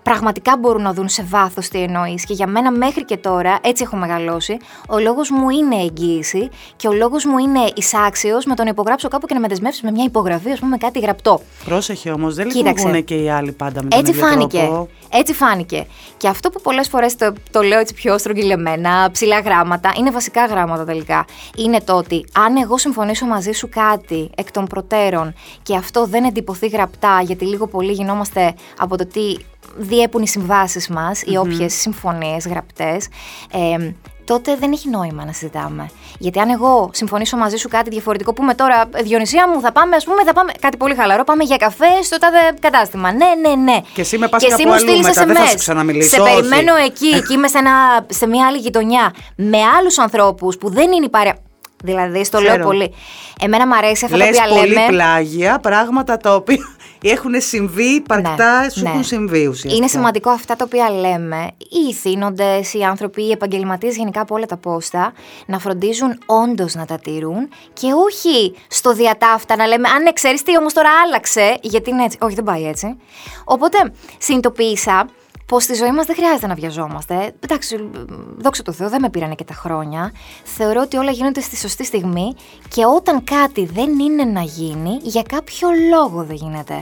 πραγματικά 0.08 0.56
μπορούν 0.56 0.82
να 0.82 0.92
δουν 0.92 1.08
σε 1.08 1.22
βάθος 1.28 1.68
τι 1.68 1.82
εννοείς. 1.82 2.24
Και 2.24 2.34
για 2.34 2.46
μένα 2.46 2.70
μέχρι 2.70 3.04
και 3.04 3.16
τώρα, 3.16 3.58
έτσι 3.62 3.82
έχω 3.82 3.96
μεγαλώσει, 3.96 4.56
ο 4.88 4.98
λόγος 4.98 5.30
μου 5.30 5.50
είναι 5.50 5.76
εγγύηση 5.76 6.48
και 6.76 6.88
ο 6.88 6.92
λόγος 6.92 7.24
μου 7.24 7.38
είναι 7.38 7.60
εισάξιος 7.74 8.44
με 8.44 8.54
το 8.54 8.62
να 8.62 8.68
υπογράψω 8.68 9.08
κάπου 9.08 9.26
και 9.26 9.34
να 9.34 9.40
με 9.40 9.48
δεσμεύσεις 9.48 9.82
με 9.82 9.90
μια 9.90 10.04
υπογραφή, 10.04 10.50
ας 10.50 10.58
πούμε, 10.58 10.70
με 10.70 10.76
κάτι 10.76 10.98
γραπτό. 10.98 11.40
Πρόσεχε 11.64 12.10
όμως, 12.10 12.34
δεν 12.34 12.46
λειτουργούν 12.46 13.04
και 13.04 13.14
οι 13.14 13.30
άλλοι 13.30 13.52
πάντα 13.52 13.82
με 13.82 13.88
τον 13.88 13.98
έτσι 13.98 14.12
ίδιο 14.12 14.26
φάνηκε. 14.26 14.58
Τρόπο. 14.58 14.88
Έτσι 15.12 15.32
φάνηκε. 15.32 15.86
Και 16.16 16.28
αυτό 16.28 16.50
που 16.50 16.60
πολλές 16.60 16.88
φορές 16.88 17.16
το, 17.16 17.32
το 17.50 17.62
λέω 17.62 17.78
έτσι 17.78 17.94
πιο 17.94 18.18
στρογγυλεμένα, 18.18 19.10
ψηλά 19.12 19.40
γράμματα, 19.40 19.92
είναι 19.98 20.10
βασικά 20.10 20.44
γράμματα 20.44 20.84
τελικά. 20.84 21.24
Είναι 21.56 21.80
το 21.80 21.92
ότι 21.92 22.24
αν 22.34 22.56
εγώ 22.56 22.78
συμφωνήσω 22.78 23.26
μαζί 23.26 23.52
σου 23.52 23.68
κάτι 23.68 24.30
εκ 24.36 24.50
των 24.50 24.66
προτέρων 24.66 25.34
και 25.62 25.76
αυτό 25.76 26.06
δεν 26.06 26.24
εντυπωθεί 26.24 26.66
γραπτά, 26.68 27.20
γιατί 27.24 27.44
λίγο 27.44 27.66
πολύ 27.66 27.92
γινόμαστε 27.92 28.54
από 28.78 28.96
το 28.96 29.06
τι 29.06 29.36
διέπουν 29.78 30.22
οι 30.22 30.28
συμβάσεις 30.28 30.88
μας, 30.88 31.20
mm-hmm. 31.20 31.32
οι 31.32 31.36
όποιες 31.36 31.74
συμφωνίες 31.74 32.46
γραπτές, 32.46 33.08
ε, 33.52 33.92
τότε 34.24 34.56
δεν 34.56 34.72
έχει 34.72 34.88
νόημα 34.88 35.24
να 35.24 35.32
συζητάμε. 35.32 35.90
Γιατί 36.18 36.40
αν 36.40 36.48
εγώ 36.48 36.90
συμφωνήσω 36.92 37.36
μαζί 37.36 37.56
σου 37.56 37.68
κάτι 37.68 37.90
διαφορετικό, 37.90 38.32
πούμε 38.32 38.54
τώρα, 38.54 38.88
Διονυσία 39.02 39.48
μου, 39.48 39.60
θα 39.60 39.72
πάμε, 39.72 39.96
ας 39.96 40.04
πούμε, 40.04 40.24
θα 40.24 40.32
πάμε 40.32 40.52
κάτι 40.60 40.76
πολύ 40.76 40.94
χαλαρό, 40.94 41.24
πάμε 41.24 41.44
για 41.44 41.56
καφέ 41.56 42.02
στο 42.02 42.18
τάδε 42.18 42.38
κατάστημα. 42.60 43.12
Ναι, 43.12 43.26
ναι, 43.48 43.54
ναι. 43.54 43.80
Και 43.94 44.00
εσύ 44.00 44.18
με 44.18 44.28
πας 44.28 44.46
κάπου 44.46 44.72
αλλού 44.72 45.00
μετά, 45.00 45.26
δεν 45.26 45.36
θα 45.36 45.46
σου 45.46 45.56
ξαναμιλήσω. 45.56 46.08
Σε 46.08 46.22
περιμένω 46.22 46.74
εκεί 46.74 47.10
και 47.26 47.32
είμαι 47.32 47.48
σε, 47.48 47.58
ένα, 47.58 47.70
σε 48.08 48.26
μια 48.26 48.46
άλλη 48.46 48.58
γειτονιά 48.58 49.14
με 49.36 49.58
άλλους 49.78 49.98
ανθρώπους 49.98 50.58
που 50.58 50.70
δεν 50.70 50.92
είναι 50.92 51.04
η 51.04 51.08
παρέα. 51.08 51.36
Δηλαδή, 51.84 52.24
στο 52.24 52.40
λέω 52.40 52.58
πολύ. 52.58 52.94
Εμένα 53.40 53.66
μου 53.66 53.74
αρέσει 53.76 54.04
αυτό 54.04 54.16
Λες 54.16 54.36
τα 54.36 54.44
οποία 54.44 54.58
πολύ 54.58 54.86
πλάγια, 54.88 55.58
πράγματα 55.58 56.16
τα 56.16 56.34
οποία 56.34 56.76
έχουν 57.02 57.40
συμβεί, 57.40 58.00
παρκτά 58.00 58.60
ναι, 58.60 58.68
σου 58.68 58.82
ναι. 58.82 58.88
έχουν 58.88 59.04
συμβεί 59.04 59.46
ουσιαστικά. 59.46 59.74
Είναι 59.74 59.86
σημαντικό 59.86 60.30
αυτά 60.30 60.56
τα 60.56 60.64
οποία 60.64 60.90
λέμε, 60.90 61.50
οι 61.58 61.88
ηθήνοντες, 61.88 62.74
οι 62.74 62.82
άνθρωποι, 62.82 63.22
οι 63.22 63.30
επαγγελματίες 63.30 63.96
γενικά 63.96 64.20
από 64.20 64.34
όλα 64.34 64.46
τα 64.46 64.56
πόστα, 64.56 65.12
να 65.46 65.58
φροντίζουν 65.58 66.18
όντως 66.26 66.74
να 66.74 66.84
τα 66.84 66.98
τηρούν 66.98 67.48
και 67.72 67.86
όχι 68.06 68.54
στο 68.68 68.92
διατάφτα 68.92 69.56
να 69.56 69.66
λέμε 69.66 69.88
Αν 69.88 70.02
ναι, 70.02 70.12
ξέρεις 70.12 70.42
τι, 70.42 70.56
όμως 70.56 70.72
τώρα 70.72 70.88
άλλαξε, 71.06 71.58
γιατί 71.62 71.90
είναι 71.90 72.04
έτσι. 72.04 72.18
Όχι, 72.20 72.34
δεν 72.34 72.44
πάει 72.44 72.66
έτσι. 72.66 72.96
Οπότε 73.44 73.92
συνειδητοποίησα 74.18 75.08
πω 75.48 75.60
στη 75.60 75.74
ζωή 75.74 75.92
μας 75.92 76.06
δεν 76.06 76.16
χρειάζεται 76.16 76.46
να 76.46 76.54
βιαζόμαστε. 76.54 77.34
Εντάξει, 77.40 77.90
δόξα 78.36 78.62
τω 78.62 78.72
Θεώ, 78.72 78.88
δεν 78.88 79.00
με 79.00 79.10
πήρανε 79.10 79.34
και 79.34 79.44
τα 79.44 79.54
χρόνια. 79.54 80.12
Θεωρώ 80.44 80.80
ότι 80.80 80.96
όλα 80.96 81.10
γίνονται 81.10 81.40
στη 81.40 81.56
σωστή 81.56 81.84
στιγμή 81.84 82.34
και 82.68 82.84
όταν 82.84 83.24
κάτι 83.24 83.66
δεν 83.66 83.98
είναι 83.98 84.24
να 84.24 84.40
γίνει, 84.40 84.98
για 85.02 85.22
κάποιο 85.22 85.68
λόγο 85.90 86.24
δεν 86.24 86.36
γίνεται. 86.36 86.74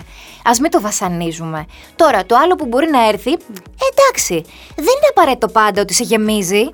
Α 0.42 0.50
μην 0.60 0.70
το 0.70 0.80
βασανίζουμε. 0.80 1.64
Τώρα, 1.96 2.26
το 2.26 2.36
άλλο 2.36 2.54
που 2.54 2.66
μπορεί 2.66 2.90
να 2.90 3.08
έρθει, 3.08 3.32
εντάξει, 3.92 4.34
δεν 4.74 4.84
είναι 4.84 5.10
απαραίτητο 5.10 5.48
πάντα 5.48 5.80
ότι 5.80 5.94
σε 5.94 6.02
γεμίζει. 6.02 6.68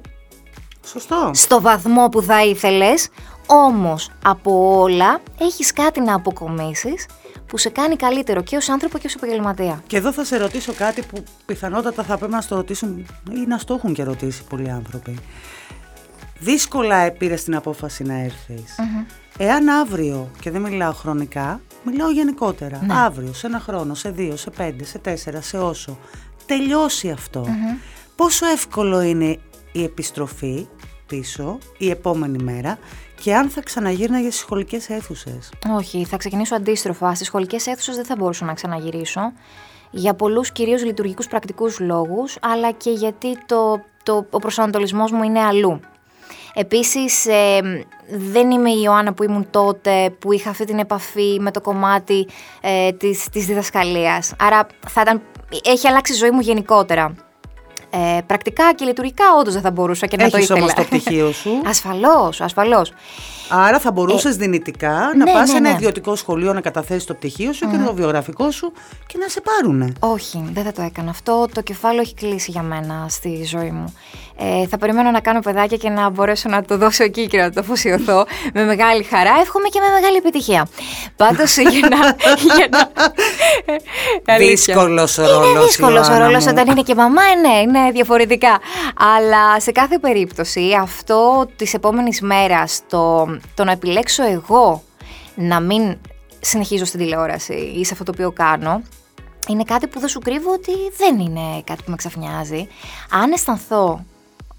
Σωστό. 0.85 1.31
Στο 1.35 1.61
βαθμό 1.61 2.09
που 2.09 2.23
θα 2.23 2.45
ήθελες, 2.45 3.09
όμως 3.47 4.11
από 4.25 4.81
όλα 4.81 5.21
έχεις 5.39 5.73
κάτι 5.73 6.01
να 6.01 6.15
αποκομίσεις 6.15 7.07
που 7.53 7.59
σε 7.59 7.71
κάνει 7.71 7.97
καλύτερο 7.97 8.43
και 8.43 8.57
ως 8.57 8.69
άνθρωπο 8.69 8.99
και 8.99 9.07
ως 9.07 9.15
επαγγελματία. 9.15 9.83
Και 9.87 9.97
εδώ 9.97 10.13
θα 10.13 10.25
σε 10.25 10.37
ρωτήσω 10.37 10.73
κάτι 10.73 11.03
που 11.03 11.25
πιθανότατα 11.47 12.03
θα 12.03 12.19
πρέπει 12.19 12.33
να 12.33 12.41
στο 12.41 12.57
ρωτήσουν 12.57 13.07
ή 13.31 13.45
να 13.47 13.59
στο 13.59 13.75
έχουν 13.75 13.95
και 13.95 14.05
ρωτήσει 14.05 14.45
πολλοί 14.45 14.71
άνθρωποι. 14.71 15.19
Δύσκολα 16.39 17.11
πήρε 17.11 17.35
την 17.35 17.55
απόφαση 17.55 18.05
να 18.05 18.15
ερθει 18.15 18.65
Εάν 19.39 19.69
αύριο, 19.69 20.31
και 20.41 20.51
δεν 20.51 20.61
μιλάω 20.61 20.93
χρονικά, 20.93 21.61
μιλάω 21.85 22.11
γενικότερα, 22.11 22.81
ναι. 22.87 22.95
αύριο, 22.95 23.33
σε 23.33 23.47
ένα 23.47 23.61
χρόνο, 23.61 23.95
σε 23.95 24.11
δύο, 24.11 24.37
σε 24.37 24.51
πέντε, 24.51 24.85
σε 24.85 24.99
τέσσερα, 24.99 25.41
σε 25.41 25.59
όσο, 25.59 25.99
τελειώσει 26.47 27.15
πόσο 28.17 28.47
εύκολο 28.47 29.01
είναι 29.01 29.39
η 29.73 29.83
επιστροφή 29.83 30.67
πίσω 31.07 31.59
η 31.79 31.91
επόμενη 31.91 32.43
μέρα 32.43 32.79
και 33.23 33.35
αν 33.35 33.49
θα 33.49 33.61
ξαναγύρναγε 33.61 34.31
στις 34.31 34.41
σχολικές 34.41 34.89
αίθουσες. 34.89 35.53
Όχι, 35.77 36.05
θα 36.05 36.17
ξεκινήσω 36.17 36.55
αντίστροφα. 36.55 37.15
Στις 37.15 37.27
σχολικές 37.27 37.67
αίθουσες 37.67 37.97
δεν 37.97 38.05
θα 38.05 38.17
μπορούσα 38.17 38.45
να 38.45 38.55
ξαναγυρίσω. 38.55 39.33
Για 39.91 40.15
πολλούς 40.15 40.53
κυρίως 40.53 40.85
λειτουργικούς 40.85 41.27
πρακτικούς 41.27 41.81
λόγους, 41.81 42.39
αλλά 42.41 42.73
και 42.73 42.91
γιατί 42.91 43.39
το, 43.47 43.81
το, 44.03 44.27
ο 44.31 44.39
προσανατολισμός 44.39 45.13
μου 45.13 45.23
είναι 45.23 45.41
αλλού. 45.41 45.81
Επίσης 46.55 47.27
ε, 47.27 47.61
δεν 48.09 48.51
είμαι 48.51 48.71
η 48.71 48.81
Ιωάννα 48.85 49.13
που 49.13 49.23
ήμουν 49.23 49.47
τότε 49.51 50.11
που 50.19 50.33
είχα 50.33 50.51
αυτή 50.51 50.65
την 50.65 50.79
επαφή 50.79 51.39
με 51.41 51.51
το 51.51 51.61
κομμάτι 51.61 52.27
ε, 52.61 52.93
της, 52.93 53.29
της 53.33 53.47
διδασκαλίας. 53.47 54.35
Άρα 54.39 54.67
θα 54.89 55.01
ήταν, 55.01 55.23
έχει 55.65 55.89
αλλάξει 55.89 56.13
η 56.13 56.17
ζωή 56.17 56.31
μου 56.31 56.41
γενικότερα. 56.41 57.15
Ε, 57.95 58.21
πρακτικά 58.27 58.75
και 58.75 58.85
λειτουργικά 58.85 59.25
όντως 59.41 59.53
δεν 59.53 59.63
θα 59.63 59.71
μπορούσα 59.71 60.07
και 60.07 60.17
να 60.17 60.23
Έχεις 60.23 60.35
το 60.35 60.39
ήθελα. 60.43 60.59
Έχεις 60.59 60.75
όμως 60.77 60.89
το 60.89 60.97
πτυχίο 60.97 61.33
σου. 61.33 61.51
ασφαλώς, 61.73 62.41
ασφαλώς. 62.41 62.93
Άρα 63.49 63.79
θα 63.79 63.93
μπορούσες 63.93 64.35
ε, 64.35 64.39
δυνητικά 64.39 64.91
να 64.91 65.25
ναι, 65.25 65.33
πας 65.33 65.49
σε 65.49 65.53
ναι, 65.53 65.59
ένα 65.59 65.69
ναι. 65.69 65.75
ιδιωτικό 65.75 66.17
σχολείο 66.17 66.53
να 66.53 66.61
καταθέσεις 66.61 67.05
το 67.05 67.15
πτυχίο 67.15 67.53
σου 67.53 67.71
και 67.71 67.77
το 67.87 67.95
βιογραφικό 67.95 68.51
σου 68.51 68.73
και 69.07 69.19
να 69.19 69.29
σε 69.29 69.41
πάρουνε. 69.41 69.93
Όχι, 69.99 70.45
δεν 70.53 70.65
θα 70.65 70.73
το 70.73 70.83
έκανα. 70.83 71.11
Αυτό 71.11 71.47
το 71.55 71.63
κεφάλαιο 71.63 72.01
έχει 72.01 72.15
κλείσει 72.15 72.51
για 72.51 72.63
μένα 72.63 73.07
στη 73.09 73.45
ζωή 73.45 73.71
μου. 73.71 73.95
Ε, 74.45 74.67
θα 74.67 74.79
περιμένω 74.79 75.11
να 75.11 75.21
κάνω 75.21 75.41
παιδάκια 75.41 75.77
και 75.77 75.89
να 75.89 76.11
μπορέσω 76.11 76.49
να 76.49 76.65
το 76.65 76.77
δώσω 76.77 77.05
εκεί 77.05 77.27
και 77.27 77.39
να 77.39 77.51
το 77.51 77.61
αφοσιωθώ 77.61 78.27
με 78.55 78.65
μεγάλη 78.65 79.03
χαρά. 79.03 79.31
Εύχομαι 79.41 79.69
και 79.69 79.81
με 79.81 79.95
μεγάλη 79.95 80.17
επιτυχία. 80.17 80.69
Πάντως 81.17 81.57
για 81.57 81.89
να. 81.89 81.97
για 82.57 82.69
να... 84.25 84.37
Δύσκολος 84.37 85.19
ο 85.19 85.23
ρόλος. 85.23 85.51
Είναι 85.51 85.61
δύσκολος 85.61 86.09
ο 86.09 86.19
ρόλος 86.19 86.47
όταν 86.47 86.67
είναι 86.69 86.83
και 86.83 86.95
μαμά, 86.95 87.23
ε, 87.23 87.49
ναι, 87.49 87.61
είναι 87.61 87.91
διαφορετικά. 87.91 88.61
Αλλά 89.17 89.61
σε 89.61 89.73
κάθε 89.73 89.99
περίπτωση 89.99 90.71
αυτό 90.81 91.49
της 91.57 91.75
επόμενης 91.75 92.21
μέρας 92.21 92.81
το 92.89 93.27
το 93.55 93.65
να 93.65 93.73
επιλέξω 93.73 94.23
εγώ 94.23 94.83
να 95.35 95.61
μην 95.61 95.97
συνεχίζω 96.41 96.85
στην 96.85 96.99
τηλεόραση 97.01 97.55
ή 97.55 97.85
σε 97.85 97.93
αυτό 97.93 98.05
το 98.05 98.13
οποίο 98.15 98.33
κάνω, 98.33 98.83
είναι 99.49 99.65
κάτι 99.65 99.87
που 99.87 100.01
δεν 100.01 100.09
σου 100.09 100.19
κρύβω 100.19 100.53
ότι 100.53 100.73
δεν 100.97 101.19
είναι 101.19 101.63
κάτι 101.65 101.83
που 101.83 101.91
με 101.91 101.97
ξαφνιάζει. 101.97 102.69
Αν 103.11 103.33
αισθανθώ 103.33 104.05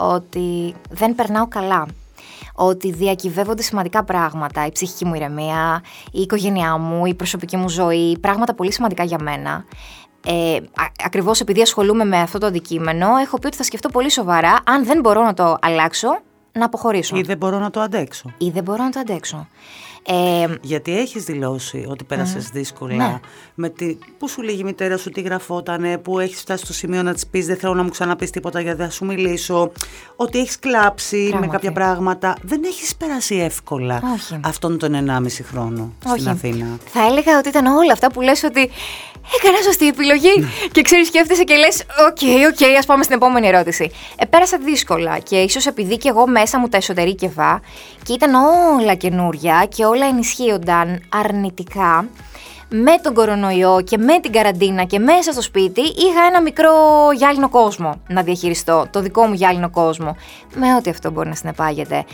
ότι 0.08 0.76
δεν 0.90 1.16
περνάω 1.16 1.48
καλά, 1.48 1.88
ότι 2.56 2.92
διακυβεύονται 2.92 3.62
σημαντικά 3.62 4.04
πράγματα, 4.04 4.66
η 4.66 4.72
ψυχική 4.72 5.06
μου 5.06 5.14
ηρεμία, 5.14 5.84
η 6.12 6.22
οικογένειά 6.22 6.78
μου, 6.78 7.06
η 7.06 7.14
προσωπική 7.14 7.58
μου 7.58 7.70
ζωή, 7.70 8.18
πράγματα 8.20 8.54
πολύ 8.54 8.72
σημαντικά 8.72 9.04
για 9.04 9.18
μένα. 9.22 9.66
Ε, 10.26 10.58
ακριβώς 11.06 11.40
επειδή 11.40 11.62
ασχολούμαι 11.62 12.04
με 12.04 12.20
αυτό 12.20 12.38
το 12.38 12.46
αντικείμενο, 12.46 13.16
έχω 13.16 13.40
πει 13.40 13.48
ότι 13.48 13.56
θα 13.56 13.64
σκεφτώ 13.64 13.90
πολύ 13.90 14.12
σοβαρά 14.12 14.60
αν 14.64 14.86
δεν 14.86 15.00
μπορώ 15.00 15.24
να 15.24 15.34
το 15.34 15.58
αλλάξω, 15.62 16.20
να 16.52 16.66
αποχωρήσω. 16.66 17.18
Ή 17.18 17.22
δεν 17.22 17.38
μπορώ 17.38 17.60
να 17.60 17.70
το 17.70 17.80
αντέξω. 17.80 18.34
Ή 18.38 18.50
δεν 18.50 18.64
μπορώ 18.64 18.84
να 18.84 18.90
το 18.90 19.00
αντέξω. 19.00 19.48
Ε, 20.06 20.46
Γιατί 20.62 20.98
έχεις 20.98 21.24
δηλώσει 21.24 21.86
ότι 21.90 22.04
πέρασες 22.04 22.50
δύσκολα. 22.50 22.96
Ναι. 22.96 23.20
Με 23.56 23.70
τη, 23.70 23.98
που 24.18 24.30
σου 24.30 24.42
έλεγε 24.42 24.60
η 24.60 24.64
μητέρα 24.64 24.98
σου, 24.98 25.10
τι 25.10 25.22
γραφότανε, 25.22 25.98
που 25.98 26.20
έχεις 26.20 26.40
φτάσει 26.40 26.64
στο 26.64 26.74
σημείο 26.74 27.04
να 27.04 27.14
της 27.14 27.28
πεις: 27.28 27.46
Δεν 27.46 27.58
θέλω 27.58 27.74
να 27.74 27.84
μου 27.84 27.90
ξαναπείς 27.90 28.30
τίποτα 28.30 28.62
γιατί 28.62 28.82
θα 28.82 28.90
σου 28.90 29.06
μιλήσω. 29.06 29.72
Ότι 30.16 30.40
έχεις 30.40 30.60
κλάψει 30.60 31.36
με 31.40 31.48
κάποια 31.48 31.72
πράγματα. 31.72 32.36
Δεν 32.42 32.64
έχεις 32.64 32.96
περάσει 32.96 33.36
εύκολα 33.36 34.02
Όχι. 34.14 34.40
αυτόν 34.44 34.78
τον 34.78 34.94
1,5 34.94 35.44
χρόνο 35.44 35.94
Όχι. 36.06 36.20
στην 36.20 36.32
Αθήνα. 36.32 36.66
Θα 36.86 37.06
έλεγα 37.06 37.38
ότι 37.38 37.50
ήταν 37.50 37.66
όλα 37.66 37.94
αυτά 37.94 38.12
που 38.12 38.22
λες 38.22 38.44
ότι 38.44 38.70
έκανα 39.42 39.62
σωστή 39.64 39.88
επιλογή. 39.88 40.34
Ναι. 40.40 40.48
και 40.72 40.82
ξέρεις, 40.82 41.08
σκέφτεσαι 41.08 41.44
και 41.44 41.56
λες: 41.56 41.84
OK, 42.08 42.22
OK, 42.52 42.78
ας 42.78 42.86
πάμε 42.86 43.04
στην 43.04 43.16
επόμενη 43.16 43.48
ερώτηση. 43.48 43.92
Ε, 44.16 44.26
πέρασα 44.26 44.58
δύσκολα 44.58 45.20
και 45.20 45.36
ίσως 45.36 45.66
επειδή 45.66 45.98
και 45.98 46.10
εγώ 46.10 46.28
μέσα 46.28 46.60
μου 46.60 46.68
τα 46.68 46.78
εσωτερίκευα 46.78 47.62
και 48.04 48.14
ήταν 48.14 48.34
όλα 48.80 48.94
καινούρια 48.94 49.68
και 49.76 49.86
όλα 49.86 50.06
ενισχύονταν 50.06 51.04
αρνητικά. 51.10 52.08
Με 52.76 52.92
τον 53.02 53.14
κορονοϊό 53.14 53.82
και 53.84 53.98
με 53.98 54.20
την 54.20 54.32
καραντίνα 54.32 54.84
και 54.84 55.00
μέσα 55.00 55.32
στο 55.32 55.42
σπίτι 55.42 55.82
είχα 55.82 56.26
ένα 56.28 56.42
μικρό 56.42 56.72
γυάλινο 57.16 57.50
κόσμο 57.50 58.02
να 58.08 58.22
διαχειριστώ, 58.22 58.88
το 58.92 59.02
δικό 59.02 59.26
μου 59.26 59.34
γυάλινο 59.34 59.70
κόσμο, 59.70 60.16
με 60.56 60.76
ό,τι 60.76 60.90
αυτό 60.90 61.12
μπορεί 61.12 61.30
να 61.30 61.36
συνεπάγεται. 61.36 62.06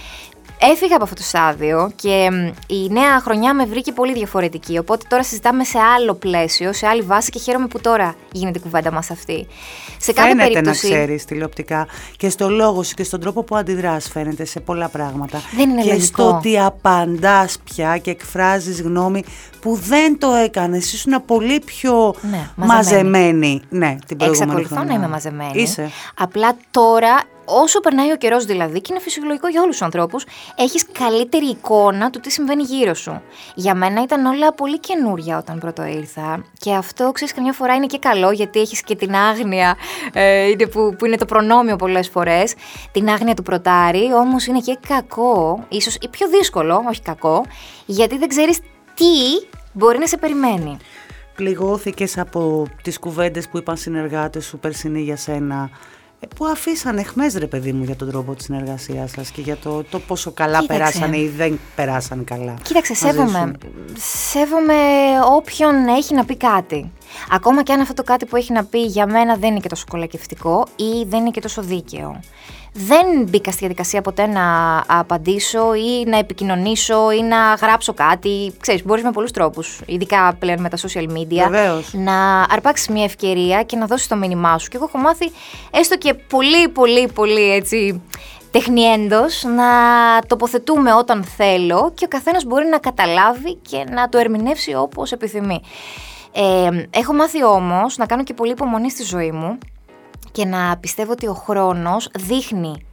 Έφυγα 0.62 0.96
από 0.96 1.04
αυτό 1.04 1.16
το 1.16 1.24
στάδιο 1.24 1.92
και 1.96 2.30
η 2.68 2.90
νέα 2.90 3.20
χρονιά 3.20 3.54
με 3.54 3.66
βρήκε 3.66 3.92
πολύ 3.92 4.14
διαφορετική. 4.14 4.78
Οπότε 4.78 5.06
τώρα 5.10 5.24
συζητάμε 5.24 5.64
σε 5.64 5.78
άλλο 5.80 6.14
πλαίσιο, 6.14 6.74
σε 6.74 6.88
άλλη 6.88 7.02
βάση 7.02 7.30
και 7.30 7.40
χαίρομαι 7.40 7.68
που 7.68 7.80
τώρα 7.82 8.16
γίνεται 8.32 8.60
η 8.60 8.62
κουβέντα 8.62 8.92
μας 8.92 9.12
αυτή. 9.12 9.48
Σε 9.98 10.14
κάθε 10.14 10.28
φαίνεται 10.28 10.50
περίπτωση. 10.50 10.88
να 10.88 10.96
ξέρεις 10.96 11.26
τηλεοπτικά 11.26 11.88
και 12.18 12.30
στο 12.30 12.50
λόγο 12.50 12.84
σου 12.84 12.94
και 12.94 13.04
στον 13.04 13.20
τρόπο 13.20 13.44
που 13.44 13.56
αντιδράς, 13.56 14.10
φαίνεται 14.10 14.46
σε 14.46 14.60
πολλά 14.60 14.88
πράγματα. 14.88 15.42
Δεν 15.56 15.70
είναι 15.70 15.82
και 15.82 15.90
λογικό. 15.90 16.06
στο 16.06 16.36
ότι 16.36 16.60
απαντάς 16.60 17.58
πια 17.64 17.98
και 17.98 18.12
εκφράζεις 18.12 18.82
γνώμη 18.82 19.24
που 19.62 19.76
δεν 19.76 20.20
το 20.20 20.32
έκανες. 20.32 20.94
Ήσουν 20.94 21.26
πολύ 21.26 21.60
πιο 21.60 22.16
ναι, 22.30 22.50
μαζεμένη. 22.56 23.62
Ναι, 23.70 23.96
την 24.08 24.18
προηγούμενη 24.18 24.52
Εξακολουθώ 24.52 24.88
να 24.88 24.94
είμαι 24.94 25.08
μαζεμένη. 25.08 25.62
Είσαι. 25.62 25.90
Απλά 26.18 26.58
τώρα 26.72 27.24
όσο 27.50 27.80
περνάει 27.80 28.12
ο 28.12 28.16
καιρός 28.16 28.46
δηλαδή, 28.46 28.82
και 28.82 28.88
είναι 28.92 29.02
φυσιολογικό 29.02 29.48
για 29.48 29.62
όλους 29.62 29.72
τους 29.72 29.86
ανθρώπους, 29.86 30.26
έχεις 30.56 30.86
καλύτερη 30.92 31.46
εικόνα 31.46 32.10
του 32.10 32.20
τι 32.20 32.32
συμβαίνει 32.32 32.64
γύρω 32.64 32.94
σου. 32.94 33.22
Για 33.56 33.76
μένα 33.76 34.02
ήταν 34.02 34.26
όλα 34.26 34.54
πολύ 34.54 34.80
καινούρια 34.80 35.38
όταν 35.38 35.60
πρώτο 35.60 35.86
ήρθα. 35.86 36.44
Και 36.60 36.74
αυτό 36.74 37.12
ξέρεις, 37.12 37.34
καμιά 37.34 37.54
φορά 37.54 37.76
είναι 37.76 37.86
και 37.86 37.98
καλό, 37.98 38.32
γιατί 38.32 38.60
έχεις 38.60 38.84
και 38.84 38.96
την 38.96 39.16
άγνοια, 39.16 39.78
ε, 40.14 40.52
που, 40.72 40.96
που 40.98 41.06
είναι 41.06 41.18
το 41.18 41.26
προνόμιο 41.26 41.76
πολλές 41.76 42.10
φορές. 42.10 42.54
Την 42.92 43.10
άγνοια 43.10 43.34
του 43.34 43.44
πρωτάρι, 43.44 44.14
όμως 44.14 44.46
είναι 44.46 44.60
και 44.60 44.78
κακό, 44.88 45.66
ίσως 45.70 45.96
ή 45.96 46.08
πιο 46.08 46.28
δύσκολο, 46.28 46.84
όχι 46.90 47.02
κακό, 47.02 47.46
γιατί 47.86 48.18
δεν 48.18 48.28
ξέρεις 48.28 48.60
τι 48.94 49.48
μπορεί 49.74 49.98
να 49.98 50.08
σε 50.08 50.18
περιμένει. 50.18 50.78
Πληγώθηκες 51.36 52.18
από 52.18 52.68
τις 52.82 53.00
κουβέντες 53.00 53.48
που 53.48 53.58
είπαν 53.58 53.78
συνεργάτες 53.78 54.46
σου 54.46 54.58
περσινή 54.58 55.02
για 55.02 55.16
σένα 55.16 55.64
ε, 55.64 55.70
που 56.36 56.46
αφήσαν 56.46 56.98
εχμές 56.98 57.34
ρε 57.34 57.48
παιδί 57.48 57.72
μου 57.72 57.84
για 57.84 57.96
τον 57.96 58.10
τρόπο 58.10 58.36
της 58.36 58.46
συνεργασίας 58.46 59.12
σας 59.12 59.32
και 59.32 59.42
για 59.42 59.58
το, 59.58 59.84
το 59.84 60.00
πόσο 60.00 60.32
καλά 60.32 60.66
περάσανε 60.66 61.18
ή 61.18 61.28
δεν 61.28 61.60
περάσαν 61.76 62.24
καλά. 62.24 62.54
Κοίταξε, 62.64 62.94
σέβομαι, 62.94 63.52
σέβομαι 64.30 64.74
όποιον 65.32 65.88
έχει 65.88 66.14
να 66.14 66.26
πει 66.26 66.38
κάτι. 66.38 66.92
Ακόμα 67.32 67.64
και 67.64 67.74
αν 67.74 67.80
αυτό 67.80 67.94
το 67.94 68.04
κάτι 68.04 68.26
που 68.26 68.36
έχει 68.36 68.54
να 68.54 68.66
πει 68.66 68.80
για 68.80 69.06
μένα 69.08 69.36
δεν 69.36 69.50
είναι 69.50 69.60
και 69.60 69.70
τόσο 69.70 69.86
κολακευτικό 69.90 70.68
ή 70.76 71.06
δεν 71.08 71.20
είναι 71.20 71.32
και 71.32 71.42
τόσο 71.42 71.62
δίκαιο 71.62 72.20
δεν 72.74 73.06
μπήκα 73.30 73.50
στη 73.52 73.60
διαδικασία 73.60 74.02
ποτέ 74.02 74.26
να 74.26 74.44
απαντήσω 74.88 75.74
ή 75.74 76.04
να 76.06 76.18
επικοινωνήσω 76.18 77.12
ή 77.12 77.22
να 77.22 77.54
γράψω 77.54 77.94
κάτι. 77.94 78.54
Ξέρεις, 78.60 78.86
μπορείς 78.86 79.04
με 79.04 79.12
πολλούς 79.12 79.32
τρόπους, 79.32 79.82
ειδικά 79.86 80.36
πλέον 80.40 80.62
με 80.62 80.70
τα 80.70 80.78
social 80.78 81.04
media, 81.18 81.50
Βεβαίως. 81.50 81.94
να 81.94 82.42
αρπάξεις 82.42 82.88
μια 82.88 83.04
ευκαιρία 83.04 83.64
και 83.64 83.76
να 83.76 83.86
δώσεις 83.86 84.08
το 84.08 84.16
μήνυμά 84.16 84.58
σου. 84.58 84.70
Και 84.70 84.78
εγώ 84.78 84.86
έχω 84.88 84.98
μάθει 84.98 85.32
έστω 85.72 85.98
και 85.98 86.14
πολύ 86.14 86.70
πολύ 86.70 87.08
πολύ 87.08 87.52
έτσι 87.52 88.02
τεχνιέντος 88.52 89.44
να 89.44 89.66
τοποθετούμε 90.28 90.94
όταν 90.94 91.24
θέλω 91.24 91.92
και 91.94 92.06
ο 92.06 92.08
καθένας 92.08 92.44
μπορεί 92.44 92.66
να 92.68 92.78
καταλάβει 92.78 93.56
και 93.56 93.84
να 93.92 94.10
το 94.10 94.18
ερμηνεύσει 94.18 94.74
όπως 94.74 95.12
επιθυμεί. 95.12 95.62
Ε, 96.34 96.70
έχω 96.90 97.14
μάθει 97.14 97.44
όμως 97.44 97.98
να 97.98 98.06
κάνω 98.06 98.24
και 98.24 98.34
πολύ 98.34 98.52
υπομονή 98.52 98.92
στη 98.92 99.04
ζωή 99.04 99.32
μου 99.32 99.58
και 100.40 100.46
να 100.46 100.78
πιστεύω 100.78 101.12
ότι 101.12 101.28
ο 101.28 101.34
χρόνος 101.34 102.10
δείχνει 102.20 102.86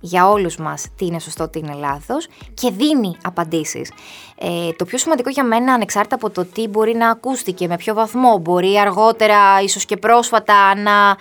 για 0.00 0.28
όλους 0.28 0.56
μας 0.56 0.86
τι 0.96 1.06
είναι 1.06 1.18
σωστό, 1.18 1.48
τι 1.48 1.58
είναι 1.58 1.74
λάθος 1.74 2.28
και 2.54 2.70
δίνει 2.70 3.16
απαντήσεις. 3.22 3.92
Ε, 4.38 4.72
το 4.76 4.84
πιο 4.84 4.98
σημαντικό 4.98 5.30
για 5.30 5.44
μένα, 5.44 5.72
ανεξάρτητα 5.72 6.14
από 6.14 6.30
το 6.30 6.44
τι 6.44 6.68
μπορεί 6.68 6.94
να 6.94 7.10
ακούστηκε, 7.10 7.66
με 7.66 7.76
ποιο 7.76 7.94
βαθμό, 7.94 8.38
μπορεί 8.38 8.78
αργότερα, 8.78 9.60
ίσως 9.62 9.84
και 9.84 9.96
πρόσφατα, 9.96 10.76
να 10.76 11.16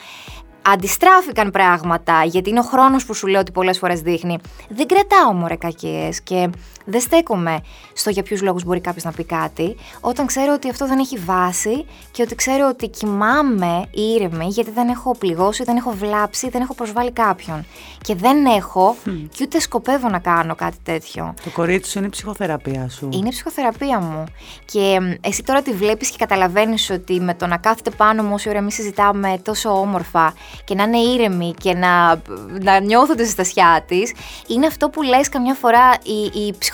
αντιστράφηκαν 0.62 1.52
πράγματα, 1.52 2.24
γιατί 2.24 2.50
είναι 2.50 2.60
ο 2.60 2.64
χρόνος 2.64 3.06
που 3.06 3.14
σου 3.14 3.28
λέω 3.28 3.40
ότι 3.40 3.52
πολλές 3.52 3.78
φορές 3.78 4.02
δείχνει. 4.02 4.38
Δεν 4.70 4.88
κρατάω 4.88 5.34
μωρέ 5.34 5.56
κακίες 5.56 6.22
και 6.22 6.50
δεν 6.86 7.02
στέκομαι 7.02 7.62
στο 7.94 8.10
για 8.10 8.24
ποιους 8.24 8.42
λόγους 8.42 8.64
μπορεί 8.64 8.80
κάποιος 8.80 9.04
να 9.04 9.12
πει 9.12 9.24
κάτι, 9.24 9.76
όταν 10.00 10.26
ξέρω 10.26 10.54
ότι 10.54 10.70
αυτό 10.70 10.88
δεν 10.88 11.00
έχει 11.00 11.18
βάση 11.18 11.86
και 12.12 12.22
ότι 12.22 12.36
ξέρω 12.36 12.68
ότι 12.68 12.88
κοιμάμαι 12.88 13.86
ήρεμη 13.92 14.46
γιατί 14.48 14.72
δεν 14.72 14.90
έχω 14.90 15.16
πληγώσει, 15.18 15.64
δεν 15.64 15.78
έχω 15.78 15.92
βλάψει, 15.92 16.50
δεν 16.50 16.62
έχω 16.62 16.74
προσβάλει 16.74 17.12
κάποιον. 17.12 17.66
Και 18.02 18.16
δεν 18.16 18.46
έχω 18.46 18.96
και 19.06 19.44
ούτε 19.44 19.60
σκοπεύω 19.60 20.10
να 20.10 20.20
κάνω 20.20 20.56
κάτι 20.56 20.78
τέτοιο. 20.84 21.34
Το 21.44 21.50
κορίτσι 21.50 21.92
σου 21.92 21.98
είναι 21.98 22.08
η 22.08 22.10
ψυχοθεραπεία 22.10 22.90
σου. 22.90 23.10
Είναι 23.12 23.28
η 23.28 23.32
ψυχοθεραπεία 23.32 24.00
μου. 24.00 24.24
Και 24.66 24.98
εσύ 25.22 25.44
τώρα 25.44 25.62
τη 25.62 25.72
βλέπεις 25.72 26.10
και 26.10 26.18
καταλαβαίνεις 26.18 26.90
ότι 26.90 27.20
με 27.20 27.34
το 27.34 27.48
να 27.48 27.58
κάθεται 27.58 27.90
πάνω 27.90 28.24
μου 28.24 28.34
όση 28.34 28.50
ώρα 28.50 28.58
εμείς 28.58 28.74
συζητάμε 28.74 29.40
τόσο 29.44 29.70
όμορφα 29.70 30.34
και 30.64 30.76
να 30.76 30.84
είναι 30.84 30.98
ήρεμη 30.98 31.54
και 31.58 31.74
να, 31.74 32.22
να 32.62 32.80
νιώθω 32.80 33.16
τη 33.16 33.24
ζεστασιά 33.24 33.84
της, 33.88 34.14
είναι 34.48 34.66
αυτό 34.66 34.90
που 34.90 35.02
λες 35.02 35.30
καμιά 35.30 35.54
φορά 35.54 35.90
η, 36.04 36.40
η 36.46 36.54
ψυχοθεραπεία 36.58 36.71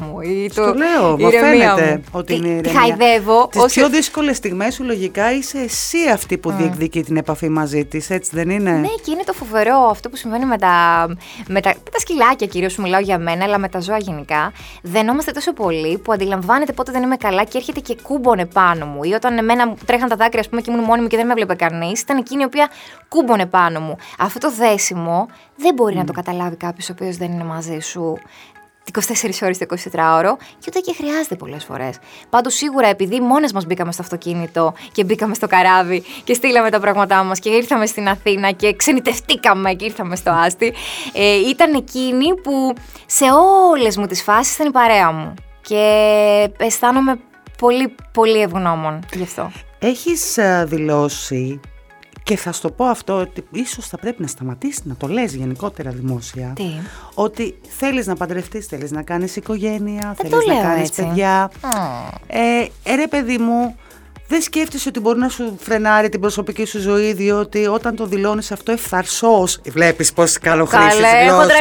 μου. 0.00 0.20
Ή 0.20 0.50
το, 0.54 0.74
λέω, 0.74 1.18
μα 1.18 1.30
φαίνεται 1.30 1.92
μου. 1.94 2.04
ότι 2.10 2.34
είναι 2.34 2.48
ηρεμία. 2.48 2.62
Τη 2.62 2.76
χαϊδεύω. 2.78 3.48
Τις 3.48 3.64
πιο 3.72 3.88
δύσκολες 3.88 4.36
στιγμές 4.36 4.74
σου 4.74 4.84
λογικά 4.84 5.32
είσαι 5.32 5.58
εσύ 5.58 5.98
αυτή 6.12 6.38
που 6.38 6.50
mm. 6.50 6.54
διεκδικεί 6.54 7.02
την 7.02 7.16
επαφή 7.16 7.48
μαζί 7.48 7.84
της, 7.84 8.10
έτσι 8.10 8.30
δεν 8.34 8.50
είναι; 8.50 8.70
Ναι, 8.70 8.88
και 8.88 9.10
είναι 9.10 9.22
το 9.26 9.32
φοβερό 9.32 9.88
αυτό 9.90 10.08
που 10.08 10.16
συμβαίνει 10.16 10.44
με 10.44 10.58
τα, 10.58 11.06
με 11.48 11.60
τα, 11.60 11.68
με 11.68 11.90
τα 11.92 11.98
σκυλάκια 11.98 12.46
κυρίως 12.46 12.74
που 12.74 12.82
μιλάω 12.82 13.00
για 13.00 13.18
μένα, 13.18 13.44
αλλά 13.44 13.58
με 13.58 13.68
τα 13.68 13.80
ζώα 13.80 13.98
γενικά. 13.98 14.52
Δενόμαστε 14.82 15.30
τόσο 15.30 15.52
πολύ 15.52 15.98
που 15.98 16.12
αντιλαμβάνεται 16.12 16.72
πότε 16.72 16.92
δεν 16.92 17.02
είμαι 17.02 17.16
καλά 17.16 17.44
και 17.44 17.58
έρχεται 17.58 17.80
και 17.80 17.96
κούμπονε 18.02 18.46
πάνω 18.46 18.86
μου. 18.86 19.02
Ή 19.04 19.12
όταν 19.12 19.38
εμένα 19.38 19.74
τρέχαν 19.84 20.08
τα 20.08 20.16
δάκρυα, 20.16 20.40
ας 20.40 20.48
πούμε, 20.48 20.60
και 20.60 20.70
ήμουν 20.70 20.84
μόνη 20.84 21.02
μου 21.02 21.06
και 21.06 21.16
δεν 21.16 21.26
με 21.26 21.32
έβλεπε 21.32 21.54
κανείς, 21.54 22.00
ήταν 22.00 22.16
εκείνη 22.16 22.42
η 22.42 22.44
οποία 22.44 22.68
κούμπονε 23.08 23.46
πάνω 23.46 23.80
μου. 23.80 23.96
Αυτό 24.18 24.38
το 24.38 24.52
δέσιμο 24.52 25.26
δεν 25.56 25.74
μπορεί 25.74 25.94
mm. 25.94 25.98
να 25.98 26.04
το 26.04 26.12
καταλάβει 26.12 26.56
κάποιος 26.56 26.88
ο 26.88 26.92
οποίος 26.92 27.16
δεν 27.16 27.32
είναι 27.32 27.44
μαζί 27.44 27.78
σου. 27.78 28.18
24 28.92 29.00
ώρες 29.42 29.58
το 29.58 29.66
24ωρο 29.68 30.36
και 30.58 30.66
ούτε 30.68 30.78
και 30.78 30.94
χρειάζεται 30.96 31.34
πολλές 31.34 31.64
φορές. 31.64 31.98
Πάντως, 32.30 32.54
σίγουρα 32.54 32.88
επειδή 32.88 33.20
μόνες 33.20 33.52
μας 33.52 33.66
μπήκαμε 33.66 33.92
στο 33.92 34.02
αυτοκίνητο 34.02 34.74
και 34.92 35.04
μπήκαμε 35.04 35.34
στο 35.34 35.46
καράβι 35.46 36.02
και 36.24 36.34
στείλαμε 36.34 36.70
τα 36.70 36.80
πράγματά 36.80 37.22
μας 37.22 37.38
και 37.38 37.48
ήρθαμε 37.48 37.86
στην 37.86 38.08
Αθήνα 38.08 38.50
και 38.50 38.74
ξενιτευτήκαμε 38.76 39.72
και 39.72 39.84
ήρθαμε 39.84 40.16
στο 40.16 40.30
Άστι, 40.30 40.72
ε, 41.12 41.34
ήταν 41.34 41.74
εκείνη 41.74 42.34
που 42.42 42.72
σε 43.06 43.24
όλες 43.70 43.96
μου 43.96 44.06
τις 44.06 44.22
φάσεις 44.22 44.54
ήταν 44.54 44.66
η 44.66 44.70
παρέα 44.70 45.12
μου. 45.12 45.34
Και 45.60 46.50
αισθάνομαι 46.58 47.18
πολύ, 47.58 47.94
πολύ 48.12 48.40
ευγνώμων 48.40 49.00
γι' 49.14 49.22
αυτό. 49.22 49.50
Έχεις 49.78 50.36
ε, 50.36 50.64
δηλώσει 50.68 51.60
και 52.28 52.36
θα 52.36 52.52
σου 52.52 52.60
το 52.60 52.70
πω 52.70 52.84
αυτό 52.84 53.14
ότι 53.14 53.44
ίσως 53.50 53.86
θα 53.86 53.98
πρέπει 53.98 54.22
να 54.22 54.26
σταματήσεις 54.28 54.84
να 54.84 54.94
το 54.96 55.06
λες 55.06 55.34
γενικότερα 55.34 55.90
δημόσια. 55.90 56.52
Τι; 56.56 56.64
Ότι 57.14 57.58
θέλεις 57.78 58.06
να 58.06 58.14
παντρευτείς, 58.14 58.66
θέλεις 58.66 58.90
να 58.90 59.02
κάνεις 59.02 59.36
οικογένεια, 59.36 60.14
Δεν 60.22 60.30
θέλεις 60.30 60.46
να 60.46 60.62
κάνεις 60.62 60.88
έτσι. 60.88 61.02
παιδιά. 61.02 61.50
Ε, 62.26 62.40
ε, 62.82 62.94
ρε 62.94 63.06
παιδί 63.06 63.38
μου, 63.38 63.76
δεν 64.28 64.42
σκέφτεσαι 64.42 64.88
ότι 64.88 65.00
μπορεί 65.00 65.18
να 65.18 65.28
σου 65.28 65.56
φρενάρει 65.60 66.08
την 66.08 66.20
προσωπική 66.20 66.64
σου 66.64 66.80
ζωή, 66.80 67.12
διότι 67.12 67.66
όταν 67.66 67.96
το 67.96 68.06
δηλώνεις 68.06 68.52
αυτό 68.52 68.72
ευθαρσώ. 68.72 69.44
Βλέπεις 69.68 70.12
πώς 70.12 70.38
καλοχρήσει 70.38 70.96
γλώσσας. 71.26 71.52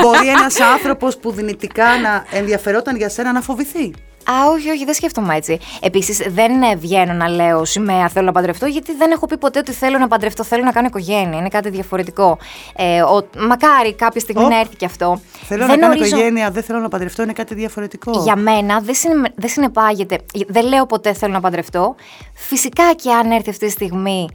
Μπορεί 0.00 0.28
ένας 0.28 0.60
άνθρωπος 0.60 1.16
που 1.16 1.32
δυνητικά 1.32 1.98
να 1.98 2.24
ενδιαφερόταν 2.30 2.96
για 2.96 3.08
σένα 3.08 3.32
να 3.32 3.40
φοβηθεί. 3.40 3.92
Α, 4.30 4.50
όχι, 4.50 4.70
όχι, 4.70 4.84
δεν 4.84 4.94
σκέφτομαι 4.94 5.36
έτσι. 5.36 5.58
Επίσης, 5.80 6.18
δεν 6.28 6.78
βγαίνω 6.78 7.12
να 7.12 7.28
λέω 7.28 7.64
σημαία 7.64 8.08
θέλω 8.08 8.26
να 8.26 8.32
παντρευτώ, 8.32 8.66
γιατί 8.66 8.94
δεν 8.94 9.10
έχω 9.10 9.26
πει 9.26 9.38
ποτέ 9.38 9.58
ότι 9.58 9.72
θέλω 9.72 9.98
να 9.98 10.08
παντρευτώ, 10.08 10.44
θέλω 10.44 10.64
να 10.64 10.72
κάνω 10.72 10.86
οικογένεια. 10.86 11.38
Είναι 11.38 11.48
κάτι 11.48 11.70
διαφορετικό. 11.70 12.38
Ε, 12.76 13.02
ο, 13.02 13.28
μακάρι 13.38 13.94
κάποια 13.94 14.20
στιγμή 14.20 14.44
να 14.44 14.60
έρθει 14.60 14.76
και 14.76 14.84
αυτό. 14.84 15.20
Θέλω 15.42 15.66
δεν 15.66 15.78
να 15.78 15.86
κάνω 15.88 16.04
οικογένεια, 16.04 16.50
δεν 16.50 16.62
θέλω 16.62 16.78
να 16.78 16.88
παντρευτώ, 16.88 17.22
είναι 17.22 17.32
κάτι 17.32 17.54
διαφορετικό. 17.54 18.22
Για 18.22 18.36
μένα 18.36 18.80
δεν, 18.80 18.94
συνε... 18.94 19.32
δεν 19.34 19.48
συνεπάγεται. 19.48 20.18
Δεν 20.48 20.66
λέω 20.66 20.86
ποτέ 20.86 21.12
θέλω 21.12 21.32
να 21.32 21.40
παντρευτώ. 21.40 21.94
Φυσικά 22.34 22.92
και 22.92 23.12
αν 23.12 23.30
έρθει 23.30 23.50
αυτή 23.50 23.66
τη 23.66 23.70
στιγμή, 23.70 24.28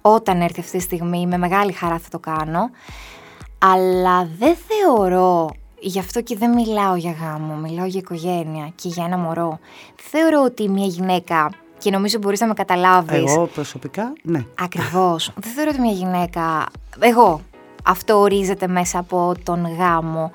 όταν 0.00 0.40
έρθει 0.40 0.60
αυτή 0.60 0.76
τη 0.76 0.82
στιγμή, 0.82 1.26
με 1.26 1.38
μεγάλη 1.38 1.72
χαρά 1.72 1.98
θα 1.98 2.08
το 2.10 2.18
κάνω. 2.18 2.70
Αλλά 3.58 4.28
δεν 4.38 4.56
θεωρώ 4.68 5.50
Γι' 5.80 5.98
αυτό 5.98 6.22
και 6.22 6.36
δεν 6.36 6.50
μιλάω 6.50 6.96
για 6.96 7.16
γάμο, 7.20 7.54
μιλάω 7.54 7.86
για 7.86 8.00
οικογένεια 8.00 8.72
και 8.74 8.88
για 8.88 9.04
ένα 9.04 9.18
μωρό. 9.18 9.58
Θεωρώ 9.96 10.42
ότι 10.44 10.68
μια 10.68 10.86
γυναίκα, 10.86 11.50
και 11.78 11.90
νομίζω 11.90 12.18
μπορείς 12.18 12.40
να 12.40 12.46
με 12.46 12.54
καταλάβεις... 12.54 13.34
Εγώ 13.34 13.46
προσωπικά, 13.46 14.12
ναι. 14.22 14.44
Ακριβώς. 14.60 15.32
δεν 15.40 15.52
θεωρώ 15.52 15.70
ότι 15.72 15.80
μια 15.80 15.92
γυναίκα... 15.92 16.66
Εγώ, 16.98 17.40
αυτό 17.84 18.18
ορίζεται 18.18 18.66
μέσα 18.66 18.98
από 18.98 19.34
τον 19.42 19.74
γάμο. 19.76 20.32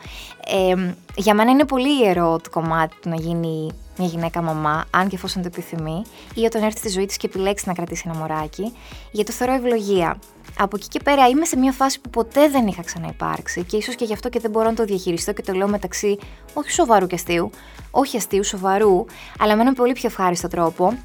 Ε, 0.47 0.93
για 1.15 1.33
μένα 1.33 1.51
είναι 1.51 1.65
πολύ 1.65 2.03
ιερό 2.03 2.39
το 2.43 2.49
κομμάτι 2.49 2.95
του 3.01 3.09
να 3.09 3.15
γίνει 3.15 3.71
μια 3.97 4.07
γυναίκα 4.07 4.41
μαμά, 4.41 4.85
αν 4.89 5.07
και 5.07 5.15
εφόσον 5.15 5.41
το 5.41 5.47
επιθυμεί, 5.51 6.01
ή 6.35 6.45
όταν 6.45 6.63
έρθει 6.63 6.77
στη 6.77 6.89
ζωή 6.89 7.05
της 7.05 7.17
και 7.17 7.27
επιλέξει 7.27 7.67
να 7.67 7.73
κρατήσει 7.73 8.03
ένα 8.05 8.17
μωράκι, 8.17 8.73
γιατί 9.11 9.31
το 9.31 9.37
θεωρώ 9.37 9.53
ευλογία. 9.53 10.17
Από 10.57 10.75
εκεί 10.75 10.87
και 10.87 10.99
πέρα 11.03 11.27
είμαι 11.27 11.45
σε 11.45 11.57
μια 11.57 11.71
φάση 11.71 12.01
που 12.01 12.09
ποτέ 12.09 12.49
δεν 12.49 12.67
είχα 12.67 12.81
ξαναυπάρξει 12.81 13.63
και 13.63 13.77
ίσως 13.77 13.95
και 13.95 14.05
γι' 14.05 14.13
αυτό 14.13 14.29
και 14.29 14.39
δεν 14.39 14.51
μπορώ 14.51 14.69
να 14.69 14.75
το 14.75 14.85
διαχειριστώ 14.85 15.33
και 15.33 15.41
το 15.41 15.53
λέω 15.53 15.67
μεταξύ 15.67 16.17
όχι 16.53 16.71
σοβαρού 16.71 17.07
και 17.07 17.15
αστείου, 17.15 17.49
όχι 17.91 18.17
αστείου, 18.17 18.43
σοβαρού, 18.43 19.05
αλλά 19.39 19.55
με 19.55 19.61
έναν 19.61 19.73
πολύ 19.73 19.93
πιο 19.93 20.07
ευχάριστο 20.07 20.47
τρόπο, 20.47 20.97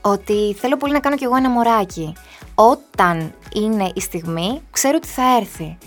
ότι 0.00 0.54
θέλω 0.58 0.76
πολύ 0.76 0.92
να 0.92 1.00
κάνω 1.00 1.16
κι 1.16 1.24
εγώ 1.24 1.36
ένα 1.36 1.50
μωράκι. 1.50 2.12
Όταν 2.54 3.34
είναι 3.54 3.90
η 3.94 4.00
στιγμή, 4.00 4.62
ξέρω 4.70 4.96
ότι 4.96 5.08
θα 5.08 5.36
έρθει. 5.36 5.78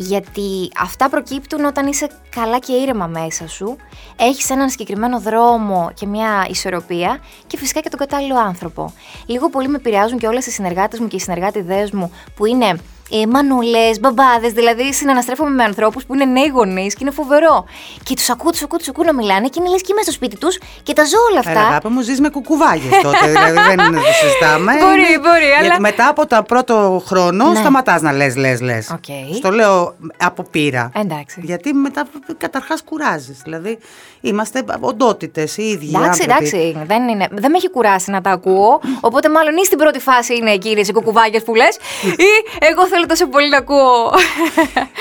Γιατί 0.00 0.70
αυτά 0.78 1.08
προκύπτουν 1.08 1.64
όταν 1.64 1.86
είσαι 1.86 2.08
καλά 2.30 2.58
και 2.58 2.72
ήρεμα 2.72 3.06
μέσα 3.06 3.48
σου, 3.48 3.76
έχεις 4.16 4.50
έναν 4.50 4.70
συγκεκριμένο 4.70 5.20
δρόμο 5.20 5.90
και 5.94 6.06
μια 6.06 6.46
ισορροπία 6.48 7.18
και 7.46 7.56
φυσικά 7.56 7.80
και 7.80 7.88
τον 7.88 7.98
κατάλληλο 7.98 8.38
άνθρωπο. 8.38 8.92
Λίγο 9.26 9.50
πολύ 9.50 9.68
με 9.68 9.76
επηρεάζουν 9.76 10.18
και 10.18 10.26
όλες 10.26 10.46
οι 10.46 10.50
συνεργάτες 10.50 10.98
μου 10.98 11.08
και 11.08 11.16
οι 11.16 11.20
συνεργάτηδές 11.20 11.90
μου 11.90 12.12
που 12.34 12.46
είναι 12.46 12.78
ε, 13.10 13.26
μανούλες, 13.26 14.00
μπαμπάδες, 14.00 14.52
δηλαδή 14.52 14.92
συναναστρέφομαι 14.92 15.50
με 15.50 15.64
ανθρώπους 15.64 16.04
που 16.04 16.14
είναι 16.14 16.24
νέοι 16.24 16.50
γονείς 16.54 16.94
και 16.94 16.98
είναι 17.02 17.10
φοβερό. 17.10 17.64
Και 18.02 18.14
τους 18.14 18.30
ακούω, 18.30 18.50
τους 18.50 18.62
ακούω, 18.62 18.78
τους 18.78 18.88
ακούω 18.88 19.04
να 19.04 19.14
μιλάνε 19.14 19.48
και 19.48 19.60
είναι 19.60 19.68
λες 19.68 19.80
και 19.80 19.88
είμαι 19.90 20.02
στο 20.02 20.12
σπίτι 20.12 20.38
τους 20.38 20.58
και 20.82 20.92
τα 20.92 21.04
ζω 21.04 21.18
όλα 21.30 21.38
αυτά. 21.38 21.50
Έλα, 21.50 21.60
αγάπη 21.60 21.88
μου, 21.88 22.00
ζεις 22.00 22.20
με 22.20 22.28
κουκουβάγες 22.28 23.00
τότε. 23.02 23.26
δηλαδή 23.26 23.52
δεν 23.52 23.86
είναι 23.86 23.96
το 23.96 24.12
συζητάμε. 24.22 24.72
μπορεί, 24.84 25.18
μπορεί. 25.22 25.50
Αλλά... 25.58 25.66
Γιατί 25.66 25.80
μετά 25.80 26.08
από 26.08 26.26
το 26.26 26.42
πρώτο 26.42 27.02
χρόνο 27.06 27.48
ναι. 27.48 27.58
σταματάς 27.58 28.02
να 28.02 28.12
λες, 28.12 28.36
λες, 28.36 28.60
λες. 28.60 28.94
Okay. 28.94 29.34
Στο 29.36 29.50
λέω 29.50 29.94
από 30.16 30.42
πείρα. 30.42 30.90
Εντάξει. 30.94 31.40
Γιατί 31.44 31.72
μετά 31.72 32.06
καταρχάς 32.36 32.82
κουράζεις. 32.82 33.40
Δηλαδή 33.42 33.78
είμαστε 34.20 34.64
οντότητες 34.80 35.56
οι 35.56 35.62
ίδιοι. 35.62 35.92
Εντάξει, 35.96 36.22
εντάξει. 36.22 36.76
Δεν, 36.86 37.08
είναι, 37.08 37.28
δεν 37.30 37.50
με 37.50 37.56
έχει 37.56 37.70
κουράσει 37.70 38.10
να 38.10 38.20
τα 38.20 38.30
ακούω. 38.30 38.80
Οπότε 39.00 39.28
μάλλον 39.28 39.56
ή 39.56 39.64
στην 39.64 39.78
πρώτη 39.78 39.98
φάση 39.98 40.36
είναι 40.36 40.50
εκείνε 40.50 40.80
οι 40.80 40.92
κουκουβάγες 40.92 41.42
που 41.42 41.54
λες, 41.54 41.76
ή 42.04 42.30
εγώ 42.58 42.86
θέλω 42.86 42.97
τόσο 43.06 43.28
πολύ 43.28 43.48
να 43.48 43.56
ακούω. 43.56 44.12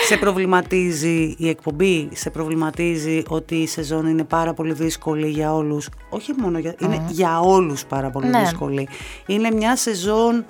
Σε 0.08 0.18
προβληματίζει 0.18 1.36
η 1.38 1.50
εκπομπή, 1.50 2.10
σε 2.14 2.30
προβληματίζει 2.30 3.24
ότι 3.28 3.56
η 3.56 3.68
σεζόν 3.68 4.06
είναι 4.06 4.24
πάρα 4.24 4.54
πολύ 4.54 4.74
δύσκολη 4.74 5.28
για 5.30 5.54
όλους; 5.54 5.89
Όχι 6.10 6.34
μόνο 6.38 6.60
για... 6.60 6.76
Είναι 6.80 7.06
για 7.10 7.39
όλους 7.39 7.86
πάρα 7.86 8.10
πολύ 8.10 8.28
ναι. 8.28 8.39
δύσκολη. 8.39 8.88
Είναι 9.26 9.52
μια 9.52 9.76
σεζόν 9.76 10.45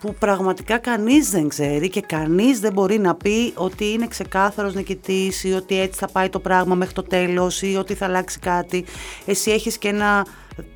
που 0.00 0.14
πραγματικά 0.18 0.78
κανείς 0.78 1.30
δεν 1.30 1.48
ξέρει 1.48 1.88
και 1.88 2.00
κανείς 2.00 2.60
δεν 2.60 2.72
μπορεί 2.72 2.98
να 2.98 3.14
πει 3.14 3.52
ότι 3.54 3.92
είναι 3.92 4.06
ξεκάθαρος 4.06 4.74
νικητής 4.74 5.44
ή 5.44 5.52
ότι 5.52 5.80
έτσι 5.80 5.98
θα 5.98 6.08
πάει 6.08 6.28
το 6.28 6.38
πράγμα 6.40 6.74
μέχρι 6.74 6.94
το 6.94 7.02
τέλος 7.02 7.62
ή 7.62 7.76
ότι 7.76 7.94
θα 7.94 8.06
αλλάξει 8.06 8.38
κάτι. 8.38 8.84
Εσύ 9.24 9.50
έχεις 9.50 9.78
και 9.78 9.88
ένα 9.88 10.26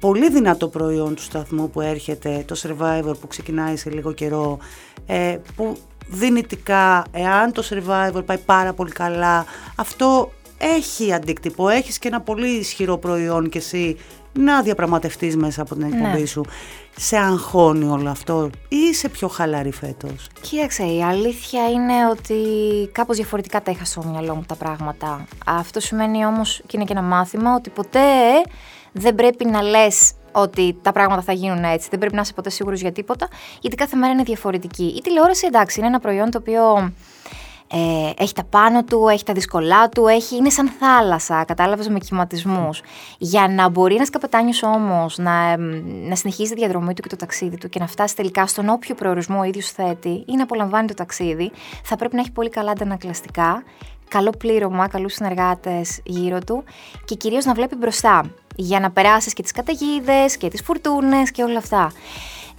πολύ 0.01 0.31
δυνατό 0.31 0.69
προϊόν 0.69 1.15
του 1.15 1.23
σταθμού 1.23 1.71
που 1.71 1.81
έρχεται, 1.81 2.45
το 2.47 2.57
Survivor 2.63 3.15
που 3.21 3.27
ξεκινάει 3.27 3.77
σε 3.77 3.91
λίγο 3.91 4.13
καιρό, 4.13 4.59
ε, 5.07 5.39
που 5.57 5.77
δυνητικά, 6.11 7.05
εάν 7.11 7.53
το 7.53 7.63
survivor 7.71 8.25
πάει 8.27 8.39
πάρα 8.39 8.73
πολύ 8.73 8.91
καλά, 8.91 9.45
αυτό 9.77 10.33
έχει 10.59 11.13
αντίκτυπο. 11.13 11.69
Έχεις 11.69 11.99
και 11.99 12.09
ένα 12.09 12.21
πολύ 12.21 12.49
ισχυρό 12.49 12.99
προϊόν 12.99 13.49
και 13.49 13.59
εσύ 13.59 13.97
να 14.33 14.63
διαπραγματευτείς 14.63 15.37
μέσα 15.37 15.63
από 15.63 15.75
την 15.75 15.83
εκπομπή 15.83 16.21
ναι. 16.21 16.27
σου. 16.27 16.45
Σε 16.97 17.17
αγχώνει 17.17 17.89
όλο 17.89 18.11
αυτό 18.11 18.51
ή 18.69 18.77
είσαι 18.77 19.09
πιο 19.09 19.29
χαλαρή 19.29 19.73
φέτος; 19.73 20.27
Κοίταξε, 20.41 20.83
η 20.83 21.03
αλήθεια 21.03 21.71
είναι 21.71 22.09
ότι 22.11 22.35
κάπως 22.93 23.17
διαφορετικά 23.17 23.63
τα 23.63 23.71
είχα 23.71 23.85
στο 23.85 24.05
μυαλό 24.05 24.35
μου 24.35 24.45
τα 24.47 24.55
πράγματα. 24.55 25.25
Αυτό 25.47 25.81
σημαίνει 25.81 26.27
όμως 26.27 26.63
και 26.67 26.77
είναι 26.77 26.85
και 26.85 26.93
ένα 26.93 27.03
μάθημα 27.03 27.55
ότι 27.55 27.71
ποτέ 27.71 28.01
δεν 28.93 29.15
πρέπει 29.15 29.45
να 29.45 29.63
λες 29.63 30.13
ότι 30.33 30.79
τα 30.83 30.93
πράγματα 30.93 31.23
θα 31.23 31.33
γίνουν 31.33 31.65
έτσι. 31.65 31.89
Δεν 31.91 31.99
πρέπει 31.99 32.15
να 32.15 32.21
είσαι 32.21 32.33
ποτέ 32.33 32.51
σίγουρος 32.51 32.81
για 32.81 32.93
τίποτα, 32.93 33.29
γιατί 33.61 33.77
κάθε 33.77 33.97
μέρα 33.97 34.13
είναι 34.13 34.23
διαφορετική. 34.23 34.95
Η 34.97 35.01
τηλεόραση, 35.01 35.47
εντάξει, 35.47 35.79
είναι 35.79 35.89
ένα 35.89 36.01
προϊόν 36.01 36.31
το 36.31 36.39
οποίο 36.39 36.93
Ε, 37.73 38.11
έχει 38.23 38.35
τα 38.35 38.45
πάνω 38.45 38.85
του, 38.85 39.09
έχει 39.09 39.25
τα 39.25 39.33
δύσκολά 39.33 39.89
του, 39.89 40.07
έχει, 40.07 40.37
είναι 40.37 40.51
σαν 40.51 40.69
θάλασσα, 40.69 41.45
κατάλαβες 41.45 41.89
με 41.89 41.99
κυματισμούς. 41.99 42.83
Για 43.19 43.49
να 43.49 43.69
μπορεί 43.69 43.95
ένας 43.95 44.11
καπετάνιος 44.11 44.63
όμως 44.63 45.19
να, 45.19 45.57
να 46.09 46.15
συνεχίσει 46.15 46.55
τη 46.55 46.59
διαδρομή 46.59 46.95
του 46.95 47.03
και 47.03 47.09
το 47.09 47.17
ταξίδι 47.17 47.57
του 47.57 47.69
και 47.69 47.79
να 47.79 47.87
φτάσει 47.87 48.17
τελικά 48.17 48.47
στον 48.47 48.69
όποιο 48.69 48.95
προορισμό 48.95 49.39
ο 49.39 49.43
ίδιος 49.43 49.71
θέτει 49.71 50.25
ή 50.27 50.35
να 50.37 50.43
απολαμβάνει 50.43 50.87
το 50.87 50.95
ταξίδι, 50.95 51.51
θα 51.85 51.97
πρέπει 51.97 52.15
να 52.15 52.21
έχει 52.21 52.33
πολύ 52.33 52.49
καλά 52.49 52.71
αντανακλαστικά, 52.71 53.63
καλό 54.09 54.31
πλήρωμα, 54.39 54.89
καλούς 54.89 55.13
συνεργάτες 55.13 56.01
γύρω 56.05 56.39
του 56.39 56.65
και 57.05 57.15
κυρίως 57.15 57.45
να 57.45 57.55
βλέπει 57.55 57.77
μπροστά 57.77 58.31
για 58.61 58.81
να 58.81 58.91
περάσεις 58.91 59.33
και 59.33 59.43
τις 59.43 59.53
καταιγίδες 59.53 60.37
και 60.37 60.49
τις 60.49 60.63
φουρτούνες 60.63 61.31
και 61.31 61.43
όλα 61.43 61.59
αυτά. 61.59 61.93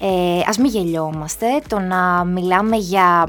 Ε, 0.04 0.42
ας 0.48 0.58
μην 0.58 0.72
γελιόμαστε, 0.72 1.46
το 1.68 1.80
να 1.80 2.24
μιλάμε 2.24 2.76
για 2.76 3.26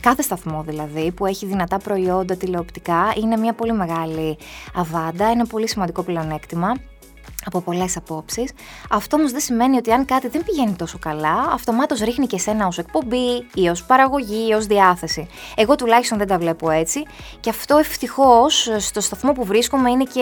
κάθε 0.00 0.22
σταθμό 0.22 0.62
δηλαδή 0.66 1.12
που 1.12 1.26
έχει 1.26 1.46
δυνατά 1.46 1.78
προϊόντα 1.78 2.36
τηλεοπτικά 2.36 3.12
είναι 3.22 3.36
μια 3.36 3.52
πολύ 3.52 3.72
μεγάλη 3.72 4.38
αβάντα, 4.74 5.26
ένα 5.26 5.46
πολύ 5.46 5.68
σημαντικό 5.68 6.02
πλεονέκτημα 6.02 6.74
από 7.46 7.60
πολλές 7.60 7.96
απόψεις. 7.96 8.50
Αυτό 8.90 9.16
όμως 9.16 9.30
δεν 9.30 9.40
σημαίνει 9.40 9.76
ότι 9.76 9.92
αν 9.92 10.04
κάτι 10.04 10.28
δεν 10.28 10.44
πηγαίνει 10.44 10.72
τόσο 10.72 10.98
καλά, 10.98 11.48
αυτομάτως 11.52 12.00
ρίχνει 12.00 12.26
και 12.26 12.36
εσένα 12.36 12.66
ως 12.66 12.78
εκπομπή 12.78 13.46
ή 13.54 13.68
ως 13.68 13.84
παραγωγή 13.84 14.48
ή 14.48 14.52
ως 14.52 14.66
διάθεση. 14.66 15.28
Εγώ 15.56 15.74
τουλάχιστον 15.74 16.18
δεν 16.18 16.26
τα 16.26 16.38
βλέπω 16.38 16.70
έτσι 16.70 17.02
και 17.40 17.50
αυτό 17.50 17.76
ευτυχώς 17.76 18.70
στο 18.78 19.00
σταθμό 19.00 19.32
που 19.32 19.44
βρίσκομαι 19.44 19.90
είναι 19.90 20.04
και 20.04 20.20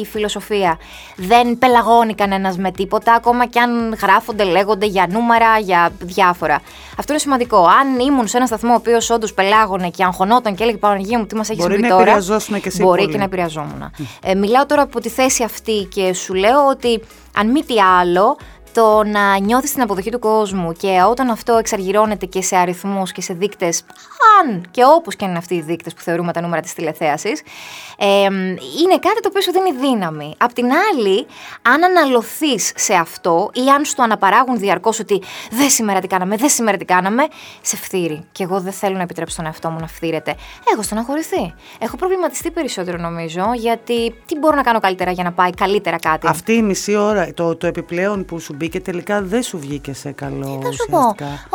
η 0.00 0.04
φιλοσοφία. 0.04 0.78
Δεν 1.16 1.58
πελαγώνει 1.58 2.14
κανένας 2.14 2.56
με 2.56 2.70
τίποτα, 2.70 3.12
ακόμα 3.14 3.46
και 3.46 3.60
αν 3.60 3.94
γράφονται, 4.02 4.44
λέγονται 4.44 4.86
για 4.86 5.06
νούμερα, 5.10 5.58
για 5.58 5.90
διάφορα. 6.00 6.60
Αυτό 6.98 7.12
είναι 7.12 7.20
σημαντικό. 7.20 7.56
Αν 7.56 7.98
ήμουν 7.98 8.26
σε 8.26 8.36
ένα 8.36 8.46
σταθμό 8.46 8.72
ο 8.72 8.74
οποίος 8.74 9.10
όντως 9.10 9.34
πελάγωνε 9.34 9.90
και 9.90 10.04
αγχωνόταν 10.04 10.54
και 10.54 10.62
έλεγε 10.62 10.78
Παναγία 10.78 11.18
μου 11.18 11.26
τι 11.26 11.34
μας 11.34 11.50
έχεις 11.50 11.62
συμβεί 11.62 11.88
τώρα. 11.88 12.04
Και 12.76 12.82
μπορεί 12.82 13.08
και 13.08 13.16
να 13.18 13.24
επηρεαζόμουν. 13.24 13.90
Ε, 14.22 14.34
μιλάω 14.34 14.66
τώρα 14.66 14.82
από 14.82 15.00
τη 15.00 15.08
θέση 15.08 15.42
αυτή 15.42 15.88
και 15.94 16.14
σου 16.14 16.34
λέω 16.34 16.63
ότι 16.68 17.00
αν 17.36 17.50
μη 17.50 17.62
τι 17.62 17.80
άλλο, 17.80 18.36
το 18.74 19.02
να 19.04 19.38
νιώθεις 19.38 19.72
την 19.72 19.82
αποδοχή 19.82 20.10
του 20.10 20.18
κόσμου 20.18 20.72
και 20.72 21.02
όταν 21.10 21.30
αυτό 21.30 21.56
εξαργυρώνεται 21.56 22.26
και 22.26 22.42
σε 22.42 22.56
αριθμούς 22.56 23.12
και 23.12 23.20
σε 23.20 23.34
δείκτες, 23.34 23.82
αν 24.40 24.66
και 24.70 24.82
όπως 24.96 25.16
και 25.16 25.24
είναι 25.24 25.38
αυτοί 25.38 25.54
οι 25.54 25.60
δείκτες 25.60 25.94
που 25.94 26.00
θεωρούμε 26.00 26.32
τα 26.32 26.40
νούμερα 26.40 26.62
της 26.62 26.74
τηλεθέασης, 26.74 27.42
ε, 27.98 28.24
είναι 28.82 28.98
κάτι 29.00 29.20
το 29.20 29.28
οποίο 29.28 29.40
σου 29.40 29.52
δίνει 29.52 29.72
δύναμη. 29.72 30.34
Απ' 30.38 30.52
την 30.52 30.64
άλλη, 30.64 31.26
αν 31.62 31.84
αναλωθείς 31.84 32.72
σε 32.76 32.94
αυτό 32.94 33.50
ή 33.52 33.68
αν 33.68 33.84
σου 33.84 33.94
το 33.94 34.02
αναπαράγουν 34.02 34.58
διαρκώς 34.58 34.98
ότι 34.98 35.22
δεν 35.50 35.70
σήμερα 35.70 36.00
τι 36.00 36.06
κάναμε, 36.06 36.36
δεν 36.36 36.48
σήμερα 36.48 36.76
τι 36.76 36.84
κάναμε, 36.84 37.26
σε 37.60 37.76
φθύρει. 37.76 38.24
Και 38.32 38.42
εγώ 38.42 38.60
δεν 38.60 38.72
θέλω 38.72 38.96
να 38.96 39.02
επιτρέψω 39.02 39.36
τον 39.36 39.46
εαυτό 39.46 39.70
μου 39.70 39.78
να 39.80 39.86
φθύρεται. 39.86 40.34
Έχω 40.72 40.82
στεναχωρηθεί. 40.82 41.54
Έχω 41.78 41.96
προβληματιστεί 41.96 42.50
περισσότερο 42.50 42.98
νομίζω, 42.98 43.42
γιατί 43.54 44.14
τι 44.26 44.38
μπορώ 44.38 44.56
να 44.56 44.62
κάνω 44.62 44.80
καλύτερα 44.80 45.10
για 45.10 45.24
να 45.24 45.32
πάει 45.32 45.50
καλύτερα 45.50 45.98
κάτι; 45.98 46.26
Αυτή 46.26 46.52
η 46.52 46.62
μισή 46.62 46.96
ώρα, 46.96 47.32
το, 47.34 47.56
το 47.56 47.66
επιπλέον 47.66 48.24
που 48.24 48.38
σου 48.38 48.54
και 48.68 48.80
τελικά 48.80 49.22
δεν 49.22 49.42
σου 49.42 49.58
βγήκε 49.58 49.94
σε 49.94 50.10
καλό. 50.10 50.60
Θα 50.62 50.72
σου 50.72 50.86
πω; 50.90 50.98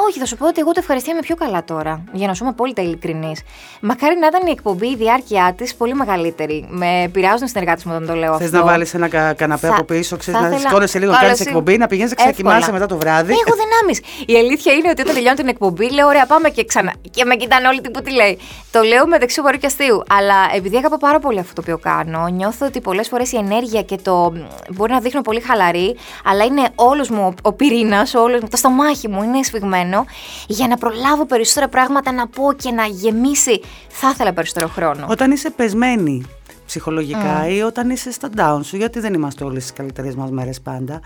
Όχι, 0.08 0.20
θα 0.20 0.26
σου 0.26 0.38
πω 0.38 0.48
ότι 0.48 0.60
εγώ 0.60 0.72
το 0.72 0.80
ευχαριστήθηκα 0.80 1.22
πιο 1.22 1.36
καλά 1.36 1.64
τώρα. 1.64 2.04
Για 2.12 2.28
να 2.28 2.34
σου 2.34 2.44
είμαι 2.44 2.52
απόλυτα 2.52 2.82
ειλικρινής. 2.82 3.42
Μακάρι 3.82 4.20
να 4.20 4.28
ήταν 4.28 4.48
η 4.48 4.52
εκπομπή 4.52 4.88
η 4.88 4.96
διάρκεια 4.96 5.54
της 5.58 5.76
πολύ 5.76 5.94
μεγαλύτερη. 5.94 6.68
Με 6.70 7.10
πειράζουν 7.12 7.46
οι 7.46 7.50
συνεργάτες 7.50 7.84
μου 7.84 7.92
όταν 7.96 8.08
το 8.08 8.14
λέω 8.14 8.38
Θες 8.38 8.46
αυτό. 8.46 8.58
Θε 8.58 8.64
να 8.64 8.72
βάλεις 8.72 8.94
ένα 8.94 9.08
κα, 9.08 9.34
καναπέ 9.34 9.68
θα... 9.68 9.74
από 9.74 9.84
πίσω, 9.84 10.18
ξέρεις 10.18 10.42
να 10.42 10.58
σηκώνεσαι 10.58 11.00
λίγο, 11.00 11.12
να 11.12 11.18
κάνεις 11.18 11.40
εκπομπή, 11.40 11.78
να 11.78 11.88
πηγαίνεις 11.88 12.14
να 12.18 12.24
ξεκοιμάσαι 12.24 12.72
μετά 12.72 12.86
το 12.86 12.98
βράδυ. 12.98 13.32
Έχω 13.32 13.56
δυνάμεις. 13.56 14.00
Η 14.26 14.38
αλήθεια 14.38 14.74
είναι 14.74 14.90
ότι 14.90 15.02
όταν 15.02 15.14
τελειώνω 15.14 15.36
την 15.36 15.48
εκπομπή, 15.48 15.92
λέω 15.92 16.08
ωραία, 16.08 16.26
πάμε 16.26 16.50
και 16.50 16.66
ξανά. 16.66 16.94
Και 17.12 17.26
με 17.26 17.36
κοιτάνε 17.36 17.68
όλοι 17.68 17.82
τι 17.82 17.90
που 17.90 18.02
τι 18.02 18.12
λέει. 18.12 18.38
Το 18.72 18.82
λέω 18.82 19.08
μεταξύ 19.08 19.42
βαρύ 19.42 19.58
και 19.58 19.66
αστείου. 19.66 20.04
Αλλά 20.10 20.36
επειδή 20.56 20.78
αγαπώ 20.78 20.98
πάρα 20.98 21.20
πολύ 21.20 21.40
αυτό 21.40 21.54
το 21.54 21.62
οποίο 21.62 21.78
κάνω, 21.78 22.28
νιώθω 22.28 22.66
ότι 22.66 22.82
πολλές 22.82 23.08
φορές 23.08 23.32
η 23.32 23.38
ενέργεια 23.38 23.82
και 23.82 23.98
το. 23.98 24.34
Μπορεί 24.70 24.92
να 24.92 25.00
δείχνω 25.00 25.22
πολύ 25.22 25.40
χαλαρή, 25.40 25.96
αλλά 26.24 26.44
είναι 26.44 26.70
όλο 26.76 26.99
μου 27.08 27.34
ο 27.42 27.54
πυρήνας, 27.54 28.14
όλος 28.14 28.42
το 28.50 28.58
στομάχι 28.58 29.08
μου 29.08 29.24
είναι 29.24 29.44
σφιγμένο 29.44 30.06
για 30.48 30.68
να 30.68 30.78
προλάβω 30.78 31.26
περισσότερα 31.26 31.68
πράγματα 31.68 32.12
να 32.12 32.28
πω 32.28 32.54
και 32.54 32.72
να 32.72 32.86
γεμίσει. 32.86 33.62
Θα 33.90 34.10
ήθελα 34.10 34.34
περισσότερο 34.34 34.68
χρόνο. 34.68 35.06
Όταν 35.10 35.32
είσαι 35.32 35.50
πεσμένη 35.50 36.26
ψυχολογικά 36.66 37.48
ή 37.48 37.62
όταν 37.62 37.90
είσαι 37.90 38.12
στα 38.12 38.30
down 38.38 38.60
σου, 38.64 38.78
γιατί 38.78 39.00
δεν 39.00 39.14
είμαστε 39.14 39.44
όλες 39.44 39.64
στις 39.64 39.76
καλύτερες 39.76 40.16
μας 40.16 40.30
μέρες 40.30 40.62
πάντα, 40.62 41.00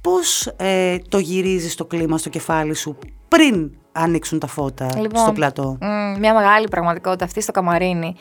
πώς 0.00 0.46
ε, 0.56 0.98
το 1.08 1.18
γυρίζεις 1.18 1.74
το 1.74 1.84
κλίμα 1.84 2.18
στο 2.18 2.28
κεφάλι 2.28 2.74
σου 2.74 2.98
πριν 3.28 3.70
ανοίξουν 3.92 4.38
τα 4.38 4.46
φώτα 4.46 4.90
λοιπόν, 5.00 5.22
στο 5.22 5.32
πλατό; 5.32 5.78
μια 6.18 6.34
μεγάλη 6.34 6.68
πραγματικότητα 6.68 7.24
αυτή 7.24 7.40
στο 7.40 7.52
καμαρίνι. 7.52 8.16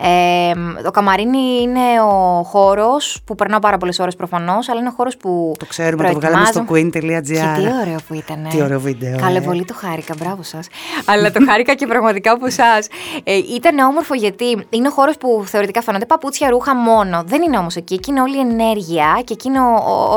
Ε, 0.00 0.52
το 0.82 0.90
καμαρίνι 0.90 1.60
είναι 1.62 2.00
ο 2.02 2.42
χώρος 2.42 3.20
που 3.24 3.34
περνάω 3.34 3.58
πάρα 3.58 3.76
πολλές 3.76 3.98
ώρες 3.98 4.16
προφανώς, 4.16 4.68
αλλά 4.68 4.80
είναι 4.80 4.88
ο 4.88 4.92
χώρος 4.96 5.16
που. 5.16 5.54
Το 5.58 5.66
ξέρουμε, 5.66 6.12
το 6.12 6.18
βγάλαμε 6.18 6.44
στο 6.44 6.64
queen.gr. 6.68 6.90
Και 6.92 7.30
τι 7.30 7.66
ωραίο 7.82 7.96
που 8.08 8.14
ήταν. 8.14 8.46
Τι 8.50 8.62
ωραίο 8.62 8.80
βίντεο. 8.80 9.16
Καλέ, 9.16 9.38
ε. 9.38 9.40
πολύ 9.40 9.64
το 9.64 9.74
χάρηκα, 9.74 10.14
μπράβο 10.18 10.42
σας. 10.42 10.66
αλλά 11.04 11.30
το 11.30 11.40
χάρηκα 11.48 11.74
και 11.74 11.86
πραγματικά 11.86 12.32
από 12.32 12.46
εσάς. 12.46 12.86
Ε, 13.24 13.36
ήταν 13.36 13.78
όμορφο 13.78 14.14
γιατί 14.14 14.66
είναι 14.70 14.88
ο 14.88 14.90
χώρος 14.90 15.16
που 15.16 15.42
θεωρητικά 15.46 15.82
φαίνονται 15.82 16.06
παπούτσια, 16.06 16.50
ρούχα 16.50 16.76
μόνο. 16.76 17.22
Δεν 17.26 17.42
είναι 17.42 17.58
όμως 17.58 17.76
εκεί. 17.76 17.94
Εκεί 17.94 18.10
είναι 18.10 18.20
όλη 18.20 18.36
η 18.36 18.40
ενέργεια 18.40 19.20
και 19.24 19.32
εκεί 19.32 19.48
είναι 19.48 19.60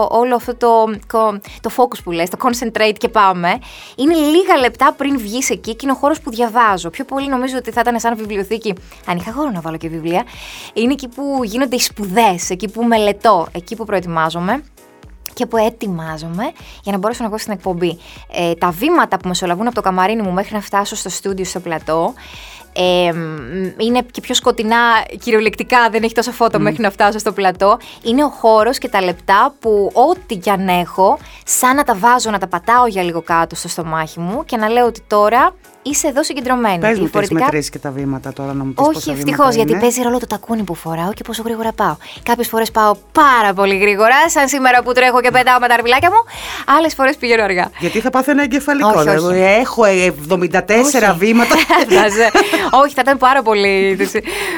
όλο 0.10 0.36
αυτό 0.36 0.56
το, 0.56 0.86
το 1.62 1.70
focus 1.78 1.98
που 2.04 2.12
λες, 2.12 2.30
το 2.30 2.38
concentrate 2.44 2.96
και 2.98 3.10
πάμε. 3.10 3.60
Είναι 3.96 4.14
λίγα 4.14 4.58
λεπτά 4.60 4.94
πριν 4.98 5.18
βγεις 5.18 5.50
εκεί 5.50 5.72
και 5.72 5.80
είναι 5.84 5.92
ο 5.92 5.96
χώρος 5.96 6.22
που 6.22 6.32
διαβάζω. 6.32 6.90
Πιο 6.90 7.06
πολύ 7.06 7.28
νομίζω 7.28 7.58
ότι 7.58 7.72
θα 7.72 7.82
ήταν 7.82 8.00
σαν 8.00 8.16
βιβλιοθήκη. 8.18 8.74
Αν 9.06 9.18
είχα 9.18 9.32
χώρο 9.32 9.50
να 9.50 9.62
βάλω 9.62 9.71
και 9.78 9.90
βιβλία. 9.90 10.24
Είναι 10.74 10.92
εκεί 10.92 11.08
που 11.08 11.42
γίνονται 11.44 11.76
οι 11.76 11.80
σπουδές, 11.80 12.50
εκεί 12.50 12.70
που 12.70 12.84
μελετώ, 12.84 13.48
εκεί 13.52 13.76
που 13.76 13.86
προετοιμάζομαι 13.86 14.64
και 15.34 15.46
που 15.46 15.58
ετοιμάζομαι 15.58 16.52
για 16.84 16.92
να 16.92 16.98
μπορέσω 16.98 17.24
να 17.24 17.30
βγω 17.30 17.38
στην 17.38 17.54
εκπομπή. 17.54 17.98
Ε, 18.32 18.54
τα 18.54 18.72
βήματα 18.72 19.18
που 19.18 19.28
μεσολαβούν 19.28 19.66
από 19.66 19.76
το 19.76 19.82
καμαρίνι 19.82 20.22
μου 20.22 20.32
μέχρι 20.32 20.54
να 20.54 20.62
φτάσω 20.62 20.96
στο 20.96 21.10
στούντιο 21.10 21.46
στο 21.46 21.60
πλατό 21.60 22.14
ε, 22.74 23.14
είναι 23.78 24.02
και 24.12 24.22
πιο 24.22 24.36
σκοτεινά 24.36 24.78
κυριολεκτικά, 25.24 25.90
δεν 25.90 26.04
έχει 26.04 26.14
τόσο 26.14 26.32
φώτο 26.32 26.60
μέχρι 26.60 26.82
να 26.82 26.92
φτάσω 26.92 27.20
στο 27.20 27.32
πλατό. 27.32 27.80
Είναι 28.04 28.24
ο 28.24 28.30
χώρος 28.30 28.78
και 28.78 28.90
τα 28.90 29.02
λεπτά 29.02 29.56
που 29.60 29.92
ό,τι 29.94 30.36
κι 30.36 30.50
αν 30.50 30.68
έχω, 30.68 31.20
σαν 31.46 31.76
να 31.76 31.84
τα 31.84 31.96
βάζω, 31.96 32.30
να 32.30 32.38
τα 32.38 32.48
πατάω 32.48 32.88
για 32.88 33.04
λίγο 33.04 33.22
κάτω 33.22 33.56
στο 33.56 33.68
στομάχι 33.68 34.20
μου 34.20 34.46
και 34.46 34.58
να 34.58 34.70
λέω 34.70 34.86
ότι 34.86 35.02
τώρα 35.08 35.56
είσαι 35.82 36.08
εδώ 36.08 36.24
συγκεντρωμένη. 36.24 36.78
Πες 36.78 36.90
μου 36.90 36.96
Διαφορετικά... 36.96 37.44
μετρήσει 37.44 37.70
και 37.70 37.80
τα 37.80 37.92
βήματα 37.92 38.34
τώρα 38.34 38.54
να 38.54 38.64
μου 38.64 38.74
πεις 38.74 38.88
Όχι 38.88 39.10
ευτυχώς, 39.10 39.56
γιατί 39.56 39.76
παίζει 39.76 40.02
ρόλο 40.02 40.20
το 40.20 40.28
τακούνι 40.28 40.64
που 40.64 40.76
φοράω 40.76 41.14
και 41.14 41.24
πόσο 41.24 41.42
γρήγορα 41.46 41.72
πάω. 41.72 41.96
Κάποιες 42.24 42.48
φορές 42.48 42.72
πάω 42.72 42.96
πάρα 43.12 43.54
πολύ 43.54 43.78
γρήγορα, 43.78 44.30
σαν 44.30 44.48
σήμερα 44.48 44.84
που 44.84 44.92
τρέχω 44.92 45.22
και 45.22 45.32
πετάω 45.32 45.60
με 45.60 45.68
τα 45.68 45.74
αρβιλάκια 45.74 46.10
μου. 46.10 46.18
Άλλες 46.78 46.94
φορές 46.94 47.16
πηγαίνω 47.16 47.44
αργά. 47.44 47.70
Γιατί 47.80 48.00
θα 48.00 48.10
πάθω 48.10 48.32
ένα 48.32 48.44
εγκεφαλικό. 48.44 48.90
Όχι, 48.96 49.10
όχι. 49.10 49.40
Έχω 49.40 49.84
74 50.30 51.16
βήματα. 51.18 51.56
όχι, 52.84 52.94
θα 52.94 53.02
ήταν 53.02 53.18
πάρα 53.18 53.42
πολύ 53.42 53.98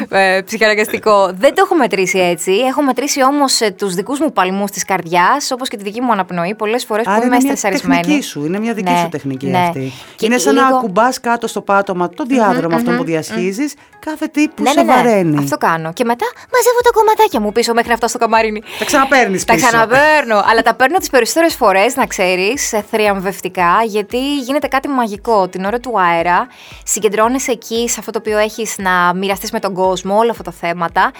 ε, 0.10 0.42
ψυχαναγκαστικό. 0.46 1.32
Δεν 1.38 1.56
το 1.56 1.62
έχω 1.66 1.76
μετρήσει 1.76 2.20
έτσι. 2.20 2.52
Έχω 2.52 2.82
μετρήσει 2.82 3.24
όμως 3.24 3.62
ε, 3.62 3.72
τους 3.72 3.94
δικούς 3.94 4.20
μου 4.20 4.34
παλμούς 4.34 4.72
της 4.72 4.86
καρδιάς, 4.86 5.52
όπως 5.52 5.70
και 5.70 5.78
τη 5.78 5.84
δική 5.84 6.02
μου 6.02 6.12
αναπνοή, 6.12 6.56
πολλές 6.56 6.86
φορές 6.86 7.06
που 7.06 7.26
είμαι 7.26 7.40
στρεσαρισμένη. 7.40 8.20
Είναι 8.36 8.60
μια 8.60 8.74
δική 8.74 8.98
σου 8.98 9.10
τεχνική 9.10 9.48
ναι. 9.48 9.58
αυτή. 9.58 9.92
Είναι 10.20 10.38
σαν 10.38 10.56
να 10.56 10.68
ακουμπάς 10.68 11.13
κάτω 11.20 11.48
στο 11.48 11.62
πάτωμα 11.62 12.10
το 12.10 12.24
διάδρομο 12.24 12.76
αυτό 12.76 12.92
που 12.92 13.04
διασχίζεις, 13.04 13.74
κάθε 14.00 14.28
τι 14.28 14.48
που 14.48 14.64
ναι, 14.64 14.70
σε 14.70 14.82
ναι, 14.82 14.84
ναι. 14.84 14.94
βαραίνει. 14.94 15.38
Αυτό 15.38 15.58
κάνω. 15.58 15.94
Και 15.94 16.04
μετά 16.04 16.26
μαζεύω 16.52 16.82
τα 16.84 16.90
κομματάκια 16.94 17.40
μου 17.40 17.52
πίσω 17.52 17.74
μέχρι 17.74 17.96
να 18.00 18.08
στο 18.08 18.18
καμαρίνι. 18.18 18.64
Τα 18.80 18.86
ξαναπέρνει 18.86 19.34
πίσω. 19.34 19.46
Τα 19.46 19.56
ξαναπέρνω. 19.56 20.44
αλλά 20.46 20.62
τα 20.62 20.76
παίρνω 20.76 20.98
τις 20.98 21.10
περισσότερες 21.10 21.56
φορές, 21.56 21.96
να 21.96 22.06
ξέρεις, 22.06 22.74
θριαμβευτικά, 22.92 23.84
γιατί 23.86 24.38
γίνεται 24.38 24.68
κάτι 24.68 24.88
μαγικό. 24.88 25.48
Την 25.48 25.66
ώρα 25.66 25.80
του 25.80 26.00
αέρα 26.00 26.48
συγκεντρώνεσαι 26.84 27.52
εκεί 27.52 27.90
σε 27.90 27.96
αυτό 28.00 28.12
το 28.12 28.20
οποίο 28.20 28.38
έχεις 28.38 28.76
να 28.78 29.14
μοιραστείς 29.14 29.52
με 29.52 29.60
τον 29.60 29.74
κόσμο, 29.74 30.18
όλα 30.18 30.32
αυτά 30.32 30.44
τα 30.44 30.52
θέματα 30.52 31.12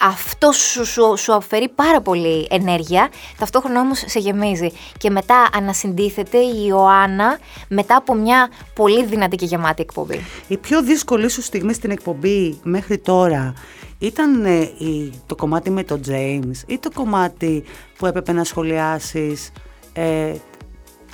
αυτό 0.00 0.52
σου, 0.52 0.86
σου, 0.86 1.16
σου 1.16 1.32
αφαιρεί 1.32 1.68
πάρα 1.68 2.00
πολύ 2.00 2.46
ενέργεια, 2.50 3.08
ταυτόχρονα 3.38 3.80
όμως 3.80 4.02
σε 4.06 4.18
γεμίζει. 4.18 4.70
Και 4.98 5.10
μετά 5.10 5.48
ανασυντίθεται 5.54 6.38
η 6.38 6.64
Ιωάννα 6.68 7.38
μετά 7.68 7.96
από 7.96 8.14
μια 8.14 8.48
πολύ 8.74 9.04
δυνατή 9.04 9.36
και 9.36 9.44
γεμάτη 9.44 9.82
εκπομπή. 9.82 10.24
Η 10.48 10.56
πιο 10.56 10.82
δύσκολη 10.82 11.30
σου 11.30 11.42
στιγμή 11.42 11.72
στην 11.72 11.90
εκπομπή 11.90 12.58
μέχρι 12.62 12.98
τώρα 12.98 13.54
ήταν 13.98 14.44
ε, 14.44 14.60
η, 14.60 15.12
το 15.26 15.34
κομμάτι 15.34 15.70
με 15.70 15.82
τον 15.82 16.00
James 16.08 16.56
ή 16.66 16.78
το 16.78 16.90
κομμάτι 16.94 17.64
που 17.98 18.06
έπρεπε 18.06 18.32
να 18.32 18.44
σχολιάσεις 18.44 19.50
ε, 19.92 20.32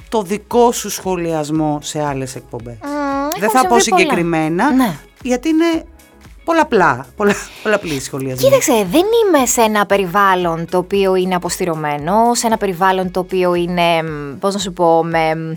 το 0.08 0.22
δικό 0.22 0.72
σου 0.72 0.90
σχολιασμό 0.90 1.78
σε 1.82 2.02
άλλες 2.02 2.36
εκπομπές; 2.36 2.78
Δεν 3.38 3.50
θα 3.50 3.66
πω 3.66 3.80
συγκεκριμένα, 3.80 4.70
ναι. 4.70 4.98
γιατί 5.22 5.48
είναι 5.48 5.84
Πολλαπλά, 6.44 7.06
πολλα, 7.16 7.34
πολλαπλή 7.62 8.00
σχολιασμή. 8.00 8.44
Κοίταξε, 8.44 8.72
δεν 8.72 9.02
είμαι 9.02 9.46
σε 9.46 9.60
ένα 9.60 9.86
περιβάλλον 9.86 10.66
το 10.70 10.78
οποίο 10.78 11.14
είναι 11.14 11.34
αποστηρωμένο, 11.34 12.34
σε 12.34 12.46
ένα 12.46 12.56
περιβάλλον 12.56 13.10
το 13.10 13.20
οποίο 13.20 13.54
είναι, 13.54 14.02
πώς 14.40 14.54
να 14.54 14.60
σου 14.60 14.72
πω, 14.72 15.04
με 15.04 15.56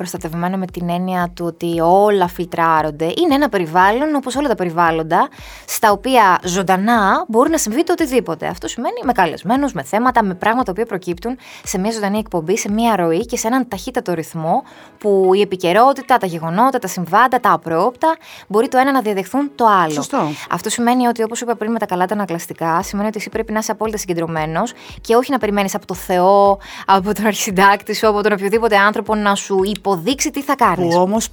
προστατευμένο 0.00 0.56
με 0.56 0.66
την 0.66 0.88
έννοια 0.88 1.30
του 1.34 1.44
ότι 1.46 1.80
όλα 1.80 2.28
φιλτράρονται. 2.28 3.04
Είναι 3.04 3.34
ένα 3.34 3.48
περιβάλλον, 3.48 4.14
όπως 4.14 4.36
όλα 4.36 4.48
τα 4.48 4.54
περιβάλλοντα, 4.54 5.28
στα 5.66 5.90
οποία 5.90 6.40
ζωντανά 6.44 7.24
μπορεί 7.28 7.50
να 7.50 7.58
συμβεί 7.58 7.84
το 7.84 7.92
οτιδήποτε. 7.92 8.46
Αυτό 8.46 8.68
σημαίνει 8.68 9.00
με 9.04 9.12
καλεσμένους, 9.12 9.72
με 9.72 9.82
θέματα, 9.82 10.22
με 10.24 10.34
πράγματα 10.34 10.72
που 10.72 10.82
προκύπτουν 10.86 11.36
σε 11.64 11.78
μια 11.78 11.90
ζωντανή 11.90 12.18
εκπομπή, 12.18 12.56
σε 12.58 12.70
μια 12.70 12.96
ροή 12.96 13.26
και 13.26 13.36
σε 13.36 13.46
έναν 13.46 13.68
ταχύτατο 13.68 14.14
ρυθμό 14.14 14.62
που 14.98 15.30
η 15.34 15.40
επικαιρότητα, 15.40 16.18
τα 16.18 16.26
γεγονότα, 16.26 16.78
τα 16.78 16.86
συμβάντα, 16.86 17.40
τα 17.40 17.52
απρόοπτα 17.52 18.16
μπορεί 18.48 18.68
το 18.68 18.78
ένα 18.78 18.92
να 18.92 19.00
διαδεχθούν 19.00 19.50
το 19.54 19.66
άλλο. 19.66 19.92
Σωστό. 19.92 20.28
Αυτό 20.50 20.70
σημαίνει 20.70 21.06
ότι, 21.06 21.22
όπως 21.22 21.40
είπα 21.40 21.54
πριν 21.54 21.70
με 21.72 21.78
τα 21.78 21.86
καλά 21.86 22.06
τα 22.06 22.14
ανακλαστικά, 22.14 22.82
σημαίνει 22.82 23.08
ότι 23.08 23.18
εσύ 23.18 23.28
πρέπει 23.28 23.52
να 23.52 23.58
είσαι 23.58 23.72
απόλυτα 23.72 23.98
συγκεντρωμένος 23.98 24.72
και 25.00 25.14
όχι 25.14 25.30
να 25.30 25.38
περιμένεις 25.38 25.74
από 25.74 25.86
το 25.86 25.94
Θεό, 25.94 26.58
από 26.86 27.14
τον 27.14 27.26
αρχισυντάκτη 27.26 27.94
σου, 27.94 28.08
από 28.08 28.22
τον 28.22 28.32
οποιοδήποτε 28.32 28.76
άνθρωπο 28.76 29.14
να 29.14 29.34
σου 29.34 29.60
υποδείξει 29.92 30.30
τι 30.30 30.42
θα 30.42 30.56
κάνεις. 30.56 30.94
Που 30.94 31.00
όμως 31.00 31.28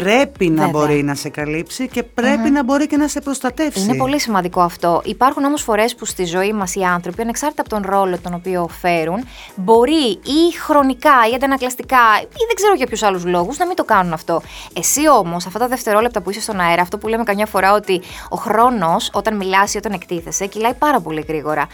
πρέπει 0.00 0.48
να 0.48 0.68
μπορεί 0.68 1.02
να 1.02 1.14
σε 1.14 1.28
καλύψει 1.28 1.88
και 1.88 2.02
πρεπει 2.02 2.50
να 2.50 2.64
μπορεί 2.64 2.86
και 2.86 2.96
να 2.96 3.08
σε 3.08 3.20
προστατεύσει. 3.20 3.80
Είναι 3.80 3.96
πολύ 3.96 4.20
σημαντικό 4.20 4.60
αυτό. 4.60 5.02
Υπάρχουν 5.04 5.44
όμως 5.44 5.62
φορές 5.62 5.94
που 5.94 6.04
στη 6.04 6.24
ζωή 6.24 6.52
μας 6.52 6.74
οι 6.74 6.82
άνθρωποι, 6.82 7.22
ανεξάρτητα 7.22 7.62
από 7.62 7.70
τον 7.70 7.82
ρόλο 7.86 8.18
τον 8.18 8.34
οποίο 8.34 8.68
φέρουν, 8.80 9.24
μπορεί 9.54 10.08
ή 10.10 10.52
χρονικά 10.64 11.10
ή 11.32 11.34
αντανακλαστικά 11.34 11.98
ή 12.22 12.42
δεν 12.46 12.54
ξέρω 12.54 12.74
για 12.74 12.86
ποιους 12.86 13.02
άλλους 13.02 13.24
λόγους 13.24 13.58
να 13.58 13.66
μην 13.66 13.76
το 13.76 13.84
κάνουν 13.84 14.12
αυτό. 14.12 14.42
Εσύ 14.72 15.08
όμως, 15.08 15.46
αυτά 15.46 15.58
τα 15.58 15.68
δευτερόλεπτα 15.68 16.20
που 16.20 16.30
είσαι 16.30 16.40
στον 16.40 16.60
αέρα, 16.60 16.82
αυτό 16.82 16.98
που 16.98 17.08
λέμε 17.08 17.24
καμιά 17.24 17.46
φορά 17.46 17.72
ότι 17.72 18.00
ο 18.28 18.36
χρόνος 18.36 19.10
όταν 19.12 19.36
μιλάς 19.36 19.74
ή 19.74 19.76
όταν 19.76 19.92
εκτίθεσαι, 19.92 20.46
κυλάει 20.46 20.74
πάρα 20.74 21.00
πολύ 21.00 21.24
γρήγορα. 21.28 21.66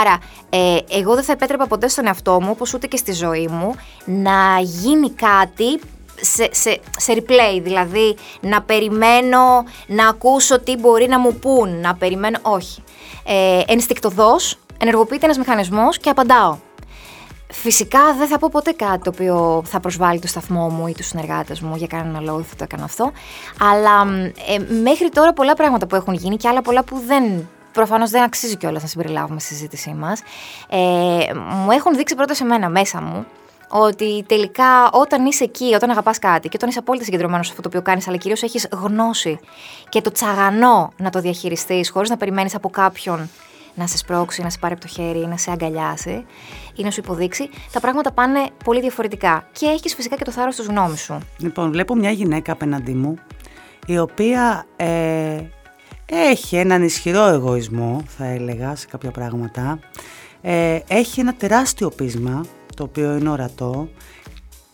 Άρα, 0.00 0.18
ε, 0.50 0.98
εγώ 0.98 1.14
δεν 1.14 1.24
θα 1.24 1.32
επέτρεπα 1.32 1.66
ποτέ 1.66 1.88
στον 1.88 2.06
εαυτό 2.06 2.40
μου, 2.40 2.48
όπως 2.50 2.74
ούτε 2.74 2.86
και 2.86 2.96
στη 2.96 3.12
ζωή 3.12 3.48
μου, 3.50 3.74
να 4.04 4.58
γίνει 4.60 5.10
κάτι 5.10 5.80
σε, 6.20 6.48
σε, 6.52 6.80
σε 6.96 7.14
replay, 7.16 7.60
δηλαδή 7.62 8.16
να 8.40 8.62
περιμένω 8.62 9.64
να 9.86 10.08
ακούσω 10.08 10.60
τι 10.60 10.76
μπορεί 10.76 11.08
να 11.08 11.18
μου 11.18 11.34
πούν, 11.34 11.80
να 11.80 11.94
περιμένω, 11.94 12.38
όχι. 12.42 12.82
Ε, 13.24 13.62
ενστικτοδός, 13.66 14.58
ενεργοποιείται 14.78 15.24
ένας 15.24 15.38
μηχανισμός 15.38 15.98
και 15.98 16.10
απαντάω. 16.10 16.56
Φυσικά 17.50 18.14
δεν 18.18 18.28
θα 18.28 18.38
πω 18.38 18.48
ποτέ 18.52 18.72
κάτι 18.72 19.02
το 19.02 19.10
οποίο 19.14 19.62
θα 19.66 19.80
προσβάλλει 19.80 20.20
το 20.20 20.26
σταθμό 20.26 20.68
μου 20.68 20.86
ή 20.86 20.92
τους 20.92 21.06
συνεργάτες 21.06 21.60
μου 21.60 21.76
για 21.76 21.86
κανένα 21.86 22.20
λόγο, 22.20 22.36
δεν 22.36 22.46
θα 22.46 22.56
το 22.56 22.64
έκανα 22.64 22.84
αυτό. 22.84 23.12
Αλλά 23.60 24.06
ε, 24.48 24.74
μέχρι 24.82 25.08
τώρα 25.08 25.32
πολλά 25.32 25.54
πράγματα 25.54 25.86
που 25.86 25.94
έχουν 25.94 26.14
γίνει 26.14 26.36
και 26.36 26.48
άλλα 26.48 26.62
πολλά 26.62 26.84
που 26.84 27.02
δεν 27.06 27.48
προφανώς 27.72 28.10
δεν 28.10 28.22
αξίζει 28.22 28.56
κιόλας 28.56 28.82
να 28.82 28.88
συμπεριλάβουμε 28.88 29.40
στη 29.40 29.54
συζήτησή 29.54 29.94
μας. 29.98 30.22
Ε, 30.68 30.76
μου 31.34 31.70
έχουν 31.70 31.96
δείξει 31.96 32.14
πρώτα 32.14 32.34
σε 32.34 32.44
μένα 32.44 32.68
μέσα 32.68 33.00
μου 33.00 33.26
ότι 33.68 34.24
τελικά 34.28 34.90
όταν 34.92 35.26
είσαι 35.26 35.44
εκεί, 35.44 35.74
όταν 35.74 35.90
αγαπάς 35.90 36.18
κάτι 36.18 36.48
και 36.48 36.56
όταν 36.56 36.68
είσαι 36.68 36.78
απόλυτα 36.78 37.04
συγκεντρωμένος 37.04 37.46
σε 37.46 37.50
αυτό 37.50 37.62
το 37.62 37.68
οποίο 37.68 37.82
κάνεις, 37.82 38.08
αλλά 38.08 38.16
κυρίως 38.16 38.42
έχεις 38.42 38.68
γνώση 38.72 39.38
και 39.88 40.00
το 40.00 40.10
τσαγανό 40.10 40.92
να 40.96 41.10
το 41.10 41.20
διαχειριστείς 41.20 41.90
χωρίς 41.90 42.10
να 42.10 42.16
περιμένεις 42.16 42.54
από 42.54 42.70
κάποιον 42.70 43.28
να 43.78 43.86
σε 43.86 43.96
σπρώξει, 43.96 44.42
να 44.42 44.50
σε 44.50 44.58
πάρει 44.58 44.72
από 44.72 44.82
το 44.82 44.88
χέρι, 44.88 45.26
να 45.26 45.36
σε 45.36 45.50
αγκαλιάσει 45.50 46.24
ή 46.74 46.82
να 46.82 46.90
σου 46.90 47.00
υποδείξει, 47.04 47.48
τα 47.72 47.80
πράγματα 47.80 48.12
πάνε 48.12 48.46
πολύ 48.64 48.80
διαφορετικά. 48.80 49.48
Και 49.52 49.66
έχεις 49.66 49.94
φυσικά 49.94 50.16
και 50.16 50.24
το 50.24 50.30
θάρρος 50.30 50.56
της 50.56 50.66
γνώμης 50.66 51.00
σου. 51.00 51.18
Λοιπόν, 51.38 51.70
βλέπω 51.70 51.94
μια 51.94 52.10
γυναίκα 52.10 52.52
απέναντί 52.52 52.92
μου, 52.92 53.18
η 53.86 53.98
οποία 53.98 54.66
ε, 54.76 55.40
έχει 56.06 56.56
έναν 56.56 56.82
ισχυρό 56.82 57.26
εγωισμό, 57.26 58.02
θα 58.06 58.24
έλεγα, 58.24 58.76
σε 58.76 58.86
κάποια 58.86 59.10
πράγματα. 59.10 59.78
Ε, 60.40 60.78
έχει 60.88 61.20
ένα 61.20 61.34
τεράστιο 61.34 61.90
πείσμα 61.90 62.46
το 62.78 62.84
οποίο 62.84 63.16
είναι 63.16 63.28
ορατό 63.28 63.88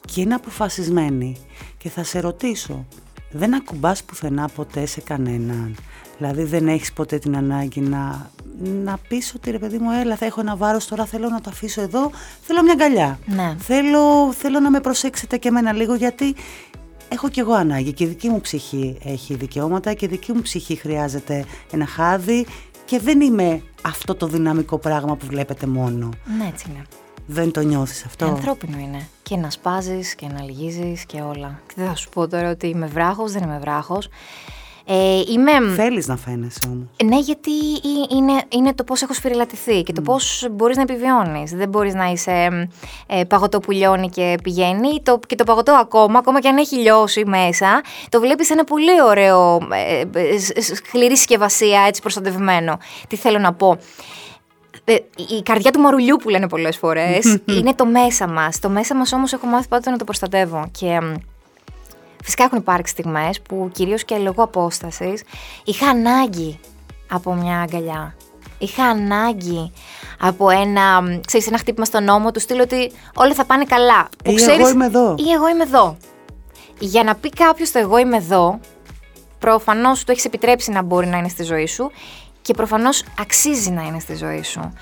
και 0.05 0.21
είναι 0.21 0.35
αποφασισμένη. 0.35 1.37
Και 1.79 1.89
θα 1.89 2.05
σε 2.05 2.21
ρωτήσω, 2.21 2.87
δεν 3.31 3.55
ακουμπάς 3.55 4.05
πουθενά 4.05 4.49
ποτέ 4.49 4.87
σε 4.87 5.01
κανέναν; 5.01 5.77
Δηλαδή 6.19 6.43
δεν 6.43 6.69
έχεις 6.69 6.93
ποτέ 6.93 7.19
την 7.19 7.37
ανάγκη 7.37 7.81
να, 7.81 8.31
να 8.85 8.99
πεις 9.09 9.35
ότι 9.35 9.51
ρε 9.51 9.59
παιδί 9.59 9.79
μου 9.79 9.91
έλα 9.91 10.17
θα 10.17 10.27
έχω 10.27 10.41
ένα 10.41 10.57
βάρος 10.57 10.87
τώρα 10.87 11.05
θέλω 11.05 11.29
να 11.29 11.41
το 11.41 11.51
αφήσω 11.51 11.81
εδώ, 11.81 12.11
θέλω 12.41 12.63
μια 12.63 12.73
αγκαλιά. 12.73 13.19
Ναι. 13.27 13.57
Θέλω, 13.59 14.33
θέλω 14.33 14.61
να 14.61 14.71
με 14.71 14.81
προσέξετε 14.81 15.37
και 15.37 15.49
εμένα 15.49 15.73
λίγο 15.73 15.95
γιατί 15.95 16.35
έχω 17.09 17.29
κι 17.29 17.41
εγώ 17.41 17.53
ανάγκη 17.53 17.93
και 17.93 18.05
η 18.05 18.07
δική 18.07 18.29
μου 18.29 18.41
ψυχή 18.41 18.99
έχει 19.05 19.35
δικαιώματα 19.35 19.93
και 19.93 20.05
η 20.05 20.09
δική 20.09 20.33
μου 20.33 20.43
ψυχή 20.43 20.77
χρειάζεται 20.77 21.45
ένα 21.73 21.87
χάδι 21.87 22.47
και 22.85 22.99
δεν 22.99 23.21
είμαι 23.21 23.63
αυτό 23.83 24.15
το 24.15 24.27
δυναμικό 24.27 24.79
πράγμα 24.79 25.17
που 25.17 25.27
βλέπετε 25.27 25.67
μόνο. 25.67 26.09
Ναι, 26.39 26.49
έτσι 26.53 26.67
είναι. 26.71 26.85
Δεν 27.27 27.51
το 27.53 27.61
νιώθεις 27.61 28.05
αυτό; 28.05 28.27
Ανθρώπινο 28.27 28.79
είναι. 28.79 29.09
Και 29.23 29.37
να 29.37 29.51
σπάζεις 29.51 30.15
και 30.15 30.27
να 30.27 30.43
λυγίζεις 30.43 31.05
και 31.05 31.21
όλα. 31.21 31.61
Δεν 31.75 31.87
θα 31.87 31.95
σου 31.95 32.09
πω 32.09 32.29
τώρα 32.29 32.51
ότι 32.51 32.67
είμαι 32.67 32.87
βράχος, 32.87 33.33
δεν 33.33 33.43
είμαι 33.43 33.59
βράχος. 33.59 34.09
Ε, 34.87 35.21
είμαι... 35.33 35.75
Θέλεις 35.75 36.07
να 36.07 36.17
φαίνεσαι 36.17 36.59
όμως. 36.67 36.87
Ναι, 37.05 37.19
γιατί 37.19 37.51
είναι, 38.11 38.43
είναι 38.49 38.75
το 38.75 38.85
πώς 38.85 39.03
έχω 39.03 39.13
σφυριλατηθεί 39.13 39.83
και 39.83 39.93
το 39.93 40.01
mm. 40.01 40.05
πώς 40.05 40.47
μπορείς 40.51 40.77
να 40.77 40.83
επιβιώνεις. 40.83 41.53
Δεν 41.53 41.69
μπορείς 41.69 41.95
να 41.95 42.05
είσαι 42.11 42.69
ε, 43.07 43.25
παγωτό 43.25 43.59
που 43.59 43.71
λιώνει 43.71 44.09
και 44.09 44.39
πηγαίνει 44.43 45.03
το, 45.03 45.21
και 45.27 45.35
το 45.35 45.45
παγωτό 45.45 45.73
ακόμα, 45.73 46.19
ακόμα 46.19 46.41
και 46.41 46.49
αν 46.49 46.57
έχει 46.57 46.77
λιώσει 46.77 47.25
μέσα, 47.27 47.81
το 48.09 48.21
βλέπεις 48.21 48.51
ένα 48.51 48.65
πολύ 48.65 49.03
ωραίο, 49.03 49.61
ε, 49.73 50.21
ε, 50.21 50.61
σκληρή 50.61 51.17
συσκευασία, 51.17 51.85
έτσι 51.87 52.01
προστατευμένο. 52.01 52.79
Τι 53.09 53.17
θέλω 53.17 53.39
να 53.39 53.53
πω; 53.53 53.79
Ε, 54.85 54.95
η 55.37 55.43
καρδιά 55.43 55.71
του 55.71 55.81
μαρουλιού 55.81 56.17
που 56.17 56.29
λένε 56.29 56.49
πολλές 56.49 56.77
φορές 56.77 57.39
είναι 57.59 57.75
το 57.75 57.87
μέσα 57.87 58.27
μας. 58.27 58.59
Το 58.59 58.69
μέσα 58.69 58.95
μας 58.95 59.13
όμως 59.13 59.33
έχω 59.33 59.47
μάθει 59.47 59.69
πάντα 59.69 59.91
να 59.91 59.97
το 59.97 60.05
προστατεύω 60.05 60.69
και 60.79 60.99
φυσικά 62.25 62.45
έχουν 62.45 62.59
υπάρξει 62.59 62.93
στιγμές 62.93 63.41
που 63.41 63.71
κυρίως 63.73 64.05
και 64.05 64.17
λόγω 64.17 64.43
απόστασης 64.43 65.23
είχα 65.65 65.89
ανάγκη 65.89 66.61
από 67.11 67.35
μια 67.35 67.61
αγκαλιά. 67.61 68.15
Είχα 68.59 68.85
ανάγκη 68.85 69.73
από 70.21 70.51
ένα, 70.51 71.03
ξέρεις, 71.27 71.47
ένα 71.47 71.59
χτύπημα 71.59 71.85
στον 71.85 72.05
νόμο 72.05 72.31
του 72.31 72.41
στείλω 72.41 72.63
ότι 72.63 72.93
όλα 73.15 73.35
θα 73.35 73.45
πάνε 73.45 73.65
καλά. 73.65 74.09
Που 74.25 74.31
ή 74.31 74.35
ξέρεις, 74.35 74.59
εγώ 74.59 74.69
είμαι 74.69 74.85
εδώ. 74.85 75.15
Ή 75.19 75.33
εγώ 75.33 75.49
είμαι 75.49 75.63
εδώ. 75.63 75.97
Για 76.79 77.03
να 77.03 77.15
πει 77.15 77.29
κάποιος 77.29 77.71
το 77.71 77.79
εγώ 77.79 77.99
είμαι 77.99 78.17
εδώ, 78.17 78.61
προφανώς 79.39 80.05
του 80.05 80.11
έχεις 80.11 80.25
επιτρέψει 80.25 80.71
να 80.71 80.83
μπορεί 80.83 81.07
να 81.07 81.17
είναι 81.17 81.29
στη 81.29 81.43
ζωή 81.43 81.67
σου 81.67 81.91
και 82.45 82.55
προφανώς 82.55 83.05
αξίζει 83.21 83.71
να 83.71 83.83
είναι 83.83 83.99
στη 83.99 84.17
ζωή 84.17 84.43
σου. 84.43 84.73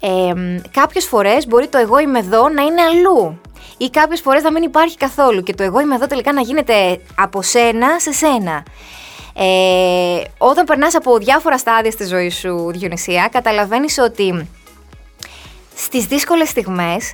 Ε, 0.00 0.32
κάποιες 0.70 1.04
φορές 1.04 1.46
μπορεί 1.46 1.68
το 1.68 1.78
εγώ 1.78 1.98
είμαι 1.98 2.18
εδώ 2.18 2.48
να 2.48 2.62
είναι 2.62 2.82
αλλού 2.82 3.40
ή 3.76 3.90
κάποιες 3.90 4.20
φορές 4.20 4.42
να 4.42 4.52
μην 4.52 4.62
υπάρχει 4.62 4.96
καθόλου 4.96 5.42
και 5.42 5.54
το 5.54 5.62
εγώ 5.62 5.80
είμαι 5.80 5.94
εδώ 5.94 6.06
τελικά 6.06 6.32
να 6.32 6.40
γίνεται 6.40 7.00
από 7.14 7.42
σένα 7.42 7.98
σε 7.98 8.12
σένα. 8.12 8.62
Ε, 9.34 10.20
όταν 10.38 10.64
περνάς 10.64 10.94
από 10.94 11.18
διάφορα 11.18 11.58
στάδια 11.58 11.90
στη 11.90 12.06
ζωή 12.06 12.30
σου, 12.30 12.70
Διονυσία, 12.70 13.28
καταλαβαίνεις 13.32 13.98
ότι 13.98 14.48
στις 15.74 16.06
δύσκολες 16.06 16.48
στιγμές, 16.48 17.12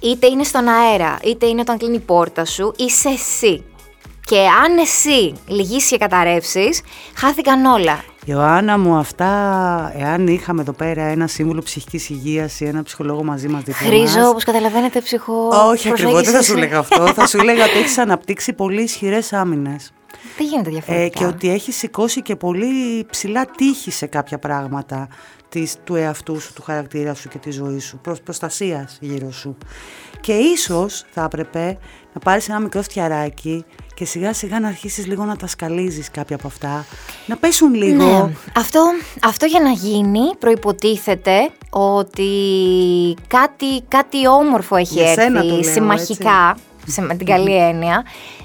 είτε 0.00 0.26
είναι 0.26 0.44
στον 0.44 0.68
αέρα, 0.68 1.18
είτε 1.24 1.46
είναι 1.46 1.60
όταν 1.60 1.78
κλείνει 1.78 1.96
η 1.96 2.00
πόρτα 2.00 2.44
σου, 2.44 2.74
είσαι 2.76 3.08
εσύ. 3.08 3.64
Και 4.24 4.38
αν 4.38 4.78
εσύ 4.78 5.34
λυγίσεις 5.46 5.90
και 5.90 5.98
καταρρεύσεις, 5.98 6.80
χάθηκαν 7.14 7.64
όλα. 7.64 8.04
Ιωάννα 8.24 8.78
μου, 8.78 8.96
αυτά, 8.96 9.92
εάν 9.96 10.26
είχαμε 10.26 10.60
εδώ 10.60 10.72
πέρα 10.72 11.02
ένα 11.02 11.26
σύμβουλο 11.26 11.62
ψυχικής 11.62 12.10
υγείας 12.10 12.60
ή 12.60 12.64
ένα 12.64 12.82
ψυχολόγο 12.82 13.24
μαζί 13.24 13.48
μας 13.48 13.62
δίπλα. 13.62 13.88
Χρήζω, 13.88 14.28
όπως 14.28 14.44
καταλαβαίνετε, 14.44 15.00
ψυχο. 15.00 15.48
Όχι 15.48 15.88
ακριβώς, 15.88 16.22
δεν 16.22 16.34
θα 16.34 16.42
σου 16.42 16.56
λέγα 16.56 16.78
αυτό. 16.78 17.06
θα 17.16 17.26
σου 17.26 17.42
λέγα 17.42 17.64
ότι 17.64 17.78
έχεις 17.78 17.98
αναπτύξει 17.98 18.52
πολύ 18.52 18.82
ισχυρές 18.82 19.32
άμυνες. 19.32 19.92
Δεν 20.36 20.46
γίνεται 20.46 20.70
διαφορετικά. 20.70 21.04
Ε, 21.04 21.08
και 21.08 21.34
ότι 21.34 21.50
έχεις 21.50 21.76
σηκώσει 21.76 22.22
και 22.22 22.36
πολύ 22.36 23.06
ψηλά 23.10 23.46
τύχη 23.46 23.90
σε 23.90 24.06
κάποια 24.06 24.38
πράγματα 24.38 25.08
της, 25.48 25.76
του 25.84 25.94
εαυτού 25.94 26.40
σου, 26.40 26.52
του 26.52 26.62
χαρακτήρα 26.62 27.14
σου 27.14 27.28
και 27.28 27.38
της 27.38 27.54
ζωής 27.54 27.84
σου, 27.84 27.98
προς 27.98 28.20
προστασίας 28.20 28.98
γύρω 29.00 29.32
σου. 29.32 29.56
Και 30.20 30.32
ίσως 30.32 31.04
θα 31.10 31.22
έπρεπε 31.22 31.78
να 32.12 32.20
πάρεις 32.20 32.48
ένα 32.48 32.60
μικρό 32.60 32.82
φτιαράκι 32.82 33.64
και 33.94 34.04
σιγά 34.04 34.32
σιγά 34.32 34.60
να 34.60 34.68
αρχίσεις 34.68 35.06
λίγο 35.06 35.24
να 35.24 35.36
τα 35.36 35.46
σκαλίζεις 35.46 36.10
κάποια 36.10 36.36
από 36.36 36.46
αυτά, 36.46 36.84
να 37.26 37.36
πέσουν 37.36 37.74
λίγο. 37.74 38.04
Ναι. 38.04 38.32
Αυτό, 38.56 38.84
αυτό 39.22 39.46
για 39.46 39.60
να 39.60 39.70
γίνει 39.70 40.36
προϋποτίθεται 40.38 41.50
ότι 41.70 42.30
κάτι, 43.26 43.82
κάτι 43.88 44.28
όμορφο 44.28 44.76
έχει 44.76 44.94
για 44.94 45.10
έρθει 45.10 45.64
συμμαχικά, 45.64 46.56
με 47.00 47.14
την 47.14 47.26
καλή 47.26 47.56
έννοια, 47.56 48.04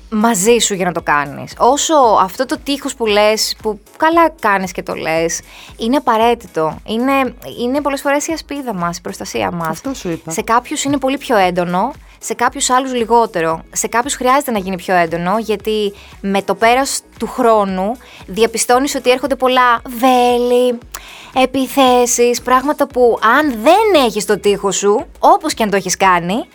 μαζί 0.10 0.58
σου 0.58 0.74
για 0.74 0.86
να 0.86 0.92
το 0.92 1.02
κάνεις. 1.02 1.54
Όσο 1.58 1.94
αυτό 2.22 2.46
το 2.46 2.58
τείχος 2.64 2.96
που 2.96 3.06
λες, 3.06 3.56
που 3.62 3.80
καλά 3.98 4.30
κάνεις 4.40 4.72
και 4.72 4.84
το 4.84 4.94
λες, 4.94 5.40
είναι 5.78 5.96
απαραίτητο. 5.96 6.80
Είναι, 6.86 7.36
είναι 7.62 7.82
πολλές 7.82 8.02
φορές 8.02 8.28
η 8.28 8.32
ασπίδα 8.32 8.74
μας, 8.74 8.98
η 8.98 9.02
προστασία 9.02 9.52
μας. 9.52 9.68
Αυτό 9.68 9.94
σου 9.94 10.10
είπα. 10.10 10.32
Σε 10.32 10.42
κάποιους 10.42 10.84
είναι 10.84 10.98
πολύ 10.98 11.18
πιο 11.18 11.38
έντονο, 11.38 11.92
σε 12.20 12.34
κάποιους 12.34 12.70
άλλους 12.70 12.94
λιγότερο. 12.94 13.62
Σε 13.72 13.88
κάποιους 13.88 14.16
χρειάζεται 14.16 14.52
να 14.52 14.60
γίνει 14.60 14.76
πιο 14.76 14.96
έντονο, 14.96 15.38
γιατί 15.40 15.94
με 16.22 16.42
το 16.42 16.56
πέρας 16.56 17.02
του 17.20 17.28
χρόνου 17.28 17.92
διαπιστώνεις 18.26 18.96
ότι 18.96 19.12
έρχονται 19.12 19.36
πολλά 19.36 19.82
βέλη, 20.00 20.78
επιθέσεις, 21.44 22.42
πράγματα 22.42 22.88
που 22.88 23.20
αν 23.38 23.50
δεν 23.62 24.04
έχεις 24.06 24.26
το 24.26 24.40
τείχος 24.40 24.76
σου, 24.76 25.06
όπως 25.20 25.54
και 25.54 25.64
αν 25.64 25.70
το 25.70 25.76
έχεις 25.76 25.98
κάνει, 25.98 26.48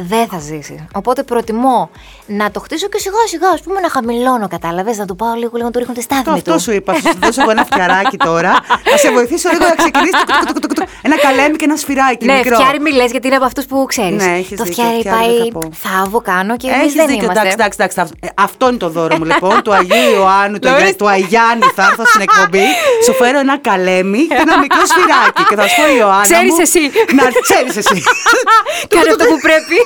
δεν 0.00 0.26
θα 0.26 0.38
ζήσεις. 0.38 0.84
Οπότε 0.92 1.22
προτιμώ 1.22 1.90
να 2.26 2.50
το 2.50 2.60
χτίσω 2.60 2.86
και 2.88 2.98
σιγά 2.98 3.16
σιγά, 3.28 3.48
ας 3.48 3.60
πούμε, 3.60 3.80
να 3.80 3.88
χαμηλώνω, 3.90 4.48
κατάλαβες, 4.48 4.96
να 4.98 5.04
του 5.06 5.16
πάω 5.16 5.34
λίγο, 5.34 5.50
λίγο 5.52 5.64
να 5.64 5.70
του 5.70 5.78
ρίχνω 5.78 5.94
τη 5.94 6.02
στάθμη 6.02 6.24
Το 6.24 6.30
του. 6.30 6.36
αυτό 6.36 6.58
σου 6.58 6.72
είπα. 6.72 6.92
Θα 6.94 7.10
σου 7.10 7.18
δώσω 7.20 7.40
εγώ 7.42 7.50
ένα 7.50 7.64
φτιαράκι 7.64 8.16
τώρα. 8.16 8.52
Θα 8.90 8.96
σε 8.96 9.10
βοηθήσω 9.10 9.48
λίγο 9.52 9.64
να 9.64 9.74
ξεκινήσεις. 9.74 10.20
Ένα 11.02 11.16
καλέμι 11.18 11.56
και 11.56 11.64
ένα 11.64 11.76
σφυράκι. 11.76 12.24
Ναι, 12.26 12.34
μικρό. 12.36 12.56
φτιάρι 12.56 12.80
μη 12.80 12.90
λες, 12.92 13.10
γιατί 13.10 13.26
είναι 13.26 13.36
από 13.36 13.44
αυτούς 13.44 13.64
που 13.66 13.84
ξέρεις. 13.88 14.24
Ναι, 14.24 14.32
έχεις 14.36 14.56
το 14.58 14.64
δίκιο, 14.64 14.82
φτιάρι 14.84 14.98
φτιάρι 14.98 15.18
πάει 15.18 15.36
δεν 15.36 15.52
θα 15.52 15.58
πω. 15.58 15.68
θάβο 15.86 16.20
κάνω 16.20 16.56
και 16.56 16.66
εμείς 16.68 16.80
Έχεις 16.82 16.92
δεν 16.94 17.06
δίκιο. 17.06 17.22
είμαστε. 17.24 17.40
Εντάξει, 17.40 17.76
εντάξει, 17.78 17.94
εντάξει. 17.98 18.12
Ε, 18.20 18.28
Αυτό 18.46 18.68
είναι 18.68 18.76
το 18.84 18.88
δώρο 18.96 19.16
μου 19.18 19.24
λοιπόν. 19.24 19.62
του 19.64 19.72
Αγίου 19.74 20.10
Ιωάννου, 20.18 20.58
του, 20.58 20.68
Λόρες. 20.68 20.96
του 21.00 21.08
Αγιάννη 21.16 21.66
θα 21.76 21.82
έρθω 21.90 22.04
στην 22.12 22.20
εκπομπή. 22.26 22.66
Σου 23.04 23.12
φέρω 23.20 23.38
ένα 23.46 23.56
καλέμι 23.68 24.22
και 24.32 24.40
ένα 24.46 24.54
μικρό 24.64 24.82
σφυράκι. 24.90 25.42
Και 25.48 25.54
θα 25.60 25.64
σου 25.68 25.74
πω 25.80 25.84
Ιωάννα. 26.00 26.26
Ξέρεις 26.30 26.50
μου, 26.52 26.60
εσύ. 26.66 26.82
Να 27.18 27.24
ξέρεις 27.46 27.74
εσύ. 27.82 27.98
Κάνε 28.92 29.08
αυτό 29.14 29.24
που 29.32 29.38
πρέπει. 29.48 29.76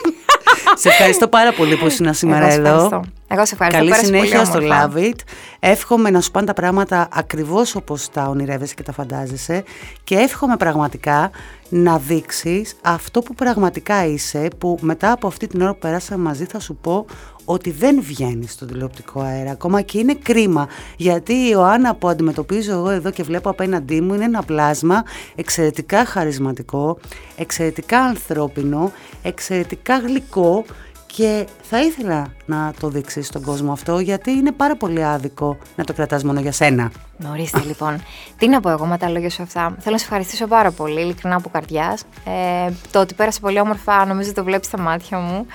Σε 0.75 0.89
ευχαριστώ 0.89 1.29
πάρα 1.29 1.53
πολύ 1.53 1.77
που 1.77 1.87
ήσουν 1.87 2.15
σήμερα 2.15 2.43
Εγώ 2.47 2.51
σε 2.53 2.59
εδώ. 2.59 2.69
ευχαριστώ. 2.69 3.03
Εγώ 3.29 3.47
σε 3.47 3.53
ευχαριστώ. 3.55 3.79
Καλή 3.79 3.91
πέρασε 3.91 4.11
πολύ 4.11 4.21
συνέχεια 4.27 4.45
στο 4.45 4.59
όμορφα. 4.59 4.91
Love 4.95 4.99
It. 4.99 5.19
Εύχομαι 5.61 6.11
να 6.11 6.21
σου 6.21 6.31
πάνε 6.31 6.47
τα 6.47 6.53
πράγματα 6.53 7.09
ακριβώς 7.13 7.75
όπως 7.75 8.09
τα 8.11 8.29
ονειρεύεσαι 8.29 8.75
και 8.75 8.83
τα 8.83 8.93
φαντάζεσαι 8.93 9.65
και 10.05 10.15
εύχομαι 10.15 10.57
πραγματικά 10.57 11.31
να 11.69 11.99
δείξεις 11.99 12.77
αυτό 12.83 13.21
που 13.21 13.35
πραγματικά 13.35 14.07
είσαι 14.07 14.49
που 14.59 14.79
μετά 14.81 15.13
από 15.13 15.27
αυτή 15.27 15.47
την 15.47 15.63
ώρα 15.63 15.73
που 15.73 15.79
περάσαμε 15.79 16.23
μαζί 16.23 16.45
θα 16.45 16.61
σου 16.61 16.75
πω 16.75 17.07
ότι 17.53 17.71
δεν 17.71 18.03
βγαίνει 18.03 18.47
στο 18.47 18.67
τηλεοπτικό 18.67 19.21
αέρα 19.21 19.51
ακόμα 19.51 19.83
και 19.83 19.99
είναι 19.99 20.15
κρίμα 20.15 20.69
γιατί 20.97 21.33
η 21.33 21.49
Ιωάννα 21.51 21.95
που 21.95 22.09
αντιμετωπίζω 22.09 22.73
εγώ 22.73 22.91
εδώ 22.91 23.11
και 23.11 23.23
βλέπω 23.23 23.51
απέναντί 23.51 24.01
μου 24.01 24.15
είναι 24.15 24.25
ένα 24.25 24.43
πλάσμα 24.43 25.05
εξαιρετικά 25.35 26.05
χαρισματικό, 26.05 26.99
εξαιρετικά 27.37 28.01
ανθρώπινο, 28.01 28.93
εξαιρετικά 29.23 29.99
γλυκό 29.99 30.65
και 31.07 31.47
θα 31.71 31.81
ήθελα 31.81 32.33
να 32.47 32.73
το 32.81 32.89
δείξεις 32.89 33.27
στον 33.27 33.43
κόσμο 33.43 33.73
αυτό 33.73 33.99
γιατί 33.99 34.31
είναι 34.31 34.53
πάρα 34.53 34.77
πολύ 34.77 35.05
άδικο 35.05 35.59
να 35.77 35.85
το 35.85 35.93
κρατάς 35.93 36.25
μόνο 36.25 36.41
για 36.41 36.53
σένα. 36.53 36.91
Με 37.23 37.29
ορίστε 37.31 37.63
λοιπόν. 37.67 38.03
Τι 38.39 38.49
να 38.49 38.61
πω 38.61 38.71
εγώ 38.71 38.87
με 38.87 38.99
τα 38.99 39.09
λόγια 39.09 39.31
σου 39.31 39.43
αυτά. 39.43 39.61
Θέλω 39.61 39.95
να 39.95 39.99
σε 39.99 40.05
ευχαριστήσω 40.05 40.47
πάρα 40.47 40.71
πολύ, 40.71 41.01
ειλικρινά 41.01 41.37
από 41.37 41.49
καρδιάς. 41.49 42.03
Ε, 42.25 42.71
το 42.91 43.01
ότι 43.01 43.15
πέρασε 43.15 43.41
πολύ 43.41 43.61
όμορφα, 43.61 44.07
νομίζω 44.07 44.33
το 44.33 44.45
βλέπεις 44.45 44.67
στα 44.67 44.79
μάτια 44.79 45.19
μου. 45.19 45.47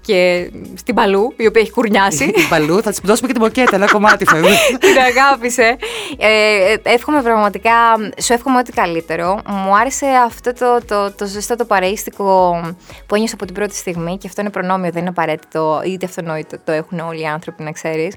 Και 0.00 0.50
στην 0.74 0.94
Παλού, 0.94 1.32
η 1.36 1.46
οποία 1.46 1.60
έχει 1.60 1.70
κουρνιάσει. 1.70 2.30
Την 2.30 2.48
παλού, 2.48 2.82
θα 2.82 2.90
της 2.90 3.00
δώσουμε 3.02 3.26
και 3.26 3.32
την 3.32 3.42
μποκέτα, 3.42 3.76
ένα 3.76 3.90
κομμάτι 3.90 4.24
φεύγει. 4.24 4.48
την 4.80 4.98
αγάπησε. 4.98 5.76
Ε, 6.18 6.72
ε, 6.72 6.92
εύχομαι 6.92 7.22
πραγματικά, 7.22 7.72
σου 8.20 8.32
εύχομαι 8.32 8.58
ό,τι 8.58 8.72
καλύτερο. 8.72 9.38
Μου 9.48 9.76
άρεσε 9.76 10.06
αυτό 10.26 10.52
το, 10.52 10.78
το, 10.86 11.12
το 11.12 11.26
ζεστό, 11.26 11.56
το 11.56 11.64
παρεΐστικο 11.64 12.60
που 13.06 13.14
ένιωσα 13.14 13.34
από 13.34 13.44
την 13.44 13.54
πρώτη 13.54 13.74
στιγμή 13.74 14.18
και 14.18 14.26
αυτό 14.26 14.40
είναι 14.40 14.50
προνόμιο, 14.50 14.90
δεν 14.90 15.00
είναι 15.00 15.10
απαραίτητο, 15.10 15.63
είτε 15.86 16.06
αυτονόητο, 16.06 16.58
το 16.64 16.72
έχουν 16.72 16.98
όλοι 16.98 17.20
οι 17.20 17.26
άνθρωποι 17.26 17.62
να 17.62 17.72
ξέρεις. 17.72 18.14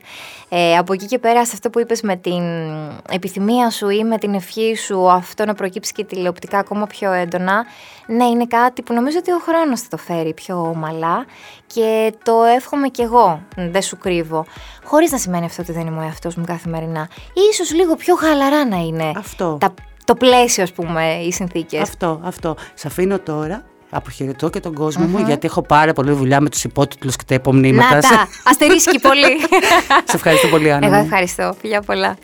Ε, 0.49 0.77
από 0.77 0.93
εκεί 0.93 1.05
και 1.05 1.19
πέρα, 1.19 1.45
σε 1.45 1.51
αυτό 1.53 1.69
που 1.69 1.79
είπες 1.79 2.01
με 2.01 2.15
την 2.15 2.43
επιθυμία 3.09 3.69
σου 3.69 3.89
ή 3.89 4.03
με 4.03 4.17
την 4.17 4.33
ευχή 4.33 4.75
σου, 4.75 5.11
αυτό 5.11 5.45
να 5.45 5.53
προκύψει 5.53 5.91
και 5.91 6.03
τηλεοπτικά 6.03 6.57
ακόμα 6.57 6.87
πιο 6.87 7.11
έντονα, 7.11 7.65
ναι, 8.07 8.25
είναι 8.25 8.45
κάτι 8.45 8.81
που 8.81 8.93
νομίζω 8.93 9.17
ότι 9.17 9.31
ο 9.31 9.39
χρόνος 9.39 9.81
θα 9.81 9.87
το 9.89 9.97
φέρει 9.97 10.33
πιο 10.33 10.61
ομαλά 10.61 11.25
και 11.67 12.13
το 12.23 12.43
εύχομαι 12.55 12.87
κι 12.87 13.01
εγώ, 13.01 13.41
δεν 13.55 13.81
σου 13.81 13.97
κρύβω. 13.97 14.45
Χωρίς 14.83 15.11
να 15.11 15.17
σημαίνει 15.17 15.45
αυτό 15.45 15.61
ότι 15.61 15.71
δεν 15.71 15.87
είμαι 15.87 15.99
ο 15.99 16.03
εαυτός 16.03 16.35
μου 16.35 16.45
καθημερινά. 16.45 17.09
Ίσως 17.51 17.73
λίγο 17.73 17.95
πιο 17.95 18.15
χαλαρά 18.15 18.65
να 18.65 18.77
είναι 18.77 19.11
Αυτό. 19.15 19.57
τα, 19.59 19.73
το 20.05 20.15
πλαίσιο, 20.15 20.63
ας 20.63 20.71
πούμε, 20.71 21.13
οι 21.13 21.31
συνθήκες. 21.31 21.81
Αυτό, 21.81 22.21
αυτό. 22.23 22.55
Σε 22.73 22.87
αφήνω 22.87 23.19
τώρα. 23.19 23.63
Αποχαιρετώ 23.97 24.49
και 24.49 24.59
τον 24.59 24.73
κοσμο 24.73 25.05
μου 25.05 25.23
γιατί 25.25 25.47
έχω 25.47 25.61
πάρα 25.61 25.93
πολλή 25.93 26.11
δουλειά 26.11 26.41
με 26.41 26.49
τους 26.49 26.63
υπότιτλους 26.63 27.15
και 27.15 27.23
τα 27.27 27.33
υπομνήματα. 27.35 27.95
Να 27.95 28.01
τα, 28.01 28.27
αστερίσκει 28.49 28.99
πολύ. 28.99 29.39
Σε 30.03 30.15
ευχαριστώ 30.15 30.47
πολύ 30.47 30.71
Άννα 30.71 30.85
Εγώ 30.87 30.95
μου. 30.95 31.03
ευχαριστώ. 31.03 31.55
Φιλιά 31.61 31.81
πολλά. 31.81 32.17